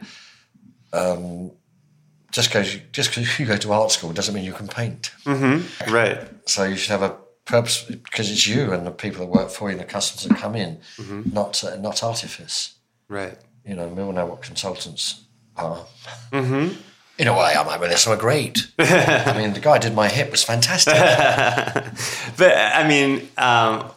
um, 0.93 1.51
just 2.31 2.49
because 2.49 2.75
you, 2.75 2.81
just 2.91 3.09
because 3.09 3.39
you 3.39 3.45
go 3.45 3.57
to 3.57 3.71
art 3.73 3.91
school 3.91 4.11
doesn't 4.13 4.33
mean 4.33 4.43
you 4.43 4.53
can 4.53 4.67
paint. 4.67 5.11
Right. 5.87 6.19
So 6.45 6.63
you 6.63 6.75
should 6.75 6.91
have 6.91 7.01
a 7.01 7.15
purpose 7.45 7.83
because 7.83 8.31
it's 8.31 8.47
you 8.47 8.71
and 8.73 8.85
the 8.85 8.91
people 8.91 9.25
that 9.25 9.31
work 9.31 9.49
for 9.49 9.69
you 9.69 9.73
and 9.73 9.81
the 9.81 9.91
customers 9.91 10.27
that 10.27 10.37
come 10.37 10.55
in, 10.55 10.79
not 11.33 11.63
uh, 11.63 11.75
not 11.77 12.03
artifice. 12.03 12.75
Right. 13.07 13.37
You 13.65 13.75
know, 13.75 13.87
we 13.87 14.01
all 14.01 14.11
know 14.11 14.25
what 14.25 14.41
consultants 14.41 15.21
are. 15.57 15.85
Mm-hmm. 16.31 16.75
In 17.17 17.27
a 17.27 17.33
way, 17.33 17.53
I 17.57 17.63
might 17.65 17.81
mean, 17.81 17.91
some 17.97 18.13
are 18.13 18.17
great. 18.17 18.65
I 18.79 19.33
mean, 19.37 19.53
the 19.53 19.59
guy 19.59 19.73
who 19.73 19.79
did 19.81 19.93
my 19.93 20.07
hip 20.07 20.31
was 20.31 20.43
fantastic. 20.43 20.93
But 22.37 22.55
I 22.55 22.87
mean, 22.87 23.27
um, 23.37 23.91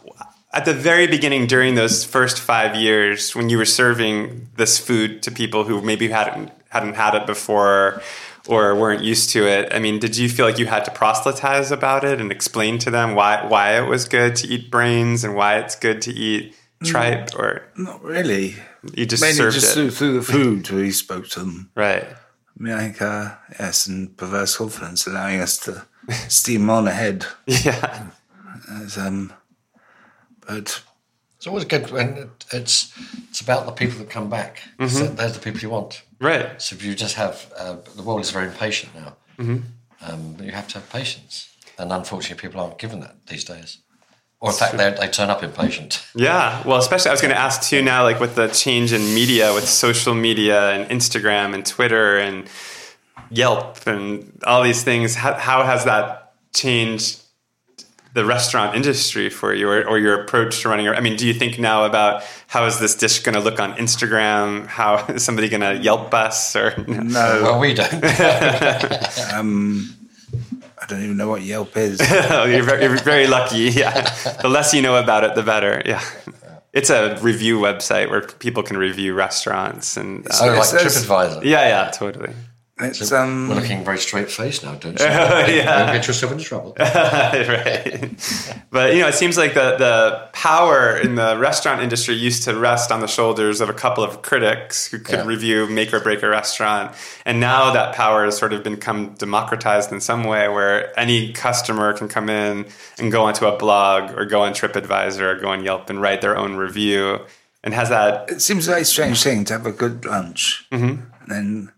at 0.51 0.65
the 0.65 0.73
very 0.73 1.07
beginning, 1.07 1.47
during 1.47 1.75
those 1.75 2.03
first 2.03 2.39
five 2.39 2.75
years, 2.75 3.33
when 3.33 3.49
you 3.49 3.57
were 3.57 3.65
serving 3.65 4.49
this 4.57 4.77
food 4.77 5.23
to 5.23 5.31
people 5.31 5.63
who 5.63 5.81
maybe 5.81 6.09
hadn't 6.09 6.51
hadn't 6.73 6.95
had 6.95 7.13
it 7.15 7.25
before 7.25 8.01
or 8.47 8.75
weren't 8.75 9.03
used 9.03 9.29
to 9.29 9.47
it, 9.47 9.73
I 9.73 9.79
mean, 9.79 9.99
did 9.99 10.17
you 10.17 10.27
feel 10.27 10.45
like 10.45 10.59
you 10.59 10.65
had 10.65 10.83
to 10.85 10.91
proselytize 10.91 11.71
about 11.71 12.03
it 12.03 12.19
and 12.19 12.29
explain 12.31 12.77
to 12.79 12.91
them 12.91 13.15
why 13.15 13.45
why 13.47 13.77
it 13.79 13.87
was 13.87 14.03
good 14.05 14.35
to 14.37 14.47
eat 14.47 14.69
brains 14.69 15.23
and 15.23 15.35
why 15.35 15.57
it's 15.59 15.75
good 15.75 16.01
to 16.01 16.11
eat 16.11 16.55
tripe, 16.83 17.29
or 17.35 17.61
Not 17.77 18.03
really. 18.03 18.55
you 18.93 19.05
just 19.05 19.21
Mainly 19.23 19.37
served 19.37 19.55
just 19.55 19.71
it? 19.71 19.73
through, 19.75 19.91
through 19.91 20.13
the 20.19 20.21
food 20.33 20.69
we 20.71 20.91
spoke 20.91 21.27
to 21.29 21.39
them. 21.39 21.71
Right. 21.75 22.03
I 22.03 22.63
mean, 22.63 22.73
I 22.73 22.79
think, 22.81 23.01
uh, 23.01 23.35
yes, 23.59 23.87
and 23.87 24.15
perverse 24.17 24.57
confidence 24.57 25.07
allowing 25.07 25.39
us 25.39 25.57
to 25.59 25.85
steam 26.27 26.69
on 26.69 26.87
ahead. 26.87 27.25
Yeah. 27.47 28.09
As, 28.81 28.97
um, 28.97 29.31
but 30.45 30.83
It's 31.37 31.47
always 31.47 31.65
good 31.65 31.89
when 31.91 32.07
it- 32.17 32.45
it's 32.51 32.91
it's 33.29 33.41
about 33.41 33.65
the 33.65 33.71
people 33.71 33.97
that 33.99 34.09
come 34.09 34.29
back. 34.29 34.61
So 34.87 35.05
they're 35.07 35.29
the 35.29 35.39
people 35.39 35.61
you 35.61 35.69
want. 35.69 36.03
Right. 36.23 36.61
So 36.61 36.75
if 36.75 36.83
you 36.83 36.95
just 36.95 37.15
have 37.15 37.51
uh, 37.57 37.75
the 37.95 38.03
world 38.03 38.21
is 38.21 38.31
very 38.31 38.47
impatient 38.47 38.95
now, 38.95 39.15
um, 40.01 40.33
but 40.35 40.45
you 40.45 40.51
have 40.53 40.67
to 40.69 40.75
have 40.79 40.89
patience, 40.89 41.49
and 41.77 41.91
unfortunately, 41.91 42.41
people 42.41 42.61
aren't 42.61 42.79
given 42.79 42.99
that 43.01 43.15
these 43.27 43.43
days. 43.43 43.79
Or 44.39 44.49
in 44.51 44.55
fact, 44.57 44.77
they 44.77 44.89
they 44.91 45.07
turn 45.07 45.29
up 45.29 45.43
impatient. 45.43 46.05
Yeah, 46.15 46.65
well, 46.67 46.77
especially 46.77 47.09
I 47.09 47.13
was 47.13 47.21
going 47.21 47.33
to 47.33 47.39
ask 47.39 47.69
too 47.69 47.81
now, 47.81 48.03
like 48.03 48.19
with 48.19 48.35
the 48.35 48.47
change 48.47 48.91
in 48.93 49.01
media, 49.13 49.53
with 49.53 49.67
social 49.67 50.13
media 50.13 50.71
and 50.71 50.89
Instagram 50.89 51.53
and 51.53 51.65
Twitter 51.65 52.17
and 52.17 52.49
Yelp 53.29 53.87
and 53.87 54.39
all 54.45 54.61
these 54.63 54.83
things, 54.83 55.15
how, 55.15 55.33
how 55.33 55.63
has 55.63 55.85
that 55.85 56.33
changed 56.53 57.22
the 58.13 58.23
restaurant 58.25 58.75
industry 58.75 59.29
for 59.29 59.53
you 59.53 59.67
or, 59.67 59.83
or 59.87 59.97
your 59.97 60.21
approach 60.21 60.61
to 60.61 60.69
running? 60.69 60.87
I 60.87 60.99
mean, 60.99 61.15
do 61.15 61.25
you 61.27 61.33
think 61.33 61.59
now 61.59 61.85
about 61.85 62.23
how 62.47 62.65
is 62.65 62.79
this 62.79 62.95
dish 62.95 63.19
going 63.19 63.33
to 63.35 63.41
look 63.41 63.59
on 63.59 63.73
Instagram? 63.77 64.67
How 64.67 65.05
is 65.09 65.23
somebody 65.23 65.49
going 65.49 65.61
to 65.61 65.81
Yelp 65.83 66.13
us 66.13 66.55
or 66.55 66.73
no, 66.87 67.39
Well, 67.43 67.59
we 67.59 67.73
don't. 67.73 67.89
I 70.83 70.85
don't 70.87 71.01
even 71.03 71.17
know 71.17 71.29
what 71.29 71.41
Yelp 71.43 71.77
is. 71.77 72.01
Oh, 72.01 72.43
you're, 72.43 72.63
very, 72.63 72.83
you're 72.83 72.97
very 72.97 73.27
lucky. 73.27 73.69
Yeah. 73.69 74.01
The 74.41 74.49
less 74.49 74.73
you 74.73 74.81
know 74.81 74.97
about 74.97 75.23
it, 75.23 75.33
the 75.33 75.43
better. 75.43 75.81
Yeah. 75.85 76.03
It's 76.73 76.89
a 76.89 77.17
review 77.21 77.59
website 77.59 78.09
where 78.09 78.21
people 78.21 78.63
can 78.63 78.77
review 78.77 79.13
restaurants 79.13 79.95
and. 79.95 80.25
uh, 80.27 80.33
oh, 80.41 80.47
like 80.47 80.67
TripAdvisor. 80.69 81.43
yeah, 81.45 81.67
yeah, 81.67 81.91
totally. 81.91 82.33
It's 82.79 83.11
We're 83.11 83.19
um, 83.21 83.49
looking 83.49 83.83
very 83.85 83.99
straight 83.99 84.31
faced 84.31 84.63
now, 84.63 84.73
don't 84.73 84.99
you? 84.99 85.05
yeah. 85.05 85.85
Don't 85.85 85.93
get 85.95 86.07
yourself 86.07 86.31
into 86.31 86.43
trouble. 86.43 86.73
right. 86.79 88.11
But 88.71 88.93
you 88.95 89.01
know, 89.01 89.07
it 89.07 89.13
seems 89.13 89.37
like 89.37 89.53
the 89.53 89.75
the 89.77 90.29
power 90.33 90.97
in 90.97 91.13
the 91.13 91.37
restaurant 91.37 91.81
industry 91.81 92.15
used 92.15 92.43
to 92.45 92.55
rest 92.57 92.91
on 92.91 92.99
the 92.99 93.07
shoulders 93.07 93.61
of 93.61 93.69
a 93.69 93.73
couple 93.73 94.03
of 94.03 94.23
critics 94.23 94.87
who 94.87 94.97
could 94.97 95.19
Yeah. 95.19 95.25
review 95.25 95.67
make 95.67 95.93
or 95.93 95.99
break 95.99 96.23
a 96.23 96.29
restaurant, 96.29 96.95
and 97.25 97.39
now 97.39 97.71
that 97.73 97.93
power 97.93 98.25
has 98.25 98.37
sort 98.37 98.53
of 98.53 98.63
become 98.63 99.13
democratized 99.19 99.91
in 99.91 100.01
some 100.01 100.23
way, 100.23 100.47
where 100.47 100.97
any 100.99 101.31
customer 101.31 101.93
can 101.93 102.07
come 102.07 102.27
in 102.27 102.65
and 102.97 103.11
go 103.11 103.23
onto 103.25 103.45
a 103.45 103.55
blog 103.55 104.17
or 104.17 104.25
go 104.25 104.41
on 104.41 104.53
TripAdvisor 104.53 105.21
or 105.21 105.35
go 105.39 105.49
on 105.49 105.63
Yelp 105.63 105.91
and 105.91 106.01
write 106.01 106.21
their 106.21 106.35
own 106.35 106.55
review. 106.55 107.19
And 107.63 107.73
has 107.75 107.89
that 107.89 108.29
it 108.31 108.41
seems 108.41 108.67
a 108.67 108.71
very 108.71 108.83
strange 108.83 109.21
thing 109.23 109.45
to 109.45 109.53
have 109.53 109.65
a 109.67 109.71
good 109.71 110.05
lunch 110.05 110.65
and 110.71 111.03
then 111.27 111.71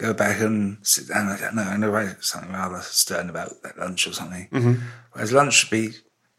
go 0.00 0.14
back 0.14 0.40
and 0.40 0.78
sit 0.82 1.08
down. 1.08 1.28
I 1.28 1.38
don't 1.38 1.54
know. 1.54 1.62
I 1.62 1.76
know 1.76 1.90
write 1.90 2.22
something 2.24 2.52
rather 2.52 2.80
stern 2.80 3.28
about 3.28 3.62
that 3.62 3.78
lunch 3.78 4.06
or 4.06 4.12
something. 4.12 4.48
Mm-hmm. 4.50 4.82
Whereas 5.12 5.32
lunch 5.32 5.54
should 5.54 5.70
be 5.70 5.90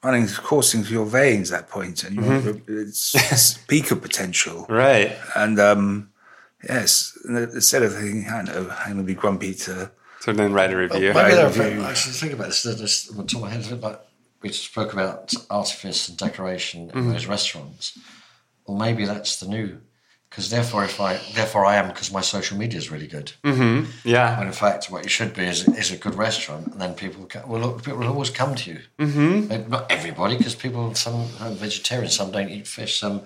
running, 0.04 0.28
coursing 0.28 0.84
through 0.84 0.98
your 0.98 1.06
veins 1.06 1.52
at 1.52 1.62
that 1.62 1.70
point, 1.70 2.04
and 2.04 2.16
you 2.16 2.22
mm-hmm. 2.22 2.46
want 2.48 2.64
it's, 2.68 3.14
it's 3.16 3.54
peak 3.68 3.92
of 3.92 4.02
potential. 4.02 4.66
right? 4.68 5.16
And 5.36 5.60
um, 5.60 6.12
yes, 6.68 7.18
instead 7.26 7.84
of 7.84 7.94
thinking, 7.94 8.28
I 8.32 8.42
know, 8.42 8.76
I'm 8.80 8.94
going 8.94 8.98
to 8.98 9.04
be 9.04 9.14
grumpy 9.14 9.54
to. 9.54 9.92
So 10.22 10.34
then 10.34 10.54
write 10.54 10.74
a 10.74 10.78
review. 10.78 11.14
Maybe 11.14 11.36
there 11.36 11.48
review. 11.48 11.82
are, 11.82 11.86
I 11.86 11.94
should 11.94 12.14
think 12.14 12.34
about 12.34 12.48
this. 12.48 12.64
There's, 12.64 12.78
there's, 12.78 13.12
on 13.18 13.28
top 13.28 13.38
of 13.38 13.42
my 13.42 13.50
head, 13.50 13.60
it's 13.60 13.72
a 13.72 13.76
bit 13.76 13.84
like 13.84 14.00
we 14.42 14.50
spoke 14.50 14.94
about 14.94 15.34
artifice 15.50 16.10
and 16.10 16.18
decoration 16.18 16.90
in 16.90 16.90
mm-hmm. 16.90 17.12
those 17.12 17.28
restaurants. 17.28 17.98
Well, 18.66 18.78
maybe 18.78 19.06
that's 19.06 19.40
the 19.40 19.48
new. 19.48 19.82
Because 20.32 20.50
therefore, 20.50 20.86
if 20.86 21.00
I 21.02 21.20
therefore 21.36 21.66
I 21.66 21.76
am 21.76 21.90
because 21.90 22.10
my 22.12 22.22
social 22.22 22.58
media 22.58 22.78
is 22.80 22.90
really 22.90 23.06
good. 23.08 23.34
yeah. 24.06 24.40
When 24.40 24.48
in 24.48 24.54
fact, 24.54 24.90
what 24.90 25.04
you 25.04 25.10
should 25.10 25.34
be 25.34 25.44
is, 25.44 25.68
is 25.68 25.92
a 25.92 25.98
good 25.98 26.16
restaurant, 26.16 26.68
and 26.68 26.80
then 26.82 26.94
people 26.94 27.26
ca- 27.26 27.46
will 27.46 27.60
look, 27.60 27.84
people 27.84 28.00
will 28.00 28.08
always 28.08 28.30
come 28.30 28.56
to 28.56 28.72
you. 28.72 28.80
Mm-hmm. 28.98 29.70
Not 29.70 29.92
everybody, 29.92 30.38
because 30.38 30.56
people 30.56 30.96
some 30.96 31.28
are 31.42 31.52
vegetarian, 31.52 32.10
some 32.10 32.32
don't 32.32 32.50
eat 32.50 32.66
fish, 32.66 32.98
some 32.98 33.24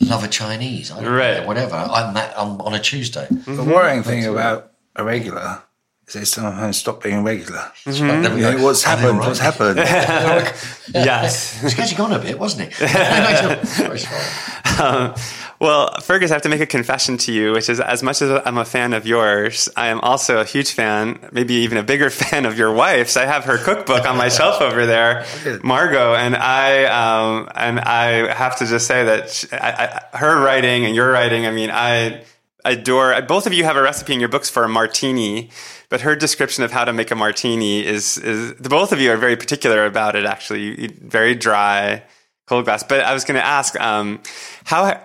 love 0.00 0.24
a 0.24 0.28
Chinese, 0.28 0.90
I 0.90 1.00
don't 1.00 1.12
Right. 1.12 1.40
know, 1.40 1.46
whatever. 1.46 1.76
I'm 1.76 2.14
that 2.14 2.36
on, 2.36 2.60
on 2.62 2.74
a 2.74 2.80
Tuesday. 2.80 3.28
The 3.30 3.62
worrying 3.62 4.02
thing 4.02 4.26
about 4.26 4.72
a 4.96 5.04
regular 5.04 5.62
is 6.08 6.14
they 6.14 6.24
sometimes 6.24 6.78
stop 6.78 7.00
being 7.00 7.22
regular. 7.22 7.70
But 7.84 7.94
then 7.94 8.34
we 8.34 8.40
You 8.44 8.50
know, 8.58 8.64
what's 8.64 8.84
"Oh, 8.84 8.90
happened? 8.90 9.18
right." 9.18 9.28
What's 9.28 9.38
happened? 9.38 9.76
yes. 10.94 11.60
He's 11.62 11.78
actually 11.78 11.96
gone 11.96 12.12
a 12.12 12.18
bit, 12.18 12.40
wasn't 12.40 12.72
he? 12.72 12.86
Sorry, 13.66 13.98
sorry. 14.00 14.80
Um, 14.80 15.14
well, 15.60 15.94
Fergus, 16.00 16.30
I 16.30 16.34
have 16.34 16.42
to 16.42 16.48
make 16.48 16.62
a 16.62 16.66
confession 16.66 17.18
to 17.18 17.32
you, 17.32 17.52
which 17.52 17.68
is 17.68 17.80
as 17.80 18.02
much 18.02 18.22
as 18.22 18.42
I'm 18.46 18.56
a 18.56 18.64
fan 18.64 18.94
of 18.94 19.06
yours, 19.06 19.68
I 19.76 19.88
am 19.88 20.00
also 20.00 20.40
a 20.40 20.44
huge 20.44 20.72
fan, 20.72 21.18
maybe 21.32 21.52
even 21.52 21.76
a 21.76 21.82
bigger 21.82 22.08
fan 22.10 22.46
of 22.46 22.56
your 22.56 22.72
wife's. 22.72 23.18
I 23.18 23.26
have 23.26 23.44
her 23.44 23.58
cookbook 23.58 24.06
on 24.06 24.16
my 24.16 24.28
shelf 24.36 24.62
over 24.62 24.86
there, 24.86 25.26
Margot, 25.62 26.14
and 26.14 26.34
I 26.34 26.84
um, 26.84 27.50
and 27.54 27.78
I 27.78 28.32
have 28.32 28.56
to 28.58 28.66
just 28.66 28.86
say 28.86 29.04
that 29.04 29.30
sh 29.30 29.44
I, 29.52 30.00
I, 30.12 30.16
her 30.16 30.42
writing 30.42 30.86
and 30.86 30.94
your 30.94 31.12
writing. 31.12 31.46
I 31.46 31.50
mean, 31.50 31.70
I 31.70 32.24
adore. 32.64 33.20
Both 33.20 33.46
of 33.46 33.52
you 33.52 33.64
have 33.64 33.76
a 33.76 33.82
recipe 33.82 34.14
in 34.14 34.20
your 34.20 34.30
books 34.30 34.48
for 34.48 34.64
a 34.64 34.68
martini, 34.68 35.50
but 35.90 36.00
her 36.00 36.16
description 36.16 36.64
of 36.64 36.72
how 36.72 36.86
to 36.86 36.94
make 36.94 37.10
a 37.10 37.16
martini 37.16 37.84
is 37.84 38.16
is 38.16 38.54
the 38.54 38.70
both 38.70 38.92
of 38.92 39.00
you 39.00 39.12
are 39.12 39.18
very 39.18 39.36
particular 39.36 39.84
about 39.84 40.16
it. 40.16 40.24
Actually, 40.24 40.62
you 40.62 40.74
eat 40.78 40.98
very 41.02 41.34
dry 41.34 42.02
cold 42.46 42.64
glass. 42.64 42.82
But 42.82 43.00
I 43.00 43.14
was 43.14 43.24
going 43.24 43.38
to 43.38 43.46
ask, 43.46 43.78
um, 43.80 44.20
how, 44.64 45.00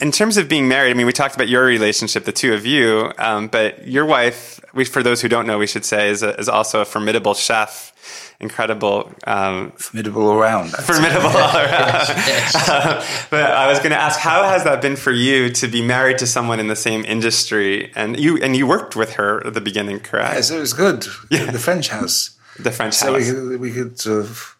in 0.00 0.12
terms 0.12 0.36
of 0.36 0.48
being 0.48 0.68
married, 0.68 0.90
I 0.90 0.94
mean, 0.94 1.06
we 1.06 1.12
talked 1.12 1.34
about 1.34 1.48
your 1.48 1.64
relationship, 1.64 2.24
the 2.24 2.32
two 2.32 2.54
of 2.54 2.64
you, 2.66 3.12
um, 3.18 3.48
but 3.48 3.86
your 3.86 4.04
wife, 4.06 4.60
we, 4.74 4.84
for 4.84 5.02
those 5.02 5.20
who 5.20 5.28
don't 5.28 5.46
know, 5.46 5.58
we 5.58 5.66
should 5.66 5.84
say, 5.84 6.08
is, 6.10 6.22
a, 6.22 6.34
is 6.38 6.48
also 6.48 6.80
a 6.80 6.84
formidable 6.84 7.34
chef, 7.34 7.92
incredible, 8.40 9.12
um, 9.26 9.72
Formidable 9.72 10.28
all 10.28 10.36
round. 10.38 10.70
that's 10.70 10.82
it. 10.88 10.92
formidable 10.92 11.28
all 11.28 11.56
around. 11.56 12.06
but 13.30 13.50
I 13.52 13.68
was 13.68 13.78
going 13.78 13.90
to 13.90 13.96
ask, 14.00 14.18
how 14.18 14.44
has 14.44 14.64
that 14.64 14.82
been 14.82 14.96
for 14.96 15.12
you 15.12 15.50
to 15.50 15.68
be 15.68 15.82
married 15.82 16.18
to 16.18 16.26
someone 16.26 16.58
in 16.60 16.68
the 16.68 16.76
same 16.76 17.04
industry? 17.04 17.92
And 17.94 18.18
you, 18.18 18.38
and 18.42 18.56
you 18.56 18.66
worked 18.66 18.96
with 18.96 19.14
her 19.14 19.46
at 19.46 19.54
the 19.54 19.60
beginning, 19.60 20.00
correct? 20.00 20.34
Yes, 20.34 20.50
it 20.50 20.58
was 20.58 20.72
good. 20.72 21.02
The 21.30 21.58
French 21.60 21.88
house. 21.88 22.30
The 22.58 22.70
French 22.70 22.94
So 22.94 23.14
we 23.14 23.24
house. 23.24 23.32
could, 23.32 23.60
we 23.60 23.72
could 23.72 23.98
sort 23.98 24.20
of 24.20 24.56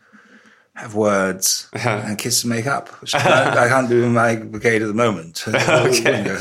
have 0.74 0.94
words 0.94 1.68
and 1.74 2.18
kiss 2.18 2.44
and 2.44 2.50
make 2.52 2.66
up, 2.66 2.88
which 3.00 3.14
I 3.14 3.20
can't, 3.20 3.56
I 3.56 3.68
can't 3.68 3.88
do 3.88 4.04
in 4.04 4.14
my 4.14 4.36
brigade 4.36 4.82
at 4.82 4.88
the 4.88 4.94
moment. 4.94 5.44
okay. 5.48 6.36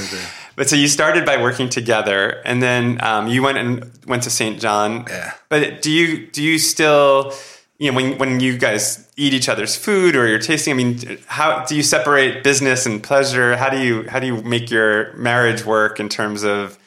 But 0.56 0.70
so 0.70 0.76
you 0.76 0.88
started 0.88 1.26
by 1.26 1.42
working 1.42 1.70
together, 1.70 2.42
and 2.46 2.62
then 2.62 3.04
um, 3.04 3.28
you 3.28 3.42
went 3.42 3.58
and 3.58 3.92
went 4.06 4.24
to 4.24 4.30
St. 4.30 4.60
John. 4.60 5.06
Yeah. 5.10 5.34
But 5.50 5.82
do 5.82 5.92
you 5.92 6.28
do 6.28 6.44
you 6.44 6.60
still, 6.60 7.34
you 7.78 7.92
know, 7.92 7.96
when 7.96 8.18
when 8.18 8.40
you 8.40 8.58
guys 8.58 9.10
eat 9.16 9.34
each 9.34 9.50
other's 9.50 9.76
food 9.76 10.16
or 10.16 10.28
you're 10.28 10.40
tasting? 10.40 10.74
I 10.74 10.78
mean, 10.78 11.20
how 11.28 11.66
do 11.66 11.76
you 11.76 11.84
separate 11.84 12.44
business 12.44 12.86
and 12.86 13.02
pleasure? 13.02 13.56
How 13.56 13.70
do 13.70 13.80
you 13.80 14.08
how 14.10 14.20
do 14.20 14.28
you 14.28 14.42
make 14.42 14.70
your 14.70 15.14
marriage 15.14 15.66
work 15.66 16.00
in 16.00 16.10
terms 16.10 16.44
of 16.44 16.78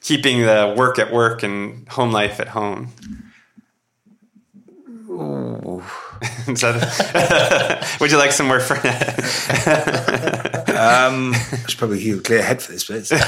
keeping 0.00 0.40
the 0.40 0.74
work 0.76 0.98
at 0.98 1.12
work 1.12 1.42
and 1.42 1.86
home 1.88 2.12
life 2.12 2.40
at 2.40 2.48
home? 2.48 2.88
That- 6.46 7.96
would 8.00 8.10
you 8.10 8.16
like 8.18 8.32
some 8.32 8.46
more 8.46 8.60
for 8.60 8.74
Um, 10.72 11.34
I 11.34 11.64
should 11.68 11.78
probably 11.78 12.00
keep 12.00 12.18
a 12.18 12.22
clear 12.22 12.42
head 12.42 12.62
for 12.62 12.72
this 12.72 12.84
bit. 12.84 13.08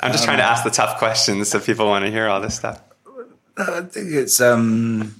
I'm 0.00 0.12
just 0.12 0.24
trying 0.24 0.38
to 0.38 0.42
ask 0.44 0.64
the 0.64 0.70
tough 0.70 0.98
questions 0.98 1.48
so 1.48 1.60
people 1.60 1.86
want 1.86 2.04
to 2.04 2.10
hear 2.10 2.26
all 2.28 2.40
this 2.40 2.54
stuff. 2.56 2.80
I 3.56 3.82
think 3.82 4.12
it's 4.12 4.40
um, 4.40 5.14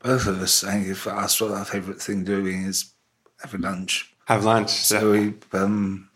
both 0.00 0.26
of 0.26 0.40
us. 0.42 0.62
I 0.64 0.72
think 0.72 0.88
if 0.88 1.06
I 1.06 1.22
asked 1.22 1.40
what 1.40 1.52
our 1.52 1.64
favourite 1.64 2.00
thing 2.00 2.24
doing 2.24 2.64
is 2.64 2.92
having 3.40 3.62
lunch, 3.62 4.12
Have 4.26 4.44
lunch. 4.44 4.70
so 4.70 5.00
So 5.00 5.10
we 5.12 5.34
um, 5.54 6.08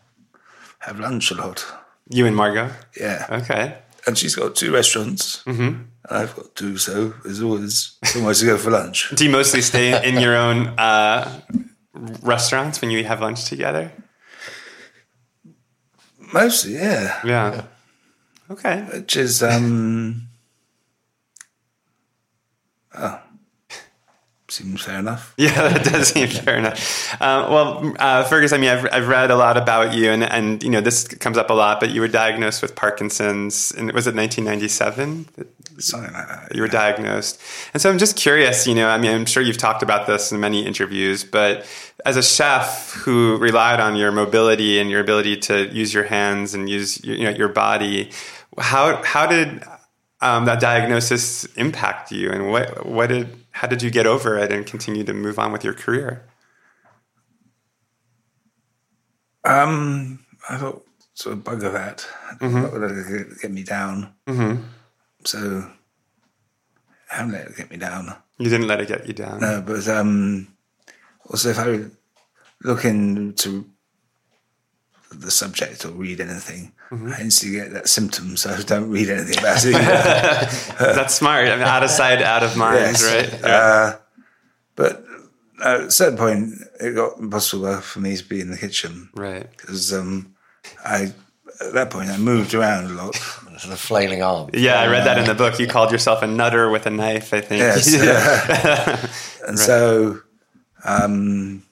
have 0.79 0.99
lunch 0.99 1.31
a 1.31 1.35
lot. 1.35 1.65
you 2.09 2.25
and 2.27 2.35
Margot. 2.35 2.69
Yeah, 2.99 3.25
Okay. 3.31 3.77
and 4.05 4.17
she's 4.17 4.35
got 4.35 4.55
two 4.55 4.71
restaurants, 4.73 5.43
mm-hmm. 5.45 5.81
I've 6.09 6.35
got 6.35 6.55
two. 6.55 6.77
So 6.77 7.13
there's 7.23 7.41
always 7.41 7.97
somewhere 8.03 8.33
to 8.33 8.45
go 8.45 8.57
for 8.57 8.71
lunch. 8.71 9.09
Do 9.15 9.25
you 9.25 9.31
mostly 9.31 9.61
stay 9.61 10.07
in 10.07 10.19
your 10.19 10.35
own 10.35 10.67
uh, 10.77 11.41
restaurants 12.21 12.81
when 12.81 12.91
you 12.91 13.03
have 13.05 13.21
lunch 13.21 13.45
together? 13.45 13.91
Mostly, 16.33 16.73
yeah. 16.73 17.19
Yeah. 17.23 17.65
Okay. 18.49 18.81
Which 18.91 19.15
is 19.15 19.41
um, 19.41 20.27
oh, 22.95 23.21
seems 24.49 24.81
fair 24.81 24.99
enough. 24.99 25.33
Yeah, 25.37 25.69
that 25.69 25.85
does 25.85 26.09
seem 26.09 26.27
fair 26.27 26.57
enough. 26.57 27.13
Uh, 27.21 27.47
well, 27.49 27.95
uh, 27.99 28.23
Fergus, 28.23 28.53
I 28.53 28.57
mean, 28.57 28.69
I've, 28.69 28.87
I've 28.91 29.07
read 29.07 29.31
a 29.31 29.35
lot 29.35 29.57
about 29.57 29.93
you, 29.93 30.11
and, 30.11 30.23
and 30.23 30.63
you 30.63 30.69
know 30.69 30.81
this 30.81 31.07
comes 31.07 31.37
up 31.37 31.49
a 31.49 31.53
lot. 31.53 31.79
But 31.79 31.91
you 31.91 32.01
were 32.01 32.07
diagnosed 32.07 32.61
with 32.61 32.75
Parkinson's, 32.75 33.71
and 33.71 33.91
was 33.93 34.07
it 34.07 34.15
1997? 34.15 35.27
Something 35.79 36.13
like 36.13 36.27
that. 36.27 36.55
you 36.55 36.61
were 36.61 36.67
diagnosed. 36.67 37.39
And 37.73 37.81
so 37.81 37.89
I'm 37.89 37.97
just 37.97 38.15
curious, 38.15 38.67
you 38.67 38.75
know, 38.75 38.87
I 38.89 38.97
mean, 38.97 39.11
I'm 39.11 39.25
sure 39.25 39.41
you've 39.41 39.57
talked 39.57 39.81
about 39.83 40.07
this 40.07 40.31
in 40.31 40.39
many 40.39 40.65
interviews, 40.65 41.23
but 41.23 41.65
as 42.05 42.15
a 42.17 42.23
chef 42.23 42.91
who 42.93 43.37
relied 43.37 43.79
on 43.79 43.95
your 43.95 44.11
mobility 44.11 44.79
and 44.79 44.89
your 44.91 44.99
ability 45.01 45.37
to 45.37 45.67
use 45.73 45.93
your 45.93 46.03
hands 46.03 46.53
and 46.53 46.69
use 46.69 47.03
your, 47.03 47.15
you 47.15 47.23
know, 47.23 47.31
your 47.31 47.49
body, 47.49 48.11
how, 48.57 49.01
how 49.03 49.25
did 49.25 49.63
um, 50.21 50.45
that 50.45 50.59
diagnosis 50.59 51.45
impact 51.55 52.11
you 52.11 52.29
and 52.29 52.49
what, 52.51 52.85
what 52.85 53.07
did, 53.07 53.27
how 53.51 53.67
did 53.67 53.81
you 53.81 53.89
get 53.89 54.05
over 54.07 54.37
it 54.37 54.51
and 54.51 54.65
continue 54.65 55.03
to 55.03 55.13
move 55.13 55.39
on 55.39 55.51
with 55.51 55.63
your 55.63 55.73
career? 55.73 56.23
Um, 59.43 60.25
I 60.49 60.57
thought 60.57 60.83
sort 61.15 61.37
of 61.37 61.43
bugger 61.43 61.71
that. 61.73 62.07
That 62.39 62.73
would 62.73 63.07
get- 63.27 63.41
get 63.41 63.51
me 63.51 63.63
down. 63.63 64.13
Mm-hmm. 64.27 64.63
So 65.25 65.69
I 67.11 67.15
haven't 67.15 67.33
let 67.33 67.47
it 67.47 67.57
get 67.57 67.69
me 67.71 67.77
down. 67.77 68.15
You 68.37 68.49
didn't 68.49 68.67
let 68.67 68.81
it 68.81 68.87
get 68.87 69.07
you 69.07 69.13
down. 69.13 69.41
No, 69.41 69.61
but 69.65 69.87
um, 69.87 70.47
also 71.29 71.49
if 71.49 71.59
I 71.59 71.85
look 72.63 72.85
into 72.85 73.69
the 75.11 75.31
subject 75.31 75.85
or 75.85 75.89
read 75.89 76.19
anything, 76.19 76.73
I 76.91 77.21
instantly 77.21 77.59
get 77.59 77.71
that 77.73 77.87
symptom. 77.87 78.37
So 78.37 78.51
I 78.51 78.61
don't 78.61 78.89
read 78.89 79.09
anything 79.09 79.39
about 79.39 79.63
it. 79.65 79.71
That's 80.79 81.15
smart. 81.15 81.47
I 81.47 81.55
mean, 81.55 81.65
out 81.65 81.83
of 81.83 81.89
sight, 81.89 82.21
out 82.21 82.43
of 82.43 82.55
mind, 82.55 82.79
Yes. 82.79 83.03
right? 83.03 83.39
Yeah. 83.41 83.47
Uh, 83.47 83.95
but 84.75 85.03
at 85.63 85.81
a 85.81 85.91
certain 85.91 86.17
point, 86.17 86.53
it 86.79 86.95
got 86.95 87.17
impossible 87.19 87.77
for 87.77 87.99
me 87.99 88.15
to 88.17 88.23
be 88.23 88.41
in 88.41 88.49
the 88.51 88.57
kitchen 88.57 89.09
right. 89.15 89.49
because 89.51 89.93
um, 89.93 90.35
I 90.83 91.13
at 91.61 91.73
that 91.73 91.89
point 91.89 92.09
I 92.09 92.17
moved 92.17 92.53
around 92.53 92.85
a 92.91 92.93
lot. 92.93 93.15
The 93.61 93.77
flailing 93.77 94.21
arm. 94.23 94.49
Yeah, 94.53 94.79
I 94.81 94.87
read 94.87 95.05
that 95.05 95.17
in 95.17 95.25
the 95.25 95.35
book. 95.35 95.59
You 95.59 95.67
called 95.67 95.91
yourself 95.91 96.23
a 96.23 96.27
nutter 96.27 96.69
with 96.69 96.85
a 96.85 96.89
knife, 96.89 97.33
I 97.33 97.41
think. 97.41 97.59
Yes. 97.61 97.93
and 99.47 99.57
so, 99.59 100.19
um, 100.83 101.63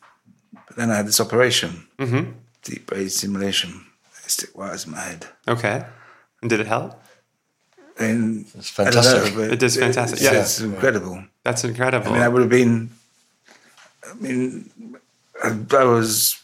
but 0.68 0.76
then 0.76 0.92
I 0.92 0.96
had 0.98 1.08
this 1.08 1.20
operation, 1.20 1.88
Mm-hmm. 1.98 2.32
deep 2.64 2.86
brain 2.88 3.10
stimulation. 3.10 3.72
They 4.24 4.28
stick 4.30 4.58
wires 4.58 4.86
in 4.86 4.92
my 4.92 5.00
head. 5.02 5.26
Okay. 5.48 5.84
And 6.42 6.50
did 6.50 6.60
it 6.60 6.68
help? 6.68 7.02
And 8.00 8.46
It's 8.56 8.80
I 8.80 8.84
don't 8.86 8.96
know, 8.96 9.02
fantastic. 9.02 9.36
but 9.36 9.52
It 9.52 9.64
is 9.64 9.76
fantastic, 9.78 10.20
It's, 10.22 10.32
yeah. 10.32 10.40
it's 10.42 10.60
incredible. 10.62 11.24
That's 11.44 11.64
incredible. 11.64 12.10
I 12.12 12.14
mean, 12.14 12.22
I 12.24 12.28
would 12.28 12.42
have 12.42 12.50
been. 12.50 12.90
I 14.10 14.14
mean, 14.16 14.70
I, 15.44 15.50
I 15.78 15.84
was 15.84 16.40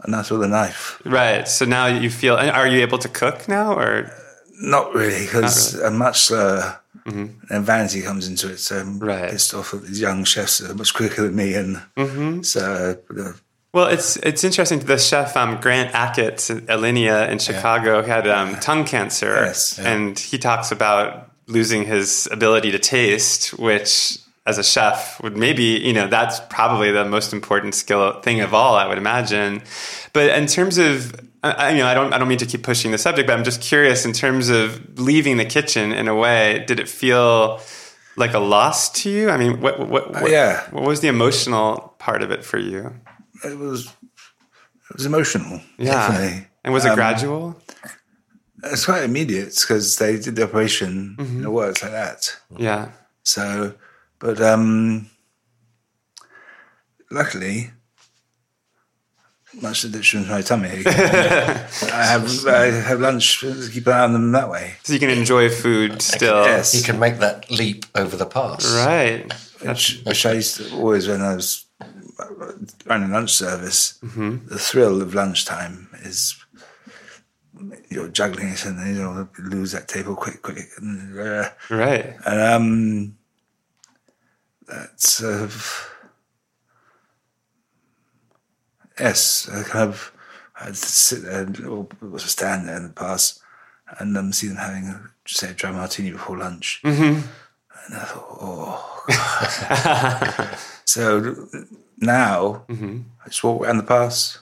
a 0.00 0.10
nut 0.10 0.30
with 0.30 0.42
a 0.42 0.48
knife. 0.48 1.00
right. 1.04 1.46
So 1.48 1.64
now 1.64 1.86
you 1.86 2.10
feel. 2.10 2.34
Are 2.36 2.66
you 2.66 2.80
able 2.82 2.98
to 2.98 3.08
cook 3.08 3.48
now, 3.48 3.72
or 3.74 4.10
Not 4.60 4.94
really, 4.94 5.24
because 5.26 5.74
I'm 5.80 5.98
much 5.98 6.20
slower. 6.20 6.80
And 7.04 7.64
vanity 7.64 8.02
comes 8.02 8.26
into 8.26 8.50
it. 8.50 8.58
So 8.58 8.78
I'm 8.80 8.98
Mm-hmm. 8.98 9.04
Right. 9.04 9.30
pissed 9.30 9.54
off 9.54 9.70
that 9.70 9.84
these 9.84 10.00
young 10.00 10.24
chefs 10.24 10.60
are 10.60 10.74
much 10.74 10.92
quicker 10.94 11.22
than 11.22 11.36
me. 11.36 11.54
And 11.54 11.76
Mm-hmm. 11.96 12.42
so, 12.42 12.96
uh, 13.16 13.32
Well, 13.72 13.86
it's 13.86 14.16
it's 14.16 14.42
interesting. 14.42 14.80
The 14.80 14.98
chef 14.98 15.36
um, 15.36 15.60
Grant 15.60 15.92
Achatz 15.92 16.50
at 16.50 16.66
Alinea 16.66 17.28
in 17.28 17.38
Chicago 17.38 18.02
had 18.02 18.26
um, 18.26 18.56
tongue 18.56 18.84
cancer, 18.84 19.34
Yes. 19.44 19.78
and 19.78 20.18
he 20.18 20.38
talks 20.38 20.72
about 20.72 21.30
losing 21.46 21.84
his 21.84 22.26
ability 22.32 22.72
to 22.72 22.78
taste, 22.78 23.50
which 23.58 24.18
as 24.46 24.58
a 24.58 24.64
chef 24.64 25.20
would 25.22 25.36
maybe 25.36 25.62
you 25.88 25.92
know 25.92 26.08
that's 26.08 26.40
probably 26.48 26.90
the 26.90 27.04
most 27.04 27.32
important 27.32 27.74
skill 27.74 28.20
thing 28.22 28.40
of 28.40 28.52
all, 28.54 28.74
I 28.74 28.86
would 28.88 28.98
imagine. 28.98 29.62
But 30.12 30.30
in 30.38 30.46
terms 30.46 30.78
of 30.78 31.12
I, 31.52 31.70
you 31.72 31.78
know, 31.78 31.86
I 31.86 31.94
don't 31.94 32.12
I 32.12 32.18
don't 32.18 32.28
mean 32.28 32.38
to 32.38 32.46
keep 32.46 32.62
pushing 32.62 32.90
the 32.92 32.98
subject, 32.98 33.26
but 33.26 33.36
I'm 33.38 33.44
just 33.44 33.60
curious 33.60 34.04
in 34.04 34.12
terms 34.12 34.48
of 34.48 34.98
leaving 34.98 35.36
the 35.36 35.44
kitchen. 35.44 35.92
In 35.92 36.08
a 36.08 36.14
way, 36.14 36.64
did 36.66 36.78
it 36.80 36.88
feel 36.88 37.60
like 38.16 38.32
a 38.34 38.38
loss 38.38 38.90
to 39.02 39.10
you? 39.10 39.30
I 39.30 39.36
mean, 39.36 39.60
what 39.60 39.78
what, 39.88 40.12
what, 40.12 40.30
yeah. 40.30 40.68
what 40.70 40.84
was 40.84 41.00
the 41.00 41.08
emotional 41.08 41.94
part 41.98 42.22
of 42.22 42.30
it 42.30 42.44
for 42.44 42.58
you? 42.58 42.94
it 43.44 43.58
was 43.58 43.86
it 44.90 44.94
was 44.96 45.06
emotional. 45.06 45.60
Yeah. 45.78 45.92
Definitely. 46.08 46.46
And 46.64 46.72
was 46.74 46.84
it 46.84 46.90
Um, 46.90 46.94
gradual? 46.96 47.60
It's 48.64 48.84
quite 48.86 49.04
immediate 49.04 49.54
because 49.60 49.96
they 49.96 50.18
did 50.18 50.34
the 50.36 50.44
operation 50.44 51.16
Mm-hmm. 51.18 51.36
and 51.36 51.44
it 51.44 51.50
works 51.50 51.82
like 51.82 51.92
that. 51.92 52.36
Yeah. 52.56 52.90
So, 53.22 53.74
but 54.18 54.40
um, 54.40 55.10
luckily, 57.10 57.70
much 59.62 59.80
to 59.82 59.88
the 59.88 59.98
detriment 59.98 60.28
of 60.30 60.36
my 60.36 60.42
tummy, 60.42 60.82
I 60.86 62.04
have 62.04 62.46
I 62.46 62.66
have 62.66 63.00
lunch 63.00 63.40
to 63.40 63.68
keep 63.72 63.86
an 63.86 63.92
eye 63.92 64.00
on 64.04 64.12
them 64.12 64.32
that 64.32 64.50
way. 64.50 64.74
So 64.82 64.92
you 64.92 64.98
can 64.98 65.10
enjoy 65.10 65.48
food 65.50 66.02
still. 66.02 66.44
Yes. 66.44 66.74
you 66.74 66.82
can 66.82 66.98
make 66.98 67.18
that 67.18 67.50
leap 67.50 67.86
over 67.94 68.16
the 68.16 68.26
pass. 68.26 68.70
Right. 68.74 69.32
Which, 69.62 70.02
which 70.04 70.26
I 70.26 70.32
used 70.34 70.56
to 70.58 70.74
always 70.76 71.08
when 71.08 71.22
I 71.22 71.34
was 71.34 71.64
running 72.84 73.10
lunch 73.10 73.32
service. 73.32 73.98
The 74.02 74.58
thrill 74.58 75.00
of 75.02 75.14
lunchtime 75.14 75.88
is 76.02 76.36
you're 77.88 78.08
juggling 78.08 78.48
it 78.50 78.64
and 78.66 78.78
then 78.78 78.88
you 78.94 79.02
know 79.02 79.28
lose 79.38 79.72
that 79.72 79.88
table 79.88 80.14
quick, 80.14 80.42
quick, 80.42 80.58
and, 80.76 81.18
uh, 81.18 81.48
Right. 81.70 82.14
and 82.26 82.40
um, 82.40 83.16
that's 84.68 85.22
uh, 85.22 85.48
yes, 88.98 89.48
I 89.52 89.62
kind 89.62 89.88
of 89.88 90.12
I'd 90.60 90.76
sit 90.76 91.24
there 91.24 91.42
and, 91.42 91.60
or 91.66 91.86
stand 92.18 92.68
there 92.68 92.76
in 92.76 92.84
the 92.84 92.88
past 92.90 93.40
and 93.98 94.16
um, 94.16 94.32
see 94.32 94.48
them 94.48 94.56
having 94.56 94.86
a, 94.86 95.00
say 95.26 95.50
a 95.50 95.54
dry 95.54 95.70
martini 95.70 96.10
before 96.10 96.38
lunch, 96.38 96.80
mm-hmm. 96.84 97.02
and 97.04 97.94
I 97.94 98.04
thought, 98.04 98.38
oh. 98.40 98.92
so 100.84 101.46
now 101.98 102.64
I 102.68 103.28
just 103.28 103.44
walk 103.44 103.62
around 103.62 103.78
the 103.78 103.82
pass 103.82 104.38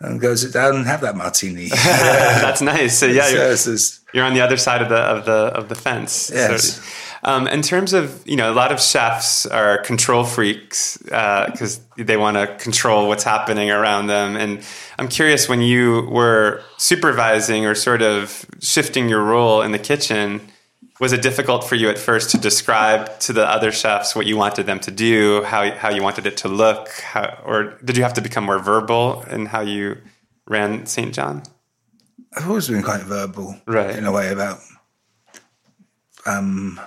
and 0.00 0.20
go 0.20 0.34
sit 0.34 0.52
down 0.52 0.76
and 0.76 0.86
have 0.86 1.00
that 1.00 1.16
martini. 1.16 1.68
That's 1.84 2.60
nice. 2.60 2.98
So 2.98 3.06
yeah, 3.06 3.28
you're, 3.28 3.52
it's 3.52 4.00
you're 4.12 4.24
on 4.24 4.34
the 4.34 4.40
other 4.40 4.56
side 4.56 4.82
of 4.82 4.88
the 4.88 4.96
of 4.96 5.24
the 5.24 5.32
of 5.32 5.68
the 5.68 5.74
fence. 5.74 6.30
Yes. 6.32 6.76
So, 6.76 6.82
um, 7.26 7.46
in 7.48 7.60
terms 7.62 7.92
of 7.92 8.22
you 8.26 8.36
know, 8.36 8.50
a 8.50 8.54
lot 8.54 8.72
of 8.72 8.80
chefs 8.80 9.44
are 9.46 9.78
control 9.82 10.24
freaks 10.24 10.96
because 10.98 11.80
they 11.98 12.16
want 12.16 12.36
to 12.36 12.46
control 12.64 13.08
what's 13.08 13.24
happening 13.24 13.70
around 13.70 14.06
them. 14.06 14.36
And 14.36 14.62
I'm 14.98 15.08
curious 15.08 15.48
when 15.48 15.60
you 15.60 16.02
were 16.10 16.62
supervising 16.78 17.66
or 17.66 17.74
sort 17.74 18.00
of 18.02 18.46
shifting 18.60 19.08
your 19.08 19.22
role 19.22 19.60
in 19.62 19.72
the 19.72 19.78
kitchen. 19.78 20.40
Was 20.98 21.12
it 21.12 21.20
difficult 21.20 21.62
for 21.64 21.74
you 21.74 21.90
at 21.90 21.98
first 21.98 22.30
to 22.30 22.38
describe 22.38 23.18
to 23.20 23.34
the 23.34 23.44
other 23.46 23.70
chefs 23.70 24.16
what 24.16 24.24
you 24.24 24.36
wanted 24.38 24.64
them 24.64 24.80
to 24.80 24.90
do, 24.90 25.42
how 25.44 25.70
how 25.72 25.90
you 25.90 26.02
wanted 26.02 26.26
it 26.26 26.38
to 26.38 26.48
look, 26.48 26.88
how, 27.12 27.38
or 27.44 27.76
did 27.84 27.96
you 27.98 28.02
have 28.02 28.14
to 28.14 28.22
become 28.22 28.44
more 28.44 28.58
verbal 28.60 29.22
in 29.30 29.44
how 29.46 29.60
you 29.60 29.98
ran 30.48 30.86
St. 30.86 31.12
John? 31.12 31.42
I've 32.34 32.48
always 32.48 32.68
been 32.68 32.82
quite 32.82 33.02
verbal, 33.02 33.56
Right. 33.66 33.94
in 33.96 34.06
a 34.06 34.12
way 34.12 34.30
about 34.32 34.58
um, 36.24 36.80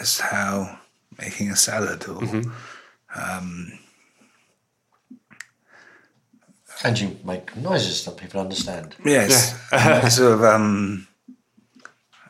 as 0.00 0.18
how 0.20 0.78
making 1.18 1.50
a 1.50 1.56
salad 1.56 2.02
or 2.08 2.20
Mm-hmm. 2.20 2.50
um, 3.20 3.72
And 6.82 6.98
you 6.98 7.16
make 7.24 7.54
noises 7.56 8.04
that 8.04 8.16
people 8.16 8.40
understand. 8.40 8.96
Yes, 9.04 9.54
and 9.70 10.10
sort 10.18 10.32
of 10.32 10.42
um, 10.44 11.06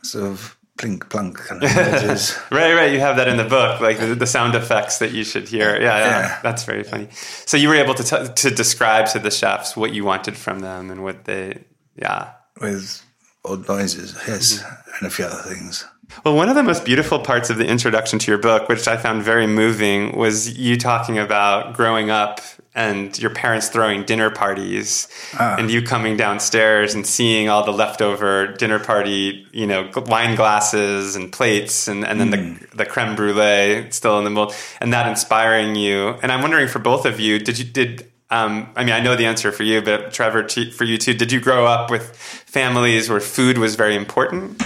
sort 0.02 0.24
of 0.24 0.56
plink 0.76 1.08
plunk 1.08 1.36
kind 1.38 1.62
of 1.62 1.76
noises. 1.76 2.36
Right, 2.50 2.74
right. 2.74 2.92
You 2.92 2.98
have 3.00 3.16
that 3.16 3.28
in 3.28 3.36
the 3.36 3.44
book, 3.44 3.80
like 3.80 3.98
the, 4.00 4.14
the 4.16 4.26
sound 4.26 4.54
effects 4.56 4.98
that 4.98 5.12
you 5.12 5.22
should 5.24 5.46
hear. 5.48 5.76
Yeah, 5.80 5.98
yeah, 5.98 6.08
Yeah. 6.20 6.40
That's 6.42 6.64
very 6.64 6.82
funny. 6.82 7.08
So 7.46 7.56
you 7.56 7.68
were 7.68 7.76
able 7.76 7.94
to 7.94 8.02
t- 8.02 8.32
to 8.34 8.50
describe 8.50 9.06
to 9.12 9.20
the 9.20 9.30
chefs 9.30 9.76
what 9.76 9.92
you 9.92 10.04
wanted 10.04 10.36
from 10.36 10.60
them 10.60 10.90
and 10.90 11.04
what 11.04 11.24
they, 11.26 11.62
yeah. 11.94 12.32
with 12.60 13.04
odd 13.44 13.68
noises, 13.68 14.14
yes, 14.26 14.62
mm-hmm. 14.62 14.90
and 14.98 15.06
a 15.06 15.10
few 15.10 15.24
other 15.24 15.42
things. 15.42 15.86
Well, 16.24 16.34
one 16.34 16.48
of 16.48 16.56
the 16.56 16.62
most 16.62 16.84
beautiful 16.84 17.20
parts 17.20 17.50
of 17.50 17.58
the 17.58 17.66
introduction 17.66 18.18
to 18.18 18.30
your 18.30 18.38
book, 18.38 18.68
which 18.68 18.88
I 18.88 18.96
found 18.96 19.22
very 19.22 19.46
moving, 19.46 20.16
was 20.16 20.58
you 20.58 20.76
talking 20.76 21.18
about 21.18 21.74
growing 21.74 22.10
up 22.10 22.40
and 22.74 23.18
your 23.18 23.30
parents 23.30 23.68
throwing 23.68 24.04
dinner 24.04 24.30
parties 24.30 25.08
ah. 25.34 25.56
and 25.58 25.70
you 25.70 25.82
coming 25.82 26.16
downstairs 26.16 26.94
and 26.94 27.06
seeing 27.06 27.48
all 27.48 27.64
the 27.64 27.72
leftover 27.72 28.48
dinner 28.54 28.78
party, 28.78 29.46
you 29.52 29.66
know, 29.66 29.90
wine 30.06 30.36
glasses 30.36 31.16
and 31.16 31.32
plates 31.32 31.88
and, 31.88 32.04
and 32.04 32.20
then 32.20 32.30
the, 32.30 32.36
hmm. 32.36 32.76
the 32.76 32.86
creme 32.86 33.16
brulee 33.16 33.90
still 33.90 34.18
in 34.18 34.24
the 34.24 34.30
mold 34.30 34.54
and 34.80 34.92
that 34.92 35.08
inspiring 35.08 35.74
you. 35.74 36.10
And 36.22 36.30
I'm 36.30 36.42
wondering 36.42 36.68
for 36.68 36.78
both 36.78 37.06
of 37.06 37.18
you, 37.18 37.38
did 37.38 37.58
you, 37.58 37.64
did, 37.64 38.09
um, 38.30 38.68
I 38.76 38.84
mean, 38.84 38.94
I 38.94 39.00
know 39.00 39.16
the 39.16 39.26
answer 39.26 39.50
for 39.52 39.64
you, 39.64 39.82
but 39.82 40.12
Trevor, 40.12 40.42
to, 40.44 40.70
for 40.70 40.84
you 40.84 40.98
too, 40.98 41.14
did 41.14 41.32
you 41.32 41.40
grow 41.40 41.66
up 41.66 41.90
with 41.90 42.14
families 42.16 43.10
where 43.10 43.20
food 43.20 43.58
was 43.58 43.74
very 43.74 43.96
important? 43.96 44.62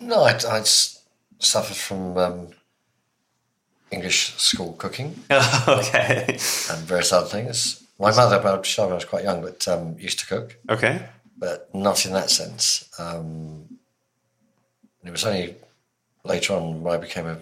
No, 0.00 0.22
I 0.24 0.62
suffered 1.38 1.76
from 1.76 2.16
um, 2.18 2.48
English 3.90 4.34
school 4.36 4.74
cooking 4.74 5.18
okay. 5.30 6.24
and 6.70 6.78
various 6.86 7.12
other 7.12 7.26
things. 7.26 7.82
My 7.98 8.14
mother, 8.14 8.40
well, 8.42 8.62
she 8.62 8.80
I 8.80 8.86
was 8.86 9.04
quite 9.04 9.24
young, 9.24 9.42
but 9.42 9.66
um, 9.66 9.96
used 9.98 10.20
to 10.20 10.26
cook, 10.26 10.56
Okay. 10.68 11.02
but 11.36 11.74
not 11.74 12.04
in 12.06 12.12
that 12.12 12.30
sense. 12.30 12.88
Um, 12.98 13.78
it 15.04 15.10
was 15.10 15.24
only 15.24 15.56
later 16.24 16.54
on 16.54 16.82
when 16.82 16.94
I 16.94 16.98
became 16.98 17.26
a. 17.26 17.38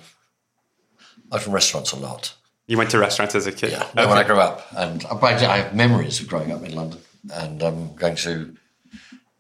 I 1.33 1.37
was 1.37 1.47
in 1.47 1.53
restaurants 1.53 1.93
a 1.93 1.97
lot. 1.97 2.35
You 2.67 2.77
went 2.77 2.91
to 2.91 2.99
restaurants 2.99 3.35
as 3.35 3.47
a 3.47 3.53
kid. 3.53 3.73
Yeah, 3.73 3.89
no, 3.95 4.09
when 4.09 4.19
I 4.19 4.25
grew 4.25 4.41
up, 4.41 4.67
and 4.77 5.05
I 5.07 5.15
I 5.17 5.59
have 5.59 5.75
memories 5.75 6.21
of 6.21 6.27
growing 6.29 6.51
up 6.53 6.63
in 6.65 6.75
London 6.75 7.01
and 7.33 7.63
um, 7.63 7.95
going 7.95 8.17
to 8.17 8.55
a 8.93 8.97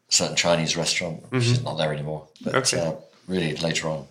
certain 0.08 0.36
Chinese 0.36 0.76
restaurant, 0.76 1.24
which 1.30 1.46
is 1.46 1.62
not 1.62 1.76
there 1.78 1.92
anymore. 1.92 2.28
But 2.42 2.54
Okay. 2.54 2.78
uh, 2.80 2.92
really 3.26 3.56
later 3.56 3.88
on, 3.88 4.06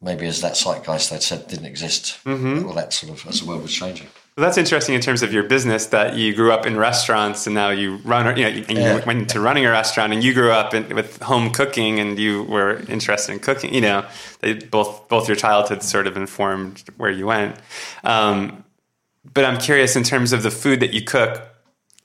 maybe 0.00 0.26
as 0.26 0.40
that 0.42 0.56
zeitgeist 0.56 1.10
they'd 1.10 1.22
said 1.22 1.48
didn't 1.48 1.66
exist, 1.66 2.18
or 2.24 2.72
that 2.74 2.92
sort 2.92 3.12
of 3.12 3.26
as 3.26 3.40
the 3.40 3.46
world 3.46 3.62
was 3.62 3.72
changing. 3.72 4.08
Well, 4.40 4.48
that's 4.48 4.56
interesting 4.56 4.94
in 4.94 5.02
terms 5.02 5.22
of 5.22 5.34
your 5.34 5.42
business 5.42 5.84
that 5.88 6.16
you 6.16 6.34
grew 6.34 6.50
up 6.50 6.64
in 6.64 6.78
restaurants 6.78 7.46
and 7.46 7.52
now 7.54 7.68
you 7.68 7.96
run, 7.96 8.34
you 8.38 8.44
know, 8.44 8.48
and 8.48 8.70
you 8.70 8.84
Yeah. 8.84 9.04
went 9.04 9.20
into 9.20 9.38
running 9.38 9.66
a 9.66 9.70
restaurant 9.70 10.14
and 10.14 10.24
you 10.24 10.32
grew 10.32 10.50
up 10.50 10.72
in, 10.72 10.94
with 10.96 11.20
home 11.20 11.50
cooking 11.50 12.00
and 12.00 12.18
you 12.18 12.44
were 12.44 12.78
interested 12.88 13.32
in 13.32 13.40
cooking. 13.40 13.74
You 13.74 13.82
know, 13.82 14.06
they 14.38 14.54
both 14.54 15.08
both 15.10 15.28
your 15.28 15.36
childhoods 15.36 15.86
sort 15.86 16.06
of 16.06 16.16
informed 16.16 16.84
where 16.96 17.10
you 17.10 17.26
went. 17.26 17.54
Um, 18.02 18.64
but 19.34 19.44
I'm 19.44 19.58
curious 19.58 19.94
in 19.94 20.04
terms 20.04 20.32
of 20.32 20.42
the 20.42 20.50
food 20.50 20.80
that 20.80 20.94
you 20.94 21.02
cook 21.04 21.42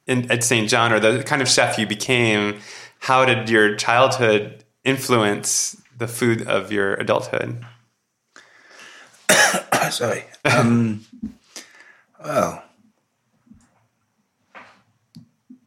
in, 0.05 0.29
at 0.29 0.43
St. 0.43 0.67
John 0.69 0.91
or 0.91 0.99
the 0.99 1.23
kind 1.23 1.41
of 1.41 1.47
chef 1.47 1.79
you 1.79 1.88
became. 1.88 2.59
How 2.99 3.23
did 3.23 3.49
your 3.49 3.77
childhood 3.77 4.65
influence 4.83 5.81
the 5.97 6.09
food 6.09 6.45
of 6.45 6.69
your 6.69 6.95
adulthood? 6.95 7.65
Sorry. 9.89 10.25
Um, 10.43 11.05
well, 12.26 12.63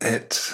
it 0.00 0.52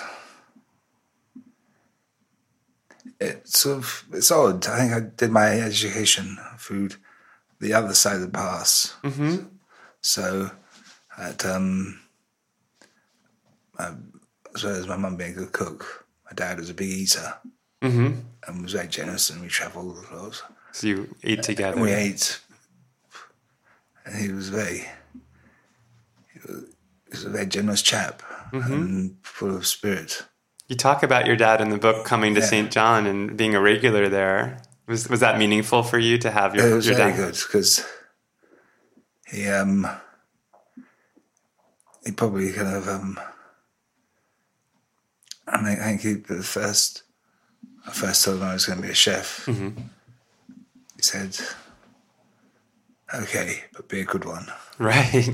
it's 3.20 3.61
sort 3.61 3.78
of 3.78 4.05
it's 4.12 4.30
odd. 4.30 4.66
I 4.66 4.78
think 4.78 4.92
I 4.92 5.00
did 5.00 5.30
my 5.30 5.46
education 5.61 6.36
food 6.59 6.96
the 7.61 7.72
other 7.72 7.94
side 7.94 8.16
of 8.16 8.20
the 8.22 8.28
pass. 8.28 8.94
Mm-hmm. 9.02 9.46
So, 10.02 10.50
at 11.16 11.46
um, 11.46 12.00
um, 13.78 14.20
as 14.55 14.64
well 14.64 14.74
as 14.74 14.86
my 14.86 14.96
mum 14.96 15.16
being 15.16 15.32
a 15.32 15.36
good 15.36 15.52
cook, 15.52 16.07
my 16.26 16.32
dad 16.34 16.59
was 16.59 16.70
a 16.70 16.74
big 16.74 16.90
eater 16.90 17.34
Mm-hmm. 17.84 18.20
and 18.48 18.62
was 18.62 18.72
very 18.72 18.88
generous, 18.88 19.28
and 19.28 19.42
we 19.42 19.48
travelled 19.48 19.98
a 20.11 20.16
lot. 20.16 20.42
So 20.72 20.86
you 20.86 21.14
ate 21.22 21.42
together. 21.42 21.74
And 21.74 21.82
we 21.82 21.92
ate, 21.92 22.40
and 24.07 24.16
he 24.16 24.32
was 24.32 24.48
very, 24.48 24.86
he 27.14 27.24
was 27.24 27.24
a 27.24 27.30
very 27.30 27.46
generous 27.46 27.82
chap 27.82 28.22
and 28.52 29.16
full 29.22 29.54
of 29.56 29.66
spirit. 29.66 30.22
You 30.68 30.76
talk 30.76 31.02
about 31.02 31.26
your 31.26 31.36
dad 31.36 31.60
in 31.60 31.70
the 31.70 31.78
book 31.78 32.04
coming 32.06 32.34
to 32.34 32.40
Yeah. 32.40 32.46
St. 32.46 32.70
John 32.72 33.06
and 33.06 33.36
being 33.36 33.54
a 33.54 33.60
regular 33.60 34.08
there. 34.08 34.62
Was 34.86 35.08
was 35.08 35.20
that 35.20 35.38
meaningful 35.38 35.82
for 35.82 35.98
you 35.98 36.18
to 36.18 36.30
have 36.30 36.54
your, 36.54 36.64
dad? 36.64 36.72
It 36.72 36.74
was 36.76 36.86
your 36.86 36.96
very 36.96 37.10
dad? 37.12 37.16
good 37.18 37.34
because 37.34 37.84
he 39.26 39.46
um 39.48 39.86
he 42.04 42.12
probably 42.12 42.52
kind 42.52 42.74
of 42.76 42.88
um 42.88 43.18
I 45.46 45.62
think 45.62 45.80
I 45.80 45.84
think 45.84 46.00
he 46.02 46.12
the 46.14 46.42
first 46.42 47.02
I 47.86 47.90
first 47.90 48.24
told 48.24 48.38
him 48.38 48.44
I 48.48 48.54
was 48.54 48.66
going 48.66 48.78
to 48.80 48.82
be 48.86 48.90
a 48.92 48.94
chef. 48.94 49.44
He 49.46 51.02
said, 51.02 51.38
"Okay, 53.14 53.64
but 53.72 53.88
be 53.88 54.00
a 54.00 54.04
good 54.04 54.24
one." 54.24 54.46
Right. 54.76 55.28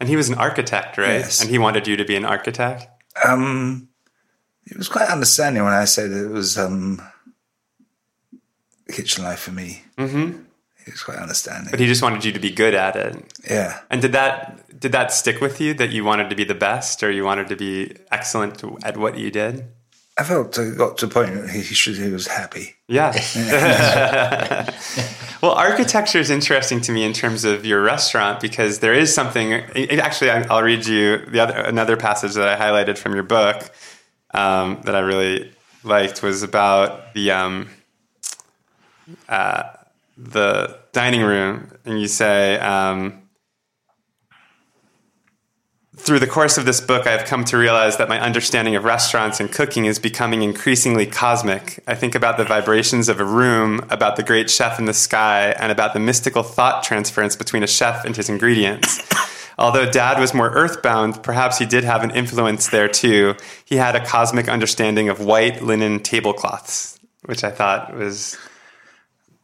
And 0.00 0.08
he 0.08 0.16
was 0.16 0.30
an 0.30 0.36
architect, 0.36 0.96
right? 0.96 1.20
Yes. 1.20 1.42
And 1.42 1.50
he 1.50 1.58
wanted 1.58 1.86
you 1.86 1.98
to 1.98 2.04
be 2.06 2.16
an 2.16 2.24
architect. 2.24 2.88
Um, 3.22 3.88
he 4.64 4.74
was 4.74 4.88
quite 4.88 5.10
understanding 5.10 5.62
when 5.64 5.74
I 5.74 5.84
said 5.84 6.10
it 6.12 6.30
was 6.30 6.56
um, 6.56 7.02
kitchen 8.90 9.22
life 9.22 9.40
for 9.40 9.52
me. 9.52 9.82
Mm-hmm. 9.98 10.44
He 10.84 10.90
was 10.90 11.02
quite 11.02 11.18
understanding. 11.18 11.70
But 11.70 11.80
he 11.80 11.86
just 11.86 12.02
wanted 12.02 12.24
you 12.24 12.32
to 12.32 12.38
be 12.38 12.50
good 12.50 12.72
at 12.72 12.96
it. 12.96 13.32
yeah, 13.50 13.80
And 13.90 14.00
did 14.00 14.12
that 14.12 14.80
did 14.80 14.92
that 14.92 15.12
stick 15.12 15.40
with 15.42 15.60
you 15.60 15.74
that 15.74 15.90
you 15.90 16.04
wanted 16.04 16.30
to 16.30 16.36
be 16.36 16.44
the 16.44 16.54
best 16.54 17.02
or 17.02 17.10
you 17.10 17.24
wanted 17.24 17.48
to 17.48 17.56
be 17.56 17.96
excellent 18.10 18.62
at 18.82 18.96
what 18.96 19.18
you 19.18 19.30
did? 19.30 19.66
I 20.18 20.24
felt 20.24 20.56
it 20.56 20.78
got 20.78 20.96
to 20.98 21.06
a 21.06 21.08
point 21.08 21.50
he 21.50 21.62
should 21.62 21.96
he 21.96 22.10
was 22.10 22.26
happy. 22.26 22.76
Yeah. 22.88 23.12
well, 25.42 25.52
architecture 25.52 26.18
is 26.18 26.30
interesting 26.30 26.80
to 26.82 26.92
me 26.92 27.04
in 27.04 27.12
terms 27.12 27.44
of 27.44 27.66
your 27.66 27.82
restaurant 27.82 28.40
because 28.40 28.78
there 28.78 28.94
is 28.94 29.14
something. 29.14 29.52
Actually, 29.52 30.30
I'll 30.30 30.62
read 30.62 30.86
you 30.86 31.18
the 31.18 31.40
other 31.40 31.54
another 31.54 31.98
passage 31.98 32.32
that 32.34 32.48
I 32.48 32.56
highlighted 32.58 32.96
from 32.96 33.12
your 33.12 33.24
book 33.24 33.70
um, 34.32 34.80
that 34.84 34.96
I 34.96 35.00
really 35.00 35.52
liked 35.84 36.22
was 36.22 36.42
about 36.42 37.12
the 37.12 37.32
um, 37.32 37.68
uh, 39.28 39.64
the 40.16 40.78
dining 40.92 41.22
room, 41.22 41.72
and 41.84 42.00
you 42.00 42.08
say. 42.08 42.58
Um, 42.58 43.25
through 45.96 46.18
the 46.18 46.26
course 46.26 46.58
of 46.58 46.66
this 46.66 46.80
book, 46.80 47.06
I've 47.06 47.24
come 47.24 47.44
to 47.46 47.56
realize 47.56 47.96
that 47.96 48.08
my 48.08 48.20
understanding 48.20 48.76
of 48.76 48.84
restaurants 48.84 49.40
and 49.40 49.50
cooking 49.50 49.86
is 49.86 49.98
becoming 49.98 50.42
increasingly 50.42 51.06
cosmic. 51.06 51.82
I 51.86 51.94
think 51.94 52.14
about 52.14 52.36
the 52.36 52.44
vibrations 52.44 53.08
of 53.08 53.18
a 53.18 53.24
room, 53.24 53.80
about 53.90 54.16
the 54.16 54.22
great 54.22 54.50
chef 54.50 54.78
in 54.78 54.84
the 54.84 54.94
sky, 54.94 55.54
and 55.58 55.72
about 55.72 55.94
the 55.94 56.00
mystical 56.00 56.42
thought 56.42 56.84
transference 56.84 57.34
between 57.34 57.62
a 57.62 57.66
chef 57.66 58.04
and 58.04 58.14
his 58.14 58.28
ingredients. 58.28 59.02
Although 59.58 59.90
Dad 59.90 60.20
was 60.20 60.34
more 60.34 60.50
earthbound, 60.50 61.22
perhaps 61.22 61.58
he 61.58 61.64
did 61.64 61.82
have 61.82 62.04
an 62.04 62.10
influence 62.10 62.68
there 62.68 62.88
too. 62.88 63.34
He 63.64 63.76
had 63.76 63.96
a 63.96 64.04
cosmic 64.04 64.48
understanding 64.48 65.08
of 65.08 65.20
white 65.20 65.62
linen 65.62 66.00
tablecloths, 66.00 67.00
which 67.24 67.42
I 67.42 67.50
thought 67.50 67.94
was 67.96 68.36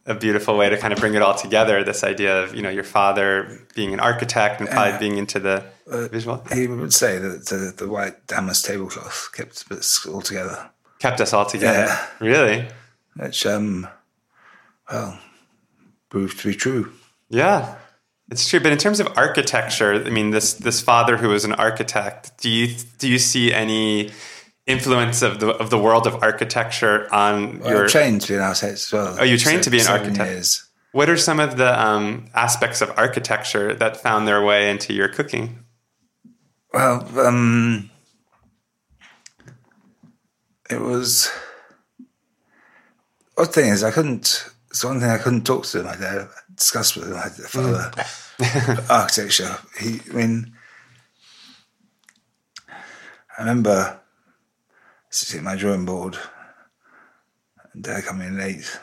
a 0.07 0.15
beautiful 0.15 0.57
way 0.57 0.69
to 0.69 0.77
kind 0.77 0.93
of 0.93 0.99
bring 0.99 1.15
it 1.15 1.23
all 1.23 1.35
together. 1.35 1.85
This 1.85 2.03
idea 2.03 2.43
of 2.43 2.55
you 2.55 2.63
know 2.63 2.71
your 2.71 2.85
father 2.85 3.67
being 3.75 3.93
an 3.93 4.01
architect 4.01 4.61
and 4.61 4.69
probably 4.69 4.99
being 4.99 5.19
into 5.19 5.39
the 5.39 5.65
visual 6.11 6.43
He 6.53 6.67
would 6.67 6.95
say 6.95 7.19
that 7.19 7.47
the, 7.47 7.75
the 7.77 7.89
white 7.89 8.27
damask 8.27 8.65
tablecloth 8.65 9.31
kept 9.33 9.65
us 9.71 10.07
all 10.07 10.21
together, 10.21 10.71
kept 10.99 11.21
us 11.21 11.33
all 11.33 11.47
together. 11.47 11.87
Yeah. 11.87 12.07
Really? 12.21 12.69
which 13.17 13.47
um, 13.47 13.87
well, 14.91 15.19
proved 16.09 16.41
to 16.41 16.49
be 16.49 16.55
true. 16.55 16.93
Yeah, 17.29 17.77
it's 18.31 18.49
true. 18.49 18.61
But 18.61 18.73
in 18.73 18.79
terms 18.79 19.01
of 19.01 19.09
architecture, 19.17 19.95
I 19.95 20.11
mean, 20.11 20.31
this 20.31 20.55
this 20.55 20.81
father 20.81 21.17
who 21.17 21.29
was 21.29 21.45
an 21.45 21.53
architect, 21.53 22.39
do 22.41 22.51
you 22.51 22.77
do 22.99 23.09
you 23.09 23.19
see 23.19 23.53
any 23.53 24.11
influence 24.67 25.23
of 25.23 25.41
the 25.41 25.49
of 25.49 25.71
the 25.71 25.79
world 25.79 26.07
of 26.07 26.23
architecture 26.23 27.13
on 27.13 27.59
Well, 27.61 27.71
your? 27.71 27.85
I 27.87 27.89
trained 27.89 28.21
to 28.23 28.29
be 28.29 28.35
an 28.37 28.43
architect 28.43 28.73
as 28.75 28.93
well. 28.93 29.17
Oh, 29.21 29.25
you 29.25 29.39
trained 29.39 29.63
to 29.65 29.71
be 29.71 29.81
an 29.81 29.87
architect. 29.87 30.31
Years. 30.31 30.69
What 30.93 31.09
are 31.09 31.17
some 31.17 31.41
of 31.41 31.57
the 31.57 31.81
um, 31.81 32.27
aspects 32.35 32.83
of 32.83 32.93
architecture 32.99 33.75
that 33.75 33.97
found 33.97 34.29
their 34.29 34.45
way 34.45 34.71
into 34.71 34.93
your 34.93 35.09
cooking? 35.09 35.65
Well, 36.73 37.07
um, 37.19 37.91
it 40.71 40.81
was. 40.81 41.31
Odd 43.39 43.55
thing 43.55 43.71
is, 43.73 43.83
I 43.83 43.91
couldn't. 43.91 44.51
It's 44.71 44.85
one 44.85 45.01
thing 45.01 45.11
I 45.11 45.19
couldn't 45.19 45.45
talk 45.45 45.65
to 45.67 45.83
my 45.83 45.97
dad, 45.97 46.29
discuss 46.55 46.95
with 46.97 47.11
my 47.11 47.29
father 47.29 47.91
architecture. 48.91 49.57
He, 49.79 50.01
I 50.11 50.15
mean, 50.15 50.53
I 52.69 53.41
remember 53.41 54.01
sitting 55.13 55.39
at 55.39 55.45
my 55.45 55.57
drawing 55.57 55.85
board 55.85 56.17
and 57.73 57.83
Dad 57.85 58.05
coming 58.05 58.29
in 58.29 58.39
late. 58.39 58.81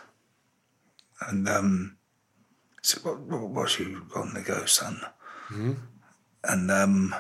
And 1.28 1.50
um, 1.50 1.98
I 2.76 2.80
said, 2.84 3.04
what, 3.04 3.20
what, 3.20 3.42
what 3.50 3.80
you 3.80 4.06
on 4.16 4.34
the 4.34 4.42
go, 4.42 4.66
son? 4.66 5.02
And 6.44 6.72
um, 6.72 7.14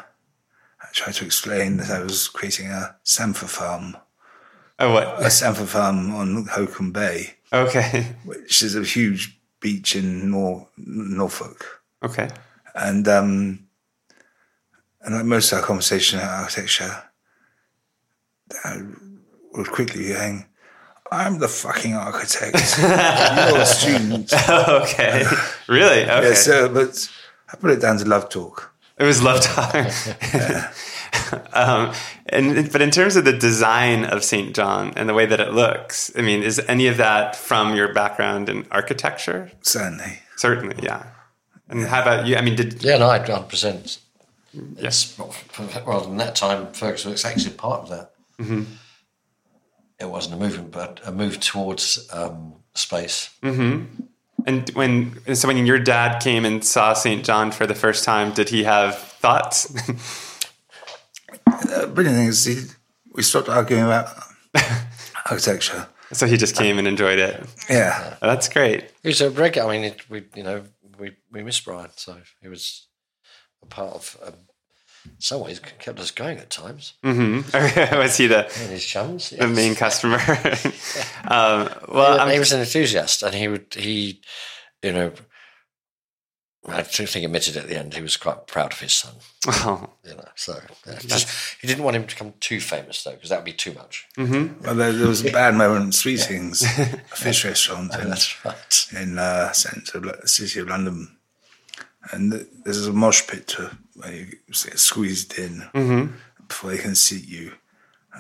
I 0.81 0.85
tried 0.93 1.15
to 1.15 1.25
explain 1.25 1.77
that 1.77 1.89
I 1.89 2.01
was 2.03 2.27
creating 2.29 2.67
a 2.67 2.95
samphire 3.03 3.49
farm, 3.49 3.97
Oh, 4.81 4.93
what? 4.93 5.03
a 5.19 5.21
what? 5.23 5.31
samphire 5.31 5.65
farm 5.65 6.15
on 6.15 6.45
Holkham 6.45 6.93
Bay, 6.93 7.33
Okay. 7.51 8.15
which 8.23 8.61
is 8.61 8.75
a 8.75 8.83
huge 8.83 9.37
beach 9.59 9.95
in 9.95 10.31
Nor- 10.31 10.67
Norfolk. 10.77 11.81
Okay. 12.03 12.29
And 12.75 13.05
um, 13.09 13.67
and 15.01 15.15
like 15.15 15.25
most 15.25 15.51
of 15.51 15.57
our 15.59 15.65
conversation 15.65 16.19
about 16.19 16.43
architecture, 16.43 17.03
I 18.63 18.81
would 19.53 19.69
quickly 19.71 20.03
be 20.03 20.13
going, 20.13 20.45
I'm 21.11 21.39
the 21.39 21.47
fucking 21.47 21.93
architect. 21.95 22.55
You're 22.79 23.61
a 23.61 23.65
student. 23.65 24.31
okay. 24.49 25.25
Really? 25.67 26.03
Okay. 26.09 26.29
Yeah, 26.29 26.33
so, 26.33 26.69
but 26.69 27.09
I 27.51 27.55
put 27.57 27.71
it 27.71 27.81
down 27.81 27.97
to 27.97 28.05
love 28.05 28.29
talk. 28.29 28.73
It 28.97 29.03
was 29.05 29.23
love 29.23 29.41
talk. 29.41 29.73
yeah. 30.33 30.71
um, 31.53 31.93
and 32.27 32.71
but 32.71 32.81
in 32.81 32.91
terms 32.91 33.15
of 33.15 33.25
the 33.25 33.33
design 33.33 34.05
of 34.05 34.23
St. 34.23 34.53
John 34.55 34.93
and 34.95 35.07
the 35.07 35.13
way 35.13 35.25
that 35.25 35.39
it 35.39 35.53
looks, 35.53 36.11
I 36.17 36.21
mean, 36.21 36.43
is 36.43 36.59
any 36.67 36.87
of 36.87 36.97
that 36.97 37.35
from 37.35 37.75
your 37.75 37.93
background 37.93 38.49
in 38.49 38.67
architecture? 38.71 39.51
Certainly. 39.61 40.19
Certainly, 40.35 40.75
yeah. 40.83 41.07
And 41.69 41.85
how 41.85 42.01
about 42.01 42.27
you? 42.27 42.35
I 42.35 42.41
mean, 42.41 42.55
did 42.55 42.83
Yeah, 42.83 42.97
no, 42.97 43.09
I'd 43.09 43.25
100%. 43.25 43.99
yes? 44.75 45.17
It's, 45.17 45.85
well, 45.85 46.03
in 46.05 46.17
that 46.17 46.35
time, 46.35 46.71
Ferguson 46.73 47.11
was 47.11 47.23
actually 47.25 47.55
part 47.55 47.81
of 47.83 47.89
that. 47.89 48.11
Mm-hmm. 48.39 48.63
It 49.99 50.09
wasn't 50.09 50.35
a 50.35 50.37
movement, 50.37 50.71
but 50.71 51.01
a 51.05 51.11
move 51.11 51.39
towards 51.39 52.07
um, 52.13 52.53
space. 52.73 53.29
And 54.45 54.69
when 54.69 55.35
so 55.35 55.47
when 55.47 55.65
your 55.65 55.79
dad 55.79 56.21
came 56.21 56.45
and 56.45 56.63
saw 56.63 56.93
St. 56.93 57.25
John 57.25 57.51
for 57.51 57.67
the 57.67 57.75
first 57.75 58.03
time, 58.05 58.33
did 58.33 58.49
he 58.49 58.63
have 58.63 58.97
thoughts? 58.97 59.65
The 61.45 61.87
brilliant 61.93 62.17
thing 62.17 62.27
is 62.27 62.45
he, 62.45 62.63
we 63.13 63.21
stopped 63.21 63.49
arguing 63.49 63.83
about 63.83 64.07
architecture. 65.29 65.87
so 66.13 66.25
he 66.25 66.37
just 66.37 66.55
came 66.55 66.79
and 66.79 66.87
enjoyed 66.87 67.19
it. 67.19 67.45
Yeah. 67.69 68.15
Oh, 68.21 68.27
that's 68.27 68.49
great. 68.49 68.91
He 69.03 69.09
was 69.09 69.21
a 69.21 69.29
regular. 69.29 69.69
I 69.69 69.71
mean, 69.73 69.83
it, 69.85 70.09
we, 70.09 70.23
you 70.35 70.43
know, 70.43 70.63
we, 70.97 71.17
we 71.31 71.43
miss 71.43 71.59
Brian, 71.59 71.89
so 71.95 72.17
he 72.41 72.47
was 72.47 72.87
a 73.61 73.65
part 73.65 73.93
of, 73.93 74.17
in 74.25 74.33
some 75.17 75.41
ways, 75.41 75.59
kept 75.79 75.99
us 75.99 76.11
going 76.11 76.37
at 76.37 76.49
times. 76.49 76.93
Mm-hmm. 77.03 77.97
Was 77.97 78.17
he 78.17 78.27
the, 78.27 78.45
And 78.45 78.71
his 78.71 78.85
chums. 78.85 79.31
the 79.31 79.37
yes. 79.37 79.55
main 79.55 79.75
customer? 79.75 80.17
um, 81.25 81.69
well, 81.93 82.13
he, 82.15 82.19
I'm, 82.19 82.31
he 82.31 82.39
was 82.39 82.51
an 82.53 82.59
enthusiast, 82.61 83.23
and 83.23 83.33
he 83.33 83.47
would 83.47 83.73
he, 83.73 84.21
you 84.83 84.93
know, 84.93 85.11
I 86.67 86.81
do 86.81 87.05
think 87.05 87.21
he 87.21 87.25
admitted 87.25 87.55
at 87.57 87.67
the 87.67 87.77
end 87.79 87.93
he 87.93 88.01
was 88.01 88.17
quite 88.17 88.45
proud 88.45 88.73
of 88.73 88.79
his 88.79 88.93
son. 88.93 89.13
oh, 89.47 89.89
You 90.03 90.15
know, 90.15 90.27
so 90.35 90.59
yeah, 90.85 90.99
just 90.99 91.27
he 91.61 91.67
didn't 91.67 91.83
want 91.83 91.95
him 91.95 92.03
to 92.05 92.15
become 92.15 92.33
too 92.41 92.59
famous 92.59 93.01
though, 93.03 93.11
because 93.13 93.29
that 93.29 93.37
would 93.39 93.45
be 93.45 93.53
too 93.53 93.73
much. 93.73 94.07
Well, 94.17 94.75
there, 94.75 94.91
there 94.91 95.07
was 95.07 95.25
a 95.25 95.31
bad 95.31 95.55
moment 95.55 95.85
in 95.85 95.91
Sweetings, 95.93 96.61
a 96.61 96.85
fish 97.15 97.45
restaurant 97.45 97.95
in, 97.95 98.09
That's 98.09 98.45
right. 98.45 98.87
in 98.95 99.17
uh, 99.17 99.51
centre 99.53 99.97
of 99.99 100.03
the 100.21 100.27
city 100.27 100.59
of 100.59 100.67
London. 100.67 101.15
And 102.11 102.31
th- 102.31 102.47
there's 102.63 102.87
a 102.87 102.93
mosh 102.93 103.27
pit 103.27 103.47
to, 103.49 103.77
where 103.95 104.13
you 104.13 104.25
get 104.47 104.79
squeezed 104.79 105.37
in 105.37 105.69
before 106.47 106.71
they 106.71 106.77
can 106.77 106.95
seat 106.95 107.27
you. 107.27 107.53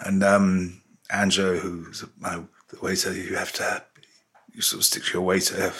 And 0.05 0.23
um, 0.23 0.81
Angelo, 1.09 1.57
who's 1.57 2.05
my 2.19 2.41
the 2.69 2.79
waiter, 2.81 3.13
you 3.13 3.35
have 3.35 3.51
to 3.53 3.83
you 4.53 4.61
sort 4.61 4.81
of 4.81 4.85
stick 4.85 5.03
to 5.05 5.13
your 5.13 5.21
waiter 5.23 5.71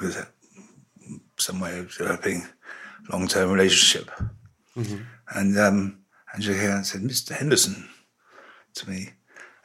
with 0.00 0.26
some 1.36 1.60
way 1.60 1.78
of 1.78 1.94
developing 1.96 2.46
long 3.12 3.26
term 3.28 3.50
relationship. 3.50 4.10
And 5.34 5.58
um, 5.58 5.98
Angelo 6.34 6.56
came 6.56 6.70
out 6.70 6.76
and 6.76 6.86
said, 6.86 7.02
"Mr. 7.02 7.32
Henderson," 7.36 7.88
to 8.74 8.88
me. 8.88 9.10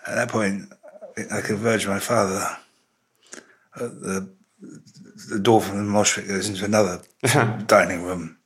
At 0.07 0.15
that 0.15 0.29
point, 0.29 0.71
I 1.31 1.41
could 1.41 1.57
verge 1.57 1.87
my 1.87 1.99
father. 1.99 2.57
Uh, 3.75 3.87
the 3.87 4.29
the 5.29 5.39
door 5.39 5.61
from 5.61 5.77
the 5.77 5.83
mosh 5.83 6.15
pit 6.15 6.27
goes 6.27 6.47
into 6.49 6.65
another 6.65 7.01
dining 7.67 8.03
room, 8.03 8.37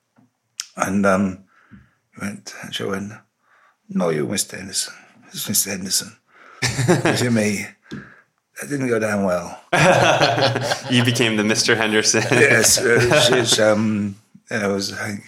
and 0.78 1.06
um, 1.06 1.44
he 2.16 2.22
went. 2.22 2.54
Joe 2.70 2.90
went, 2.90 3.12
"No, 3.90 4.10
you, 4.10 4.28
Mister 4.28 4.58
Henderson. 4.58 4.94
It's 5.28 5.48
Mister 5.48 5.72
Henderson." 5.72 6.16
to 6.62 7.30
me, 7.32 7.66
that 7.90 8.70
didn't 8.70 8.88
go 8.90 9.00
down 9.00 9.24
well. 9.24 9.62
you 10.92 11.04
became 11.06 11.38
the 11.38 11.44
Mr. 11.44 11.76
Henderson. 11.78 12.22
yes, 12.32 12.78
uh, 12.78 13.22
she's, 13.22 13.60
um, 13.60 14.16
yeah, 14.52 14.68
it 14.70 14.72
was. 14.74 14.92
I 14.94 15.08
think, 15.08 15.24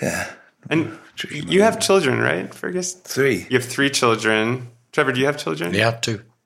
yeah, 0.00 0.30
And 0.70 0.96
you 1.30 1.62
have 1.62 1.80
children, 1.80 2.18
right, 2.20 2.52
Fergus? 2.54 2.94
three. 2.94 3.46
You 3.50 3.58
have 3.58 3.64
three 3.68 3.90
children. 3.90 4.68
Trevor, 4.92 5.12
do 5.12 5.20
you 5.20 5.26
have 5.26 5.36
children? 5.36 5.74
Yeah, 5.74 5.98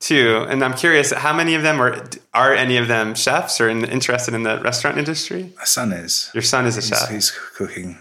too. 0.02 0.40
Two. 0.42 0.46
And 0.50 0.62
I'm 0.64 0.74
curious, 0.74 1.12
how 1.12 1.32
many 1.32 1.54
of 1.54 1.62
them 1.62 1.80
are 1.80 2.04
are 2.34 2.52
any 2.52 2.76
of 2.76 2.88
them 2.88 3.14
chefs 3.14 3.60
or 3.60 3.68
in, 3.68 3.84
interested 3.84 4.34
in 4.34 4.42
the 4.42 4.60
restaurant 4.60 4.98
industry? 4.98 5.52
My 5.56 5.64
son 5.64 5.92
is. 5.92 6.30
Your 6.34 6.42
son 6.42 6.66
is 6.66 6.76
a 6.76 6.80
He's, 6.80 6.88
chef. 6.88 7.08
he's 7.10 7.30
cooking 7.56 7.96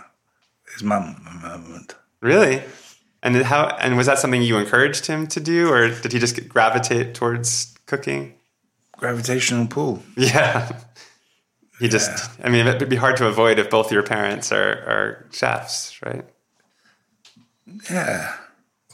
his 0.74 0.84
mum 0.84 1.16
at 1.26 1.42
the 1.42 1.48
moment. 1.48 1.96
Really? 2.22 2.64
And 3.24 3.36
how? 3.44 3.68
And 3.80 3.98
was 3.98 4.08
that 4.08 4.18
something 4.18 4.42
you 4.42 4.58
encouraged 4.58 5.06
him 5.06 5.28
to 5.28 5.40
do, 5.40 5.70
or 5.72 5.90
did 5.90 6.12
he 6.12 6.18
just 6.20 6.50
gravitate 6.50 7.14
towards 7.14 7.76
cooking? 7.86 8.34
Gravitational 8.98 9.68
pull. 9.68 10.02
Yeah. 10.18 10.80
He 11.80 11.88
just. 11.88 12.30
I 12.44 12.50
mean, 12.50 12.68
it'd 12.68 12.90
be 12.90 12.96
hard 12.96 13.18
to 13.18 13.28
avoid 13.28 13.58
if 13.60 13.70
both 13.70 13.92
your 13.92 14.04
parents 14.04 14.52
are 14.52 14.72
are 14.94 15.26
chefs, 15.32 16.00
right? 16.06 16.26
Yeah. 17.90 18.36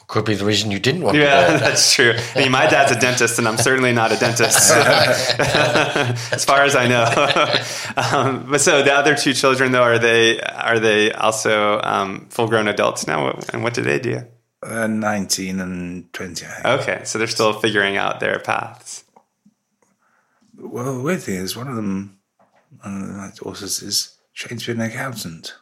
Could 0.08 0.24
be 0.24 0.36
the 0.36 0.46
reason 0.46 0.72
you 0.72 0.80
didn't 0.80 1.02
want 1.02 1.18
Yeah, 1.18 1.42
to 1.42 1.48
do 1.50 1.56
it. 1.56 1.60
that's 1.60 1.94
true. 1.94 2.14
I 2.36 2.40
mean, 2.40 2.52
my 2.52 2.66
dad's 2.66 2.94
a 2.94 3.00
dentist, 3.00 3.40
and 3.40 3.48
I'm 3.48 3.58
certainly 3.58 3.92
not 3.92 4.14
a 4.14 4.16
dentist, 4.18 4.72
as 4.72 6.46
far 6.46 6.64
as 6.64 6.78
I 6.78 6.88
know. 6.88 7.04
um, 8.18 8.50
but 8.50 8.62
so 8.62 8.84
the 8.84 8.94
other 8.94 9.16
two 9.16 9.34
children, 9.34 9.74
though, 9.74 9.84
are 9.84 10.00
they 10.00 10.40
are 10.40 10.80
they 10.80 11.12
also 11.12 11.82
um, 11.84 12.28
full 12.30 12.48
grown 12.48 12.70
adults 12.70 13.06
now? 13.06 13.38
And 13.52 13.64
what 13.64 13.74
do 13.74 13.82
they 13.82 14.00
do? 14.00 14.22
Uh, 14.64 14.88
19 14.88 15.60
and 15.60 16.12
20, 16.14 16.46
Okay, 16.66 17.02
so 17.04 17.20
they're 17.20 17.28
still 17.28 17.54
figuring 17.54 17.98
out 17.98 18.20
their 18.22 18.40
paths. 18.40 19.04
Well, 20.58 20.96
the 20.98 21.02
weird 21.04 21.22
thing 21.22 21.36
is, 21.36 21.56
one 21.56 21.68
of 21.68 21.76
them, 21.76 22.18
one 22.82 23.04
of 23.04 23.10
my 23.10 23.32
daughters, 23.36 23.82
is 23.84 24.16
trained 24.34 24.62
to 24.62 24.68
be 24.74 24.82
an 24.82 24.90
accountant. 24.90 25.54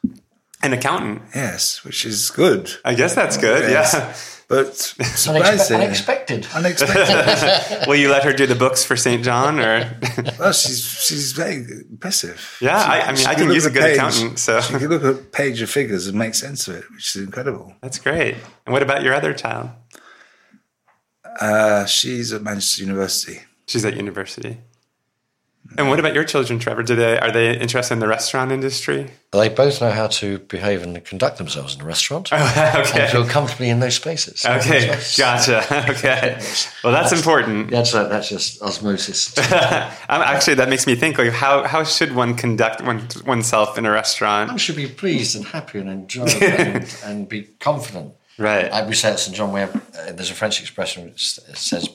An 0.64 0.72
accountant, 0.74 1.24
Yes, 1.36 1.84
which 1.84 2.06
is 2.06 2.30
good. 2.30 2.72
I 2.86 2.94
guess 2.94 3.14
that's 3.16 3.38
good. 3.38 3.70
Yes. 3.70 3.94
Yeah. 3.94 4.16
But 4.48 4.68
Unexpe- 4.68 5.04
surprising. 5.18 5.78
unexpected. 5.78 6.48
Unexpected. 6.54 7.86
Will 7.88 7.96
you 7.96 8.10
let 8.10 8.24
her 8.24 8.32
do 8.34 8.46
the 8.46 8.54
books 8.56 8.84
for 8.86 8.96
St. 8.96 9.24
John, 9.24 9.60
or? 9.60 10.00
well, 10.40 10.52
she's 10.54 10.86
she's 10.86 11.32
very 11.32 11.56
impressive. 11.90 12.58
Yeah, 12.62 12.78
I- 12.78 13.02
I 13.02 13.12
mean, 13.14 13.26
I 13.26 13.34
can 13.34 13.46
can 13.48 13.54
use 13.56 13.66
a 13.66 13.72
good 13.72 13.82
page- 13.82 13.98
accountant, 13.98 14.38
so- 14.40 14.62
she 14.62 14.74
can 14.74 14.88
look 14.90 15.04
at 15.04 15.10
a 15.10 15.18
page 15.18 15.62
of 15.62 15.70
figures 15.72 16.06
and 16.08 16.18
make 16.18 16.36
sense 16.36 16.68
of 16.68 16.76
it, 16.76 16.84
which 16.92 17.16
is 17.16 17.24
incredible. 17.24 17.74
That's 17.82 17.98
great. 17.98 18.36
And 18.68 18.74
what 18.74 18.84
about 18.84 19.02
your 19.04 19.14
other 19.16 19.34
child? 19.34 19.72
Uh, 21.42 21.86
she's 21.86 22.32
at 22.32 22.42
Manchester 22.44 22.84
University. 22.84 23.40
She's 23.68 23.84
at 23.84 23.96
university. 23.96 24.60
And 25.78 25.90
what 25.90 26.00
about 26.00 26.14
your 26.14 26.24
children, 26.24 26.60
Trevor? 26.60 26.84
Do 26.84 26.96
they 26.96 27.20
are 27.20 27.32
they 27.32 27.58
interested 27.58 27.94
in 27.94 28.00
the 28.00 28.08
restaurant 28.08 28.52
industry? 28.52 29.12
They 29.32 29.50
both 29.50 29.82
know 29.82 29.92
how 29.92 30.08
to 30.08 30.40
behave 30.40 30.84
and 30.84 31.04
conduct 31.04 31.38
themselves 31.38 31.76
in 31.76 31.82
a 31.82 31.86
restaurant 31.86 32.32
and 32.34 32.88
okay. 32.88 33.08
feel 33.08 33.26
comfortably 33.26 33.70
in 33.70 33.80
those 33.80 33.96
spaces. 33.96 34.46
Okay, 34.46 35.00
gotcha. 35.18 35.64
Okay, 35.96 36.40
well, 36.84 36.94
that's 36.94 37.12
important. 37.12 37.70
That's 37.70 37.94
uh, 37.94 38.08
that's 38.08 38.30
just 38.30 38.62
osmosis. 38.62 39.38
Actually, 40.10 40.56
that 40.56 40.70
makes 40.70 40.88
me 40.88 40.96
think: 40.96 41.18
like, 41.18 41.32
how 41.32 41.64
how 41.64 41.84
should 41.84 42.16
one 42.16 42.36
conduct 42.36 42.82
one, 42.82 43.08
oneself 43.26 43.78
in 43.78 43.86
a 43.86 43.92
restaurant? 43.92 44.50
One 44.50 44.58
should 44.58 44.76
be 44.76 44.88
pleased 44.88 45.36
and 45.36 45.46
happy 45.46 45.80
and 45.80 45.90
enjoy 45.90 46.26
and, 46.26 46.98
and 47.04 47.30
be 47.30 47.44
confident. 47.60 48.14
Right. 48.38 48.72
I, 48.72 48.86
we 48.86 48.94
say 48.94 49.12
at 49.12 49.20
St 49.20 49.36
John, 49.36 49.54
we 49.54 49.62
have, 49.62 49.76
uh, 49.76 50.12
there's 50.12 50.30
a 50.30 50.34
French 50.34 50.60
expression 50.60 51.06
which 51.06 51.40
says 51.54 51.88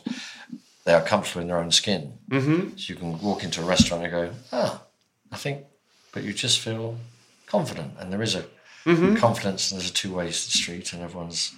they 0.91 0.97
are 0.97 1.03
comfortable 1.03 1.41
in 1.41 1.47
their 1.47 1.59
own 1.59 1.71
skin. 1.71 2.19
Mm-hmm. 2.31 2.77
So 2.77 2.93
you 2.93 2.97
can 2.97 3.21
walk 3.21 3.45
into 3.45 3.63
a 3.63 3.65
restaurant 3.65 4.03
and 4.03 4.13
go, 4.13 4.31
ah, 4.53 4.83
I 5.31 5.37
think, 5.37 5.65
but 6.13 6.25
you 6.25 6.33
just 6.33 6.59
feel 6.59 6.97
confident, 7.47 7.93
and 8.01 8.13
there 8.13 8.23
is 8.23 8.35
a 8.35 8.45
confidence, 9.17 9.71
and 9.71 9.81
there's 9.81 9.91
a 9.91 9.95
two 9.95 10.13
way 10.13 10.33
street, 10.33 10.93
and 10.93 11.01
everyone's 11.03 11.55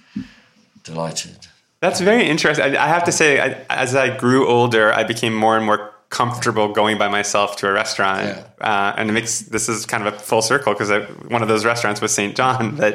delighted. 0.84 1.46
That's 1.80 2.00
very 2.00 2.28
interesting. 2.28 2.76
I, 2.76 2.84
I 2.84 2.88
have 2.88 3.04
to 3.04 3.12
say, 3.12 3.40
I, 3.40 3.64
as 3.70 3.94
I 3.94 4.14
grew 4.14 4.46
older, 4.46 4.92
I 4.92 5.02
became 5.02 5.34
more 5.34 5.56
and 5.56 5.64
more 5.64 5.94
comfortable 6.12 6.68
going 6.68 6.98
by 6.98 7.08
myself 7.08 7.56
to 7.56 7.66
a 7.66 7.72
restaurant. 7.72 8.26
Yeah. 8.26 8.44
Uh, 8.60 8.94
and 8.98 9.08
it 9.08 9.14
makes 9.14 9.40
this 9.40 9.66
is 9.70 9.86
kind 9.86 10.06
of 10.06 10.12
a 10.12 10.18
full 10.18 10.42
circle 10.42 10.74
because 10.74 10.90
one 11.28 11.40
of 11.40 11.48
those 11.48 11.64
restaurants 11.64 12.02
was 12.02 12.14
St. 12.14 12.36
John. 12.36 12.76
But 12.82 12.94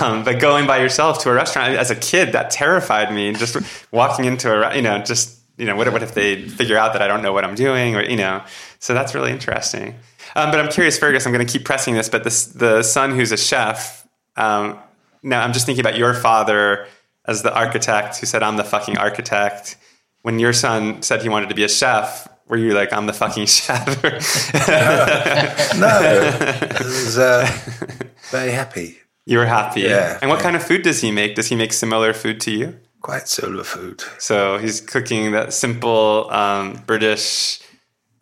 um, 0.00 0.24
but 0.24 0.38
going 0.38 0.66
by 0.66 0.78
yourself 0.78 1.18
to 1.24 1.30
a 1.30 1.34
restaurant 1.34 1.74
as 1.74 1.90
a 1.90 1.96
kid 1.96 2.32
that 2.32 2.50
terrified 2.50 3.12
me. 3.12 3.32
Just 3.32 3.56
walking 3.90 4.24
into 4.24 4.48
a 4.52 4.76
you 4.76 4.82
know 4.82 4.98
just 4.98 5.43
you 5.56 5.66
know 5.66 5.76
what, 5.76 5.92
what 5.92 6.02
if 6.02 6.14
they 6.14 6.48
figure 6.48 6.76
out 6.76 6.92
that 6.94 7.02
I 7.02 7.06
don't 7.06 7.22
know 7.22 7.32
what 7.32 7.44
I'm 7.44 7.54
doing 7.54 7.94
or 7.96 8.02
you 8.02 8.16
know. 8.16 8.42
So 8.80 8.94
that's 8.94 9.14
really 9.14 9.30
interesting. 9.30 9.94
Um, 10.36 10.50
but 10.50 10.58
I'm 10.60 10.68
curious, 10.68 10.98
Fergus. 10.98 11.26
I'm 11.26 11.32
going 11.32 11.46
to 11.46 11.52
keep 11.52 11.64
pressing 11.64 11.94
this. 11.94 12.08
But 12.08 12.24
this 12.24 12.46
the 12.46 12.82
son 12.82 13.12
who's 13.12 13.30
a 13.32 13.36
chef. 13.36 14.06
Um, 14.36 14.78
now 15.22 15.42
I'm 15.42 15.52
just 15.52 15.64
thinking 15.66 15.80
about 15.84 15.96
your 15.96 16.12
father 16.14 16.86
as 17.26 17.42
the 17.42 17.54
architect 17.54 18.18
who 18.18 18.26
said, 18.26 18.42
"I'm 18.42 18.56
the 18.56 18.64
fucking 18.64 18.98
architect." 18.98 19.76
When 20.22 20.38
your 20.38 20.52
son 20.54 21.02
said 21.02 21.20
he 21.22 21.28
wanted 21.28 21.50
to 21.50 21.54
be 21.54 21.64
a 21.64 21.68
chef, 21.68 22.26
were 22.48 22.56
you 22.56 22.72
like, 22.74 22.92
"I'm 22.92 23.06
the 23.06 23.12
fucking 23.12 23.46
chef"? 23.56 24.02
No, 25.78 25.86
I 25.88 26.76
was 26.82 27.18
uh, 27.18 27.46
very 28.30 28.50
happy. 28.52 28.98
you 29.26 29.38
were 29.38 29.46
happy. 29.46 29.82
Yeah. 29.82 30.18
And 30.20 30.30
what 30.30 30.40
kind 30.40 30.56
of 30.56 30.62
food 30.62 30.82
does 30.82 31.00
he 31.00 31.10
make? 31.10 31.34
Does 31.34 31.48
he 31.48 31.56
make 31.56 31.72
similar 31.72 32.12
food 32.12 32.40
to 32.42 32.50
you? 32.50 32.78
Quite 33.04 33.28
similar 33.28 33.64
food. 33.64 34.02
So 34.18 34.56
he's 34.56 34.80
cooking 34.80 35.32
that 35.32 35.52
simple 35.52 36.26
um, 36.30 36.82
British, 36.86 37.60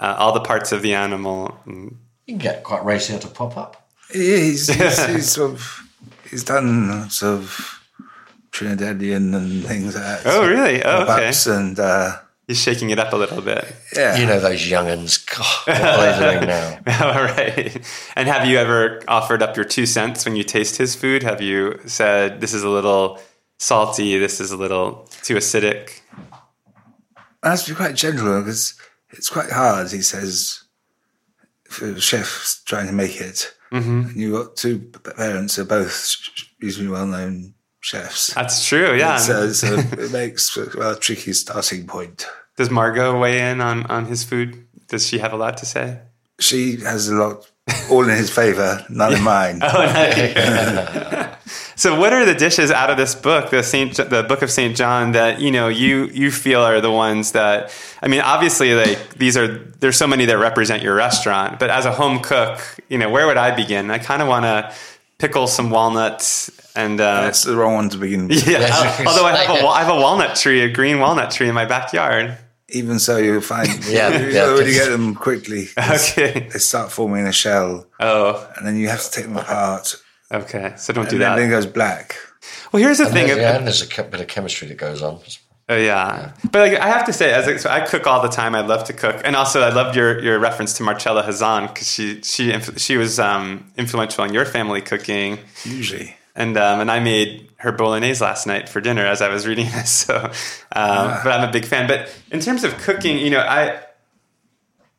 uh, 0.01 0.17
all 0.19 0.33
the 0.33 0.41
parts 0.41 0.73
of 0.73 0.83
the 0.83 0.93
animal. 0.97 1.57
You 1.67 1.95
can 2.27 2.39
get 2.39 2.65
quite 2.65 2.85
racy 2.85 3.17
to 3.17 3.29
pop 3.29 3.57
up. 3.57 3.89
He's, 4.13 4.67
he's, 4.67 5.07
he's 5.07 5.31
sort 5.31 5.53
of 5.53 5.89
he's 6.29 6.43
done 6.43 7.09
sort 7.11 7.35
of 7.43 7.81
Trinidadian 8.51 9.37
and 9.37 9.65
things 9.65 9.95
like 9.95 10.03
that. 10.03 10.23
Oh, 10.27 10.49
really? 10.49 10.83
Oh, 10.83 11.03
okay. 11.05 11.33
And 11.47 11.79
uh, 11.79 12.19
He's 12.49 12.61
shaking 12.61 12.91
it 12.91 12.99
up 12.99 13.13
a 13.13 13.17
little 13.17 13.41
bit. 13.41 13.65
yeah, 13.95 14.17
You 14.17 14.27
know 14.27 14.41
those 14.41 14.69
young'uns. 14.69 15.19
God, 15.19 15.47
what 15.69 15.81
are 15.81 16.19
they 16.19 16.35
doing 16.35 16.49
now? 16.49 16.81
All 17.03 17.23
right. 17.23 17.81
And 18.17 18.29
have 18.29 18.49
you 18.49 18.59
ever 18.59 19.01
offered 19.07 19.43
up 19.45 19.55
your 19.55 19.65
two 19.65 19.87
cents 19.87 20.25
when 20.25 20.35
you 20.35 20.43
taste 20.43 20.77
his 20.77 20.97
food? 20.97 21.23
Have 21.23 21.41
you 21.41 21.79
said, 21.87 22.41
this 22.41 22.53
is 22.53 22.65
a 22.65 22.69
little 22.69 23.21
salty, 23.63 24.19
this 24.19 24.41
is 24.41 24.51
a 24.51 24.57
little 24.57 25.09
too 25.23 25.37
acidic? 25.37 26.01
I 27.43 27.51
have 27.51 27.63
to 27.65 27.71
be 27.71 27.77
quite 27.77 27.95
gentle 27.95 28.41
because 28.41 28.75
it's 29.11 29.29
quite 29.31 29.51
hard. 29.51 29.91
He 29.91 30.03
says, 30.03 30.65
for 31.69 31.99
chef's 32.01 32.63
trying 32.65 32.87
to 32.89 32.93
make 32.93 33.21
it, 33.21 33.55
Mm-hmm. 33.73 34.01
and 34.09 34.17
you've 34.17 34.35
got 34.35 34.57
two 34.57 34.81
parents 35.17 35.57
who 35.57 35.63
are 35.63 35.65
both 35.65 36.15
reasonably 36.61 36.93
well-known 36.93 37.55
chefs. 37.81 38.35
That's 38.35 38.67
true, 38.69 38.95
yeah. 38.95 39.17
So, 39.17 39.51
so 39.53 39.79
it 39.79 40.13
makes 40.13 40.55
a 40.59 40.95
tricky 40.97 41.33
starting 41.33 41.87
point. 41.87 42.27
Does 42.59 42.69
Margot 42.69 43.19
weigh 43.19 43.51
in 43.51 43.63
on, 43.63 43.87
on 43.87 44.05
his 44.05 44.25
food? 44.25 44.67
Does 44.89 45.07
she 45.07 45.21
have 45.21 45.33
a 45.33 45.37
lot 45.37 45.57
to 45.57 45.65
say? 45.67 46.01
She 46.39 46.77
has 46.83 47.09
a 47.09 47.15
lot, 47.15 47.51
all 47.91 48.03
in 48.09 48.17
his 48.17 48.31
favour, 48.31 48.85
none 48.91 49.15
in 49.15 49.23
mine. 49.23 49.61
Oh, 49.63 51.37
So, 51.75 51.99
what 51.99 52.13
are 52.13 52.25
the 52.25 52.35
dishes 52.35 52.71
out 52.71 52.91
of 52.91 52.97
this 52.97 53.15
book, 53.15 53.51
the 53.51 53.63
Saint, 53.63 53.97
the 53.97 54.23
Book 54.29 54.43
of 54.43 54.51
Saint 54.51 54.77
John, 54.77 55.13
that 55.13 55.41
you 55.41 55.51
know 55.51 55.69
you 55.69 56.07
you 56.07 56.31
feel 56.31 56.61
are 56.63 56.81
the 56.81 56.91
ones 56.91 57.33
that? 57.33 57.73
I 58.03 58.09
mean, 58.09 58.21
obviously, 58.21 58.75
like 58.75 59.15
these 59.15 59.37
are 59.37 59.59
there's 59.81 59.97
so 59.97 60.07
many 60.07 60.25
that 60.27 60.39
represent 60.39 60.83
your 60.83 60.95
restaurant, 60.95 61.59
but 61.59 61.71
as 61.71 61.85
a 61.85 61.93
home 61.93 62.21
cook, 62.21 62.61
you 62.89 62.99
know, 62.99 63.11
where 63.11 63.27
would 63.27 63.37
I 63.37 63.55
begin? 63.55 63.91
I 63.91 63.99
kind 63.99 64.23
of 64.23 64.29
want 64.29 64.45
to 64.45 64.73
pickle 65.19 65.47
some 65.47 65.71
walnuts 65.71 66.51
and. 66.77 67.01
Uh, 67.01 67.23
That's 67.23 67.43
the 67.45 67.57
wrong 67.57 67.75
one 67.75 67.89
to 67.91 67.99
begin 67.99 68.29
with. 68.29 68.47
yeah, 68.49 69.05
although 69.07 69.25
I 69.27 69.37
have, 69.37 69.61
a, 69.61 69.65
wa- 69.65 69.73
I 69.73 69.83
have 69.85 69.95
a 69.95 70.01
walnut 70.01 70.37
tree, 70.37 70.61
a 70.63 70.69
green 70.69 71.01
walnut 71.01 71.31
tree 71.33 71.49
in 71.49 71.55
my 71.55 71.65
backyard. 71.65 72.39
Even 72.73 72.99
so, 72.99 73.17
you'll 73.19 73.41
find 73.55 73.69
Yeah, 73.87 74.19
you 74.19 74.31
yeah, 74.31 74.45
already 74.45 74.73
get 74.73 74.89
them 74.91 75.15
quickly. 75.15 75.69
Okay. 75.79 76.49
They 76.53 76.59
start 76.59 76.91
forming 76.93 77.27
a 77.27 77.33
shell, 77.33 77.87
Oh, 78.01 78.49
and 78.57 78.67
then 78.67 78.77
you 78.77 78.89
have 78.89 79.03
to 79.03 79.11
take 79.11 79.25
them 79.27 79.37
apart, 79.37 79.95
okay. 80.33 80.75
So 80.77 80.93
don't 80.93 81.09
do 81.09 81.19
that. 81.19 81.33
and 81.33 81.41
then, 81.41 81.51
then 81.51 81.59
it 81.59 81.61
that. 81.61 81.65
goes 81.65 81.73
black. 81.73 82.17
Well, 82.73 82.83
here's 82.83 82.99
the 82.99 83.05
And 83.05 83.13
thing. 83.13 83.27
there's, 83.29 83.39
yeah, 83.39 83.57
and 83.57 83.67
there's 83.67 83.83
a 83.99 84.03
bit 84.05 84.21
of 84.21 84.27
chemistry 84.27 84.67
that 84.69 84.77
goes 84.79 85.03
on. 85.03 85.21
Oh 85.69 85.77
yeah. 85.77 86.33
but 86.51 86.71
like 86.73 86.81
I 86.81 86.89
have 86.89 87.05
to 87.07 87.13
say, 87.13 87.33
as 87.33 87.47
a, 87.47 87.59
so 87.59 87.71
I 87.71 87.81
cook 87.81 88.07
all 88.07 88.21
the 88.21 88.29
time. 88.29 88.55
I 88.55 88.61
love 88.63 88.85
to 88.85 88.93
cook, 88.93 89.21
and 89.25 89.37
also 89.37 89.63
I 89.63 89.71
loved 89.71 89.95
your 89.97 90.19
your 90.21 90.39
reference 90.41 90.75
to 90.79 90.83
Marcella 90.83 91.23
Hazan 91.23 91.69
because 91.73 91.89
she 91.91 92.21
she 92.23 92.59
she 92.77 92.97
was 92.97 93.21
um, 93.21 93.71
influential 93.77 94.25
in 94.25 94.35
your 94.35 94.45
family 94.45 94.81
cooking, 94.83 95.39
Usually, 95.65 96.17
and 96.35 96.57
um, 96.57 96.81
and 96.81 96.91
I 96.91 97.01
made 97.01 97.51
her 97.57 97.73
bolognese 97.73 98.23
last 98.23 98.47
night 98.47 98.69
for 98.69 98.81
dinner 98.81 99.07
as 99.07 99.23
I 99.23 99.29
was 99.29 99.47
reading 99.47 99.67
this. 99.67 100.07
So, 100.07 100.17
um, 100.17 101.21
but 101.23 101.29
I'm 101.29 101.49
a 101.49 101.53
big 101.53 101.65
fan. 101.65 101.87
But 101.87 102.13
in 102.31 102.41
terms 102.41 102.65
of 102.65 102.77
cooking, 102.79 103.19
you 103.19 103.31
know, 103.31 103.41
I 103.41 103.81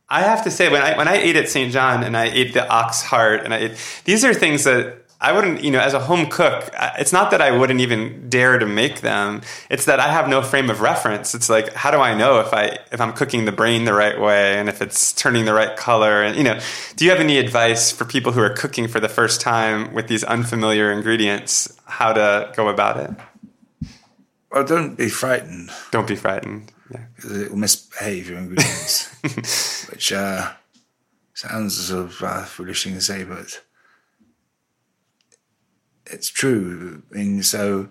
I 0.10 0.22
have 0.22 0.44
to 0.44 0.52
say 0.52 0.70
when 0.70 0.82
I 0.82 0.96
when 0.98 1.08
I 1.08 1.16
ate 1.16 1.36
at 1.36 1.50
St. 1.50 1.72
John 1.72 2.04
and 2.04 2.16
I 2.16 2.26
ate 2.26 2.54
the 2.54 2.68
ox 2.68 3.02
heart 3.02 3.44
and 3.44 3.54
I 3.54 3.58
ate, 3.58 4.02
these 4.06 4.24
are 4.24 4.34
things 4.34 4.64
that 4.66 5.03
I 5.24 5.32
wouldn't, 5.32 5.64
you 5.64 5.72
know, 5.72 5.80
as 5.80 5.94
a 5.94 6.00
home 6.00 6.28
cook, 6.30 6.70
it's 7.00 7.14
not 7.14 7.32
that 7.32 7.42
I 7.42 7.52
wouldn't 7.58 7.80
even 7.80 8.30
dare 8.30 8.60
to 8.60 8.66
make 8.66 9.02
them. 9.02 9.42
It's 9.70 9.86
that 9.86 10.00
I 10.00 10.10
have 10.12 10.28
no 10.28 10.42
frame 10.42 10.70
of 10.70 10.82
reference. 10.82 11.34
It's 11.34 11.50
like, 11.50 11.74
how 11.74 11.92
do 11.92 12.00
I 12.00 12.14
know 12.14 12.40
if 12.42 12.54
I 12.54 12.78
if 12.92 13.00
I'm 13.00 13.14
cooking 13.14 13.46
the 13.46 13.52
brain 13.54 13.86
the 13.86 13.94
right 13.94 14.20
way 14.20 14.58
and 14.60 14.68
if 14.68 14.82
it's 14.82 15.14
turning 15.14 15.46
the 15.46 15.54
right 15.54 15.76
color? 15.78 16.22
And 16.22 16.36
you 16.36 16.44
know, 16.44 16.60
do 16.98 17.06
you 17.06 17.12
have 17.12 17.22
any 17.22 17.38
advice 17.38 17.90
for 17.92 18.06
people 18.06 18.34
who 18.34 18.42
are 18.42 18.50
cooking 18.54 18.88
for 18.88 19.00
the 19.00 19.10
first 19.10 19.40
time 19.42 19.94
with 19.94 20.08
these 20.08 20.24
unfamiliar 20.26 20.92
ingredients? 20.92 21.74
How 21.86 22.12
to 22.14 22.52
go 22.56 22.68
about 22.68 22.98
it? 23.00 23.12
well, 24.52 24.64
don't 24.66 24.96
be 24.98 25.10
frightened 25.10 25.72
Don't 25.92 26.08
be 26.08 26.16
frightened. 26.16 26.72
Yeah. 26.92 27.06
because 27.16 27.42
it 27.42 27.50
will 27.50 27.58
misbehave 27.58 28.30
your 28.30 28.38
ingredients, 28.40 29.10
which 29.90 30.12
uh, 30.14 30.52
sounds 31.34 31.78
sort 31.88 32.06
of 32.06 32.22
uh, 32.22 32.44
foolish 32.44 32.84
thing 32.84 32.94
to 32.94 33.02
say, 33.02 33.24
but 33.24 33.62
it's 36.06 36.30
true. 36.30 37.04
I 37.12 37.18
mean, 37.18 37.44
so 37.44 37.90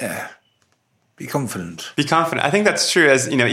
yeah, 0.00 0.28
be 1.16 1.26
confident. 1.26 1.92
Be 1.94 2.02
confident. 2.02 2.44
I 2.44 2.50
think 2.50 2.64
that's 2.64 2.90
true. 2.90 3.08
As 3.08 3.28
you 3.28 3.36
know, 3.36 3.46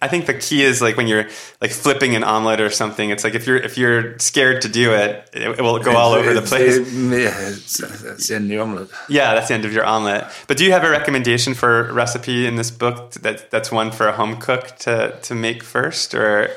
I 0.00 0.06
think 0.06 0.26
the 0.26 0.34
key 0.34 0.62
is 0.62 0.80
like 0.80 0.96
when 0.96 1.08
you're 1.08 1.28
like 1.60 1.72
flipping 1.72 2.14
an 2.14 2.22
omelet 2.22 2.60
or 2.60 2.70
something. 2.70 3.10
It's 3.10 3.24
like 3.24 3.34
if 3.34 3.44
you're 3.44 3.56
if 3.56 3.76
you're 3.76 4.16
scared 4.20 4.62
to 4.62 4.68
do 4.68 4.94
it, 4.94 5.28
it, 5.32 5.60
will 5.60 5.80
go 5.80 5.96
all 5.96 6.12
over 6.12 6.32
the 6.32 6.42
place. 6.42 6.76
yeah, 6.78 7.48
it's, 7.48 7.78
that's 7.78 8.28
the 8.28 8.36
end 8.36 8.44
of 8.44 8.50
the 8.50 8.58
omelette. 8.58 8.88
Yeah, 9.08 9.34
that's 9.34 9.48
the 9.48 9.54
end 9.54 9.64
of 9.64 9.72
your 9.72 9.84
omelet. 9.84 10.26
But 10.46 10.58
do 10.58 10.64
you 10.64 10.70
have 10.70 10.84
a 10.84 10.90
recommendation 10.90 11.54
for 11.54 11.88
a 11.88 11.92
recipe 11.92 12.46
in 12.46 12.54
this 12.54 12.70
book 12.70 13.10
that 13.14 13.50
that's 13.50 13.72
one 13.72 13.90
for 13.90 14.06
a 14.06 14.12
home 14.12 14.36
cook 14.36 14.76
to 14.80 15.18
to 15.20 15.34
make 15.34 15.64
first, 15.64 16.14
or 16.14 16.50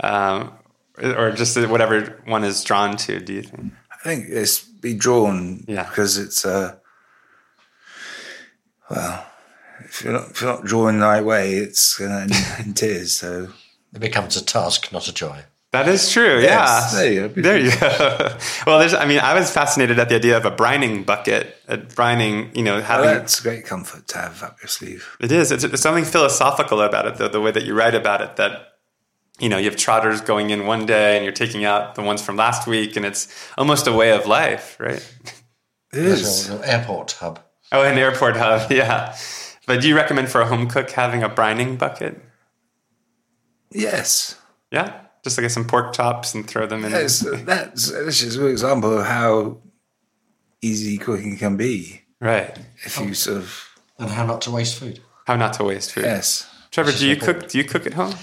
um, 0.00 0.52
or 1.00 1.30
just 1.30 1.56
whatever 1.68 2.20
one 2.24 2.42
is 2.42 2.64
drawn 2.64 2.96
to? 2.96 3.20
Do 3.20 3.34
you 3.34 3.42
think? 3.42 3.72
I 3.92 3.96
think 4.02 4.26
it's 4.28 4.67
be 4.80 4.94
drawn 4.94 5.64
Yeah. 5.68 5.84
because 5.88 6.16
it's 6.18 6.44
uh 6.44 6.74
well 8.90 9.26
if 9.84 10.02
you're 10.02 10.12
not 10.12 10.30
if 10.30 10.40
you're 10.40 10.52
not 10.52 10.64
drawing 10.64 10.98
the 10.98 11.06
right 11.06 11.24
way 11.24 11.54
it's 11.54 11.96
gonna 11.98 12.20
end 12.20 12.32
in 12.66 12.74
tears 12.74 13.16
so 13.16 13.48
It 13.94 14.00
becomes 14.00 14.36
a 14.36 14.44
task, 14.44 14.92
not 14.92 15.08
a 15.08 15.12
joy. 15.14 15.44
That 15.72 15.86
is 15.88 16.10
true. 16.10 16.40
Yes, 16.40 16.92
yeah. 16.94 16.98
there 16.98 17.12
you 17.12 17.28
go. 17.28 17.42
There 17.42 17.58
you 17.58 17.70
go. 17.78 18.36
well, 18.66 18.78
there's. 18.78 18.94
I 18.94 19.04
mean, 19.04 19.18
I 19.20 19.34
was 19.34 19.50
fascinated 19.50 19.98
at 19.98 20.08
the 20.08 20.14
idea 20.14 20.36
of 20.38 20.46
a 20.46 20.50
brining 20.50 21.04
bucket. 21.04 21.56
A 21.68 21.76
brining, 21.76 22.56
you 22.56 22.62
know, 22.62 22.76
well, 22.76 22.84
having 22.84 23.10
that's 23.10 23.40
a 23.40 23.42
great 23.42 23.66
comfort 23.66 24.08
to 24.08 24.16
have 24.18 24.42
up 24.42 24.56
your 24.62 24.68
sleeve 24.68 25.06
It 25.20 25.30
is. 25.30 25.52
It's, 25.52 25.64
it's 25.64 25.82
something 25.82 26.04
philosophical 26.06 26.80
about 26.80 27.06
it, 27.06 27.16
though, 27.16 27.28
the 27.28 27.40
way 27.40 27.50
that 27.50 27.64
you 27.66 27.74
write 27.74 27.94
about 27.94 28.22
it. 28.22 28.36
That 28.36 28.67
you 29.38 29.48
know, 29.48 29.58
you 29.58 29.64
have 29.66 29.76
trotters 29.76 30.20
going 30.20 30.50
in 30.50 30.66
one 30.66 30.86
day, 30.86 31.16
and 31.16 31.24
you're 31.24 31.32
taking 31.32 31.64
out 31.64 31.94
the 31.94 32.02
ones 32.02 32.20
from 32.22 32.36
last 32.36 32.66
week, 32.66 32.96
and 32.96 33.04
it's 33.06 33.28
almost 33.56 33.86
a 33.86 33.92
way 33.92 34.10
of 34.12 34.26
life, 34.26 34.76
right? 34.80 35.02
It 35.92 35.98
is. 36.04 36.48
An 36.48 36.62
airport 36.64 37.12
hub. 37.12 37.40
Oh, 37.72 37.82
an 37.82 37.96
airport 37.98 38.36
hub, 38.36 38.70
yeah. 38.80 39.16
But 39.66 39.80
do 39.82 39.88
you 39.88 39.94
recommend 39.96 40.28
for 40.28 40.40
a 40.40 40.46
home 40.46 40.68
cook 40.68 40.90
having 40.90 41.22
a 41.22 41.28
brining 41.28 41.78
bucket? 41.78 42.20
yes 43.70 44.36
Yeah, 44.70 45.00
just 45.22 45.38
like 45.40 45.50
some 45.50 45.66
pork 45.66 45.92
chops 45.94 46.34
and 46.34 46.46
throw 46.48 46.66
them 46.66 46.84
in. 46.84 46.92
that's 46.92 47.24
uh, 47.26 47.38
that's 47.44 47.90
this 47.90 48.22
is 48.22 48.36
a 48.36 48.38
good 48.38 48.50
example 48.50 48.98
of 48.98 49.06
how 49.06 49.58
easy 50.62 50.98
cooking 50.98 51.36
can 51.36 51.56
be 51.56 52.02
Right. 52.20 52.56
if 52.84 52.98
you 53.00 53.14
sort 53.14 53.36
of 53.38 53.68
And 53.98 54.10
how 54.10 54.24
not 54.26 54.40
to 54.42 54.50
waste 54.50 54.76
food. 54.76 55.00
How 55.26 55.36
not 55.36 55.52
to 55.54 55.64
waste 55.64 55.92
food. 55.92 56.04
yes 56.04 56.48
Trevor, 56.70 56.92
do 56.92 57.06
you 57.08 57.16
cook? 57.16 57.48
Do 57.48 57.56
you 57.58 57.64
cook 57.64 57.86
at 57.86 57.94
home? 57.94 58.14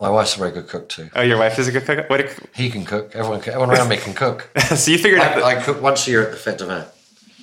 My 0.00 0.10
wife's 0.10 0.34
a 0.36 0.38
very 0.38 0.50
good 0.50 0.68
cook 0.68 0.88
too. 0.88 1.08
Oh, 1.14 1.22
your 1.22 1.38
wife 1.38 1.58
is 1.58 1.68
a 1.68 1.72
good 1.72 1.84
cook. 1.84 2.10
What? 2.10 2.20
A, 2.20 2.30
He 2.54 2.68
can 2.70 2.84
cook. 2.84 3.12
Everyone, 3.14 3.40
can, 3.40 3.54
everyone 3.54 3.74
around 3.76 3.88
me 3.88 3.96
can 3.96 4.12
cook. 4.14 4.50
so 4.76 4.90
you 4.90 4.98
figured 4.98 5.20
out 5.20 5.32
I, 5.32 5.38
the, 5.40 5.44
I 5.44 5.62
cook 5.62 5.80
once 5.80 6.06
a 6.06 6.10
year 6.10 6.22
at 6.26 6.30
the 6.32 6.36
Fête 6.36 6.58
de 6.58 6.66
Vin. 6.66 6.84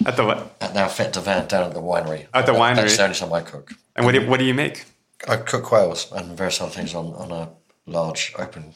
at 0.05 0.15
the 0.17 0.25
what? 0.25 0.55
At 0.61 0.73
now 0.73 0.87
Fête 0.87 1.13
de 1.13 1.21
Vin 1.21 1.47
down 1.47 1.63
at 1.63 1.73
the 1.73 1.81
winery. 1.81 2.27
At 2.33 2.45
the 2.45 2.51
That- 2.53 2.75
That's 2.75 2.93
winery. 2.93 2.97
the 2.97 3.03
only 3.03 3.15
time 3.15 3.33
I 3.33 3.41
cook. 3.41 3.71
And 3.95 4.05
what 4.05 4.13
do, 4.13 4.27
what 4.27 4.39
do 4.39 4.45
you 4.45 4.53
make? 4.53 4.85
I 5.27 5.37
cook 5.37 5.63
quails 5.63 6.11
and 6.11 6.37
various 6.37 6.59
other 6.61 6.71
things 6.71 6.93
on, 6.93 7.13
on 7.13 7.31
a 7.31 7.49
large 7.85 8.33
open 8.37 8.73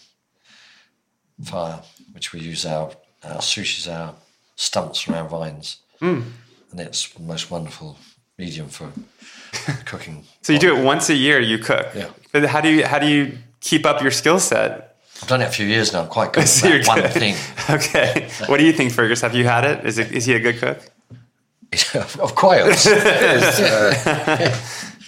fire, 1.44 1.82
which 2.14 2.34
we 2.34 2.40
use 2.40 2.66
our, 2.66 2.92
our 3.24 3.42
souches, 3.42 3.88
our 3.88 4.16
stumps 4.56 5.02
from 5.02 5.16
our 5.16 5.28
vines. 5.28 5.78
Hmm. 6.00 6.22
And 6.72 6.80
it's 6.80 7.10
the 7.10 7.22
most 7.22 7.52
wonderful 7.52 7.98
medium 8.38 8.68
for 8.70 8.92
cooking. 9.86 10.24
So 10.42 10.54
you 10.54 10.60
do 10.60 10.76
it 10.76 10.84
once 10.84 11.10
a 11.10 11.16
year. 11.16 11.40
You 11.40 11.58
cook. 11.58 11.88
Yeah. 11.96 12.10
But 12.32 12.46
how 12.46 12.62
do 12.62 12.70
you 12.70 12.86
how 12.86 13.00
do 13.00 13.08
you 13.08 13.38
keep 13.70 13.86
up 13.86 14.02
your 14.02 14.12
skill 14.12 14.40
set? 14.40 14.98
I've 15.22 15.28
done 15.28 15.42
it 15.42 15.46
a 15.46 15.52
few 15.52 15.66
years 15.66 15.92
now. 15.94 16.02
I'm 16.04 16.08
quite 16.10 16.32
good 16.34 16.48
So 16.56 16.68
at 16.68 16.74
you're 16.74 16.84
one 16.86 17.02
good. 17.02 17.12
thing. 17.12 17.36
Okay. 17.78 18.30
What 18.46 18.58
do 18.60 18.66
you 18.66 18.74
think, 18.74 18.92
Fergus? 18.92 19.22
Have 19.22 19.34
you 19.36 19.46
had 19.46 19.64
it? 19.66 19.86
Is 19.86 19.98
it 19.98 20.12
is 20.12 20.26
he 20.26 20.34
a 20.36 20.40
good 20.40 20.58
cook? 20.60 20.80
of 22.24 22.36
quails. 22.36 22.86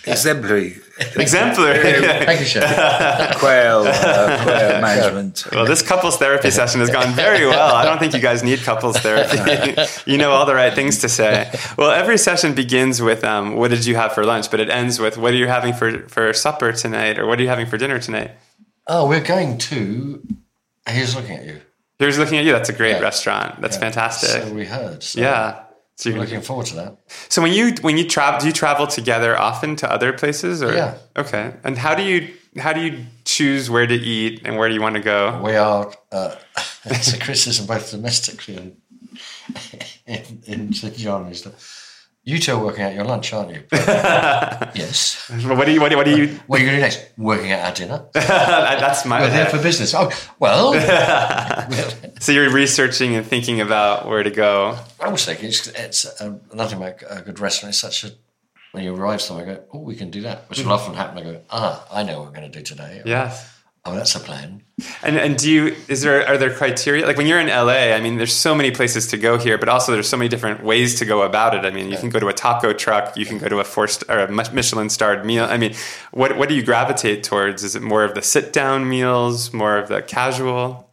Exemplary 0.05 0.78
Exemplary. 1.16 2.01
Thank 2.26 2.39
you, 2.39 2.45
chef. 2.47 3.38
quail, 3.38 3.84
uh, 3.86 4.43
quail 4.43 4.82
management. 4.82 5.45
Well, 5.51 5.66
this 5.66 5.82
couples 5.84 6.18
therapy 6.18 6.49
session 6.49 6.80
has 6.80 6.89
gone 6.89 7.14
very 7.14 7.45
well. 7.45 7.76
I 7.76 7.86
don't 7.86 7.99
think 7.99 8.14
you 8.14 8.20
guys 8.20 8.41
need 8.43 8.60
couples 8.64 8.97
therapy. 8.97 9.38
you 10.12 10.18
know 10.18 10.32
all 10.32 10.45
the 10.47 10.55
right 10.55 10.74
things 10.74 10.97
to 10.99 11.10
say. 11.10 11.51
Well, 11.78 11.91
every 11.91 12.18
session 12.18 12.53
begins 12.55 12.99
with 13.01 13.24
um, 13.24 13.55
"What 13.58 13.70
did 13.70 13.86
you 13.86 13.95
have 13.95 14.14
for 14.14 14.24
lunch?" 14.26 14.49
but 14.49 14.60
it 14.60 14.70
ends 14.70 14.99
with 14.99 15.18
"What 15.18 15.34
are 15.34 15.38
you 15.38 15.47
having 15.47 15.74
for 15.74 15.89
for 16.10 16.34
supper 16.34 16.72
tonight?" 16.72 17.20
or 17.20 17.28
"What 17.28 17.38
are 17.39 17.43
you 17.43 17.49
having 17.49 17.68
for 17.68 17.78
dinner 17.78 17.99
tonight?" 17.99 18.32
Oh, 18.88 19.08
we're 19.08 19.24
going 19.24 19.58
to. 19.58 20.22
He's 20.90 21.16
looking 21.16 21.36
at 21.38 21.46
you. 21.46 21.62
Here's 22.00 22.18
looking 22.18 22.38
at 22.38 22.46
you. 22.46 22.52
That's 22.54 22.70
a 22.70 22.74
great 22.74 22.92
Yeah. 22.98 23.00
restaurant. 23.00 23.60
That's 23.62 23.78
fantastic. 23.78 24.44
So 24.44 24.54
we 24.54 24.66
heard. 24.66 25.04
So 25.04 25.20
yeah. 25.20 25.64
So, 25.96 26.10
you're 26.10 26.20
looking 26.20 26.42
forward 26.42 26.68
to 26.68 26.76
that. 26.76 26.96
so 27.28 27.42
when 27.42 27.52
you 27.54 27.74
when 27.82 27.98
you 27.98 28.08
travel, 28.08 28.40
do 28.40 28.46
you 28.46 28.54
travel 28.54 28.86
together 28.86 29.36
often 29.36 29.76
to 29.78 29.92
other 29.92 30.14
places? 30.14 30.62
Or 30.62 30.72
Yeah. 30.72 30.94
Okay. 31.18 31.54
And 31.64 31.76
how 31.76 31.96
do 31.96 32.04
you 32.04 32.32
how 32.60 32.72
do 32.72 32.82
you 32.82 33.04
choose 33.26 33.68
where 33.70 33.88
to 33.88 33.96
eat 33.96 34.42
and 34.46 34.58
where 34.58 34.68
do 34.70 34.76
you 34.76 34.82
want 34.82 34.94
to 34.96 35.02
go? 35.02 35.42
We 35.44 35.56
are. 35.56 35.92
Uh, 36.12 36.36
it's 36.86 37.14
a 37.14 37.20
criticism 37.20 37.66
both 37.66 37.90
domestically 37.90 38.58
and 38.58 38.76
in, 40.06 40.44
in 40.46 40.74
St 40.74 40.96
John. 40.96 41.26
Is 41.32 41.42
that 41.44 41.56
you 42.28 42.40
two 42.40 42.52
are 42.52 42.60
working 42.62 42.84
out 42.84 42.94
your 42.94 43.06
lunch, 43.06 43.32
aren't 43.32 43.52
you? 43.52 43.64
yes. 43.72 45.32
What 45.46 45.66
do 45.66 45.72
you 45.72 45.80
what 45.80 45.92
do, 45.92 45.96
what 45.96 46.06
do 46.06 46.12
you? 46.12 46.38
What 46.48 46.60
are 46.60 46.64
you 46.64 46.70
going 46.70 46.82
to 46.82 46.82
do 46.82 46.82
next? 46.82 47.18
Working 47.18 47.54
out 47.54 47.66
our 47.66 47.74
dinner. 47.74 48.06
that's 48.14 49.06
my. 49.06 49.22
We're 49.22 49.30
there 49.30 49.46
for 49.46 49.64
business. 49.64 49.96
Oh, 49.96 50.12
well. 50.38 50.74
So 52.20 52.32
you're 52.32 52.50
researching 52.50 53.16
and 53.16 53.26
thinking 53.26 53.62
about 53.62 54.08
where 54.08 54.24
to 54.24 54.32
go. 54.32 54.78
I 55.00 55.10
was 55.10 55.24
thinking 55.24 55.50
it's, 55.50 55.68
it's 55.68 56.20
um, 56.20 56.42
nothing 56.52 56.80
like 56.80 57.04
a 57.08 57.22
good 57.22 57.40
restaurant. 57.40 57.74
It's 57.74 57.80
such 57.80 58.04
a 58.04 58.12
when 58.72 58.84
you 58.84 58.96
arrive 58.96 59.22
somewhere, 59.22 59.48
you 59.48 59.54
go, 59.56 59.64
oh, 59.74 59.80
we 59.80 59.96
can 59.96 60.10
do 60.10 60.22
that, 60.22 60.50
which 60.50 60.60
will 60.60 60.72
often 60.72 60.96
happen. 60.96 61.18
I 61.20 61.24
go, 61.24 61.42
ah, 61.52 61.88
I 61.92 62.04
know 62.04 62.20
what 62.20 62.30
we're 62.30 62.40
going 62.40 62.52
to 62.52 62.58
do 62.60 62.64
today. 62.64 63.04
Yes. 63.06 63.57
Oh, 63.88 63.96
that's 63.96 64.14
a 64.16 64.20
plan. 64.20 64.64
And 65.02 65.18
and 65.18 65.38
do 65.38 65.50
you 65.50 65.76
is 65.88 66.02
there 66.02 66.28
are 66.28 66.38
there 66.38 66.54
criteria 66.54 67.06
like 67.08 67.18
when 67.18 67.26
you're 67.26 67.40
in 67.40 67.48
LA? 67.48 67.96
I 67.96 68.02
mean, 68.02 68.18
there's 68.18 68.34
so 68.34 68.54
many 68.54 68.70
places 68.70 69.08
to 69.08 69.18
go 69.18 69.38
here, 69.38 69.58
but 69.58 69.70
also 69.70 69.92
there's 69.94 70.10
so 70.10 70.18
many 70.18 70.28
different 70.30 70.62
ways 70.62 71.00
to 71.00 71.06
go 71.06 71.22
about 71.24 71.56
it. 71.56 71.66
I 71.66 71.72
mean, 71.72 71.90
you 71.90 71.98
can 71.98 72.10
go 72.10 72.20
to 72.20 72.28
a 72.28 72.34
taco 72.34 72.74
truck, 72.74 73.16
you 73.18 73.26
can 73.26 73.38
go 73.40 73.48
to 73.48 73.60
a 73.60 73.64
four 73.64 73.88
st- 73.88 74.10
or 74.12 74.20
a 74.20 74.32
Michelin 74.32 74.90
starred 74.90 75.26
meal. 75.26 75.46
I 75.46 75.58
mean, 75.58 75.74
what 76.12 76.38
what 76.38 76.50
do 76.50 76.54
you 76.56 76.62
gravitate 76.64 77.24
towards? 77.24 77.64
Is 77.64 77.76
it 77.76 77.82
more 77.82 78.04
of 78.04 78.14
the 78.14 78.22
sit 78.22 78.54
down 78.54 78.88
meals, 78.90 79.52
more 79.54 79.78
of 79.78 79.88
the 79.88 80.02
casual? 80.04 80.92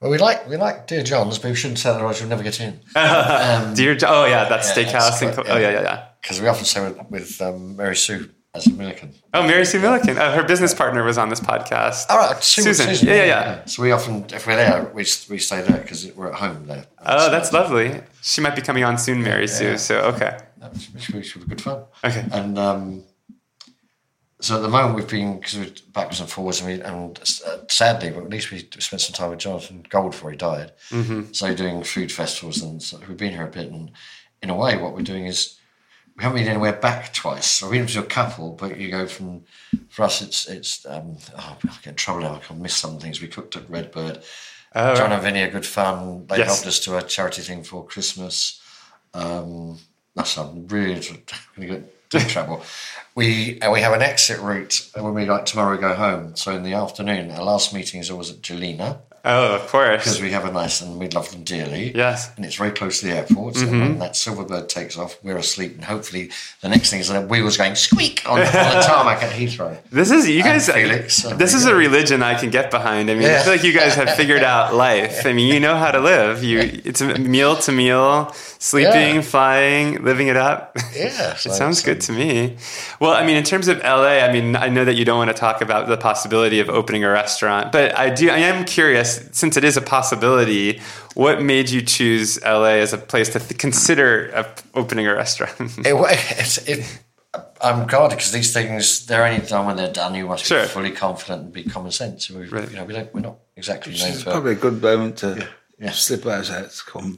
Well, 0.00 0.10
we 0.10 0.16
like 0.18 0.48
we 0.48 0.56
like 0.56 0.86
Dear 0.86 1.02
John's, 1.02 1.38
but 1.38 1.48
we 1.50 1.54
shouldn't 1.56 1.80
say 1.80 1.88
that, 1.90 1.96
otherwise 1.96 2.20
you'll 2.20 2.28
never 2.30 2.42
get 2.42 2.60
in. 2.60 2.80
Dear, 3.74 3.98
oh 4.06 4.24
yeah, 4.24 4.48
that's 4.48 4.68
Yeah, 4.76 4.84
steakhouse. 4.84 5.20
and 5.22 5.34
quite- 5.34 5.46
co- 5.46 5.52
oh 5.52 5.56
yeah, 5.58 5.70
yeah. 5.70 5.72
yeah, 5.72 5.82
yeah. 5.82 6.04
Because 6.22 6.40
we 6.40 6.48
often 6.48 6.64
say 6.64 6.80
with, 6.88 7.10
with 7.10 7.42
um, 7.42 7.76
Mary 7.76 7.96
Sue 7.96 8.30
as 8.54 8.68
Milliken. 8.68 9.12
Oh, 9.32 9.46
Mary 9.46 9.64
Sue 9.64 9.80
Milliken. 9.80 10.16
Oh, 10.18 10.30
her 10.30 10.44
business 10.44 10.72
partner 10.72 11.02
was 11.02 11.18
on 11.18 11.28
this 11.28 11.40
podcast. 11.40 12.06
All 12.08 12.18
right, 12.18 12.42
Sue, 12.42 12.62
Susan. 12.62 13.08
Yeah, 13.08 13.14
yeah, 13.14 13.24
yeah. 13.24 13.64
So 13.64 13.82
we 13.82 13.90
often, 13.90 14.24
if 14.32 14.46
we're 14.46 14.56
there, 14.56 14.90
we, 14.94 15.02
we 15.02 15.38
stay 15.38 15.60
there 15.62 15.78
because 15.78 16.10
we're 16.12 16.28
at 16.28 16.34
home 16.34 16.66
there. 16.66 16.86
Oh, 17.04 17.30
that's 17.30 17.52
lovely. 17.52 18.00
She 18.22 18.40
might 18.40 18.54
be 18.54 18.62
coming 18.62 18.84
on 18.84 18.96
soon, 18.96 19.22
Mary 19.22 19.48
Sue. 19.48 19.76
So 19.76 20.00
okay. 20.02 20.38
Which, 20.92 21.10
which 21.10 21.34
would 21.34 21.44
be 21.44 21.56
good 21.56 21.60
fun. 21.60 21.84
Okay. 22.04 22.24
And 22.32 22.58
um, 22.58 23.04
so 24.40 24.56
at 24.56 24.62
the 24.62 24.68
moment 24.68 24.94
we've 24.96 25.08
been 25.08 25.38
because 25.38 25.58
we're 25.58 25.70
backwards 25.92 26.20
and 26.20 26.28
forwards, 26.28 26.60
and, 26.60 26.68
we, 26.68 26.80
and 26.80 27.18
uh, 27.18 27.56
sadly, 27.68 28.10
but 28.10 28.24
at 28.24 28.30
least 28.30 28.50
we 28.50 28.68
spent 28.78 29.02
some 29.02 29.14
time 29.14 29.30
with 29.30 29.40
Jonathan 29.40 29.84
Gold 29.88 30.12
before 30.12 30.30
he 30.30 30.36
died. 30.36 30.72
Mm-hmm. 30.90 31.32
So 31.32 31.54
doing 31.54 31.82
food 31.82 32.12
festivals, 32.12 32.62
and 32.62 32.82
so 32.82 33.00
we've 33.08 33.16
been 33.16 33.32
here 33.32 33.46
a 33.46 33.50
bit. 33.50 33.70
And 33.70 33.90
in 34.42 34.50
a 34.50 34.56
way, 34.56 34.76
what 34.76 34.94
we're 34.94 35.02
doing 35.02 35.26
is 35.26 35.58
we 36.16 36.22
haven't 36.22 36.38
been 36.38 36.48
anywhere 36.48 36.72
back 36.74 37.12
twice. 37.12 37.62
We've 37.62 37.72
been 37.72 37.86
to 37.88 38.00
a 38.00 38.04
couple, 38.04 38.52
but 38.52 38.78
you 38.78 38.90
go 38.90 39.06
from 39.06 39.44
for 39.88 40.04
us, 40.04 40.22
it's 40.22 40.46
it's 40.48 40.86
um, 40.86 41.16
oh, 41.36 41.56
I 41.64 41.68
get 41.82 41.86
in 41.86 41.94
trouble 41.94 42.22
now. 42.22 42.36
I 42.36 42.38
can 42.38 42.62
miss 42.62 42.74
some 42.76 42.98
things. 42.98 43.20
We 43.20 43.28
cooked 43.28 43.56
at 43.56 43.68
Redbird. 43.68 44.22
Oh, 44.76 44.94
Jon 44.94 45.12
and 45.12 45.22
Vinny 45.22 45.42
are 45.42 45.50
good 45.50 45.66
fun. 45.66 46.26
They 46.26 46.38
Yes. 46.38 46.46
helped 46.48 46.66
us 46.66 46.80
to 46.80 46.96
a 46.98 47.02
charity 47.02 47.42
thing 47.42 47.62
for 47.62 47.84
Christmas. 47.86 48.60
Um, 49.12 49.78
that's 50.16 50.36
I'm 50.36 50.66
really 50.68 50.94
going 50.94 51.02
to 51.02 51.66
get 51.66 52.10
deep 52.10 52.22
trouble. 52.28 52.62
We 53.14 53.58
and 53.60 53.72
we 53.72 53.80
have 53.80 53.92
an 53.92 54.02
exit 54.02 54.40
route 54.40 54.88
when 54.94 55.14
we 55.14 55.24
like 55.26 55.46
tomorrow 55.46 55.76
go 55.76 55.94
home. 55.94 56.36
So 56.36 56.54
in 56.56 56.62
the 56.64 56.74
afternoon, 56.74 57.30
our 57.32 57.44
last 57.44 57.72
meeting 57.74 58.00
is 58.00 58.10
always 58.10 58.30
at 58.30 58.40
Gjelina 58.40 58.98
Oh, 59.24 59.54
of 59.54 59.66
course. 59.68 60.04
because 60.04 60.20
we 60.20 60.32
have 60.32 60.44
a 60.44 60.52
nice 60.52 60.80
and 60.82 60.98
we 60.98 61.08
love 61.08 61.30
them 61.30 61.44
dearly. 61.44 61.92
Yes. 61.94 62.30
and 62.36 62.44
it's 62.44 62.56
very 62.56 62.70
close 62.72 63.00
to 63.00 63.06
the 63.06 63.12
airport. 63.12 63.56
So 63.56 63.64
Mm-hmm. 63.64 63.80
when 63.80 63.98
that 64.00 64.12
Silverbird 64.12 64.68
takes 64.68 64.98
off, 64.98 65.16
we're 65.22 65.38
asleep, 65.38 65.74
and 65.76 65.84
hopefully 65.84 66.30
the 66.60 66.68
next 66.68 66.90
thing 66.90 67.00
is 67.00 67.08
the 67.08 67.20
wheels 67.22 67.56
going 67.56 67.74
squeak 67.74 68.22
on, 68.26 68.38
on 68.40 68.44
the 68.44 68.82
tarmac 68.86 69.22
at 69.22 69.32
Heathrow. 69.32 69.78
This 69.90 70.10
is 70.10 70.28
you 70.28 70.42
guys. 70.42 70.68
Felix, 70.68 71.24
uh, 71.24 71.34
this 71.36 71.54
is 71.54 71.64
a 71.64 71.74
religion 71.74 72.22
I 72.22 72.34
can 72.38 72.50
get 72.50 72.70
behind. 72.70 73.10
I 73.10 73.14
mean, 73.14 73.28
I 73.30 73.38
feel 73.42 73.52
like 73.54 73.64
you 73.64 73.72
guys 73.72 73.94
have 73.94 74.10
figured 74.14 74.42
out 74.42 74.74
life. 74.88 75.24
I 75.26 75.32
mean, 75.32 75.52
you 75.52 75.58
know 75.60 75.76
how 75.76 75.90
to 75.90 76.00
live. 76.00 76.42
You, 76.44 76.58
it's 76.84 77.00
a 77.00 77.18
meal 77.18 77.56
to 77.56 77.72
meal, 77.72 78.32
sleeping, 78.58 79.16
Yeah. 79.16 79.20
flying, 79.22 80.02
living 80.04 80.28
it 80.28 80.36
up. 80.36 80.76
Yeah, 80.94 81.32
it 81.34 81.38
sounds 81.38 81.82
good 81.82 82.00
to 82.02 82.12
me. 82.12 82.56
Well, 83.00 83.12
I 83.12 83.24
mean, 83.26 83.36
in 83.36 83.44
terms 83.44 83.68
of 83.68 83.78
LA, 83.78 84.18
I 84.26 84.32
mean, 84.32 84.56
I 84.56 84.68
know 84.68 84.84
that 84.84 84.94
you 84.94 85.04
don't 85.04 85.18
want 85.18 85.30
to 85.30 85.34
talk 85.36 85.60
about 85.62 85.88
the 85.88 85.96
possibility 85.96 86.60
of 86.60 86.68
opening 86.68 87.04
a 87.04 87.10
restaurant, 87.10 87.72
but 87.72 87.96
I 87.98 88.10
do. 88.10 88.30
I 88.30 88.38
am 88.38 88.64
curious, 88.64 89.13
since 89.32 89.56
it 89.56 89.64
is 89.64 89.76
a 89.76 89.80
possibility. 89.82 90.80
What 91.14 91.42
made 91.42 91.70
you 91.70 91.82
choose 91.82 92.40
LA 92.44 92.80
as 92.82 92.92
a 92.92 92.98
place 92.98 93.28
to 93.30 93.38
th- 93.38 93.58
consider 93.58 94.46
opening 94.74 95.06
a 95.06 95.14
restaurant? 95.14 95.54
It, 95.84 95.94
it's, 96.38 96.58
it, 96.68 96.80
I'm 97.60 97.86
guarded 97.86 98.16
because 98.18 98.32
these 98.32 98.52
things 98.52 99.06
they're 99.06 99.24
only 99.26 99.44
done 99.46 99.66
when 99.66 99.76
they're 99.76 99.92
done. 99.92 100.14
You 100.14 100.26
must 100.26 100.44
Sure. 100.44 100.62
be 100.62 100.68
fully 100.68 100.90
confident 100.92 101.42
and 101.44 101.52
be 101.52 101.64
common 101.64 101.90
sense. 101.92 102.30
We, 102.30 102.46
Right. 102.46 102.70
You 102.70 102.76
know, 102.76 102.84
we 102.84 102.94
don't. 102.94 103.12
We're 103.14 103.20
not 103.20 103.38
exactly 103.56 103.92
known 103.98 104.08
It's 104.10 104.22
for. 104.22 104.30
probably 104.32 104.52
a 104.52 104.56
good 104.66 104.80
moment 104.82 105.18
to 105.18 105.46
Yeah. 105.80 105.90
slip 105.92 106.26
out 106.26 106.40
of 106.40 106.48
that 106.48 106.70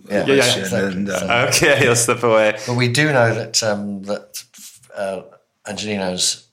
Yeah, 0.09 0.25
conversation 0.25 0.61
exactly. 0.63 0.93
and 0.93 1.11
uh, 1.11 1.47
okay, 1.49 1.77
you'll 1.85 1.97
slip 1.97 2.23
away. 2.23 2.57
But 2.67 2.77
we 2.77 2.89
do 2.89 3.13
know 3.13 3.35
that 3.35 3.63
um, 3.63 4.03
that 4.05 4.43
uh, 4.95 5.23
Angelino's 5.67 6.47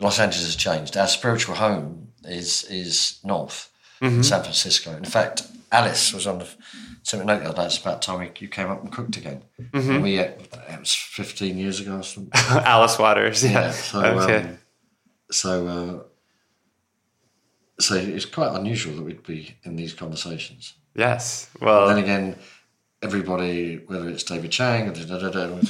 Los 0.00 0.18
Angeles 0.18 0.44
has 0.46 0.56
changed. 0.56 0.96
Our 0.96 1.06
spiritual 1.08 1.54
home 1.54 2.08
is 2.24 2.64
is 2.64 3.18
north, 3.24 3.70
Mm-hmm. 4.00 4.22
San 4.22 4.42
Francisco. 4.42 4.96
In 4.96 5.04
fact, 5.04 5.42
Alice 5.72 6.12
was 6.12 6.26
on 6.26 6.38
the 6.38 6.48
sent 7.02 7.24
me 7.24 7.32
a 7.32 7.36
note 7.36 7.42
the 7.42 7.50
other 7.50 7.62
day. 7.62 7.66
It's 7.66 7.78
about 7.78 8.02
time 8.02 8.20
we, 8.20 8.30
you 8.38 8.48
came 8.48 8.68
up 8.68 8.82
and 8.82 8.92
cooked 8.92 9.16
again. 9.16 9.42
Mm-hmm. 9.60 9.90
And 9.90 10.02
we 10.02 10.18
uh, 10.18 10.24
it 10.24 10.80
was 10.80 10.94
fifteen 10.94 11.56
years 11.56 11.80
ago 11.80 11.98
or 11.98 12.02
something. 12.02 12.32
Alice 12.34 12.98
Waters. 12.98 13.44
Yeah. 13.44 13.50
Yeah, 13.50 13.70
so, 13.70 14.04
okay. 14.04 14.42
um, 14.42 14.58
so, 15.30 15.66
uh, 15.66 16.02
so 17.80 17.94
it's 17.94 18.24
quite 18.24 18.54
unusual 18.54 18.96
that 18.96 19.02
we'd 19.02 19.22
be 19.22 19.56
in 19.64 19.76
these 19.76 19.92
conversations. 19.92 20.74
yes. 20.94 21.50
Well. 21.60 21.88
then 21.88 21.98
again, 21.98 22.36
everybody, 23.02 23.76
whether 23.86 24.08
it's 24.08 24.24
David 24.24 24.50
Chang, 24.50 24.88
or 24.88 24.92
da, 24.92 25.18
da, 25.18 25.30
da, 25.30 25.60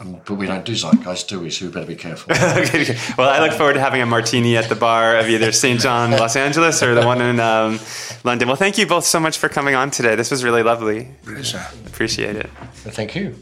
um, 0.00 0.20
but 0.26 0.34
we 0.34 0.46
don't 0.46 0.64
do 0.64 0.72
zeitgeist, 0.72 1.28
do 1.28 1.40
we? 1.40 1.50
So 1.50 1.66
we 1.66 1.72
better 1.72 1.86
be 1.86 1.94
careful. 1.94 2.32
okay, 2.36 2.82
okay. 2.82 2.98
Well, 3.16 3.28
I 3.28 3.40
look 3.40 3.56
forward 3.56 3.74
to 3.74 3.80
having 3.80 4.02
a 4.02 4.06
martini 4.06 4.56
at 4.56 4.68
the 4.68 4.74
bar 4.74 5.16
of 5.16 5.28
either 5.28 5.52
St. 5.52 5.80
John, 5.80 6.10
Los 6.10 6.36
Angeles, 6.36 6.82
or 6.82 6.94
the 6.94 7.06
one 7.06 7.20
in 7.20 7.38
um, 7.38 7.78
London. 8.24 8.48
Well, 8.48 8.56
thank 8.56 8.76
you 8.76 8.86
both 8.86 9.04
so 9.04 9.20
much 9.20 9.38
for 9.38 9.48
coming 9.48 9.74
on 9.74 9.90
today. 9.90 10.16
This 10.16 10.30
was 10.30 10.42
really 10.42 10.62
lovely. 10.62 11.14
pleasure. 11.24 11.64
Appreciate 11.86 12.36
it. 12.36 12.50
Thank 12.74 13.14
you. 13.14 13.36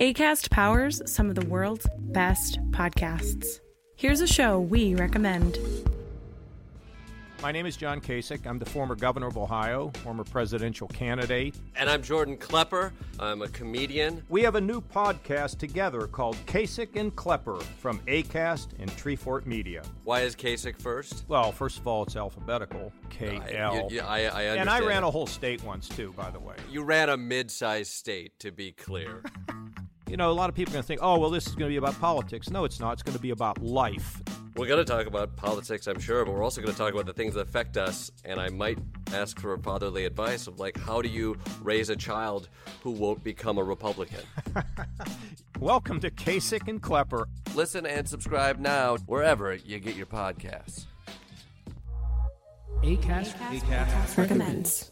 ACAST 0.00 0.50
powers 0.50 1.02
some 1.04 1.28
of 1.28 1.34
the 1.34 1.46
world's 1.46 1.86
best 1.98 2.58
podcasts. 2.70 3.60
Here's 4.00 4.22
a 4.22 4.26
show 4.26 4.58
we 4.58 4.94
recommend. 4.94 5.58
My 7.42 7.52
name 7.52 7.66
is 7.66 7.76
John 7.76 8.00
Kasich. 8.00 8.46
I'm 8.46 8.58
the 8.58 8.64
former 8.64 8.94
governor 8.94 9.26
of 9.26 9.36
Ohio, 9.36 9.90
former 10.02 10.24
presidential 10.24 10.88
candidate. 10.88 11.54
And 11.76 11.90
I'm 11.90 12.02
Jordan 12.02 12.38
Klepper. 12.38 12.94
I'm 13.18 13.42
a 13.42 13.48
comedian. 13.48 14.24
We 14.30 14.40
have 14.42 14.54
a 14.54 14.60
new 14.60 14.80
podcast 14.80 15.58
together 15.58 16.06
called 16.06 16.38
Kasich 16.46 16.96
and 16.98 17.14
Klepper 17.14 17.60
from 17.60 17.98
ACAST 18.06 18.68
and 18.78 18.90
Treefort 18.92 19.44
Media. 19.44 19.82
Why 20.04 20.22
is 20.22 20.34
Kasich 20.34 20.80
first? 20.80 21.26
Well, 21.28 21.52
first 21.52 21.78
of 21.78 21.86
all, 21.86 22.04
it's 22.04 22.16
alphabetical 22.16 22.94
K 23.10 23.38
L. 23.54 23.74
I, 23.74 23.92
yeah, 23.92 24.06
I, 24.06 24.20
I 24.20 24.22
understand. 24.22 24.60
And 24.60 24.70
I 24.70 24.80
ran 24.80 25.02
a 25.02 25.10
whole 25.10 25.26
state 25.26 25.62
once 25.62 25.90
too, 25.90 26.14
by 26.16 26.30
the 26.30 26.40
way. 26.40 26.56
You 26.70 26.84
ran 26.84 27.10
a 27.10 27.18
mid-sized 27.18 27.92
state, 27.92 28.38
to 28.38 28.50
be 28.50 28.72
clear. 28.72 29.22
You 30.10 30.16
know, 30.16 30.28
a 30.28 30.32
lot 30.32 30.48
of 30.48 30.56
people 30.56 30.72
are 30.72 30.74
going 30.74 30.82
to 30.82 30.86
think, 30.88 31.00
oh, 31.04 31.20
well, 31.20 31.30
this 31.30 31.46
is 31.46 31.54
going 31.54 31.68
to 31.68 31.72
be 31.72 31.76
about 31.76 31.96
politics. 32.00 32.50
No, 32.50 32.64
it's 32.64 32.80
not. 32.80 32.94
It's 32.94 33.02
going 33.04 33.14
to 33.14 33.22
be 33.22 33.30
about 33.30 33.62
life. 33.62 34.20
We're 34.56 34.66
going 34.66 34.84
to 34.84 34.92
talk 34.92 35.06
about 35.06 35.36
politics, 35.36 35.86
I'm 35.86 36.00
sure, 36.00 36.24
but 36.24 36.34
we're 36.34 36.42
also 36.42 36.60
going 36.60 36.72
to 36.72 36.76
talk 36.76 36.92
about 36.92 37.06
the 37.06 37.12
things 37.12 37.34
that 37.34 37.42
affect 37.42 37.76
us. 37.76 38.10
And 38.24 38.40
I 38.40 38.48
might 38.48 38.80
ask 39.12 39.38
for 39.38 39.56
fatherly 39.58 40.06
advice 40.06 40.48
of 40.48 40.58
like, 40.58 40.76
how 40.76 41.00
do 41.00 41.08
you 41.08 41.36
raise 41.62 41.90
a 41.90 41.96
child 41.96 42.48
who 42.82 42.90
won't 42.90 43.22
become 43.22 43.56
a 43.56 43.62
Republican? 43.62 44.24
Welcome 45.60 46.00
to 46.00 46.10
Kasich 46.10 46.66
and 46.66 46.82
Klepper. 46.82 47.28
Listen 47.54 47.86
and 47.86 48.08
subscribe 48.08 48.58
now 48.58 48.96
wherever 49.06 49.54
you 49.54 49.78
get 49.78 49.94
your 49.94 50.06
podcasts. 50.06 50.86
ACAST, 52.82 54.18
Recommends. 54.18 54.89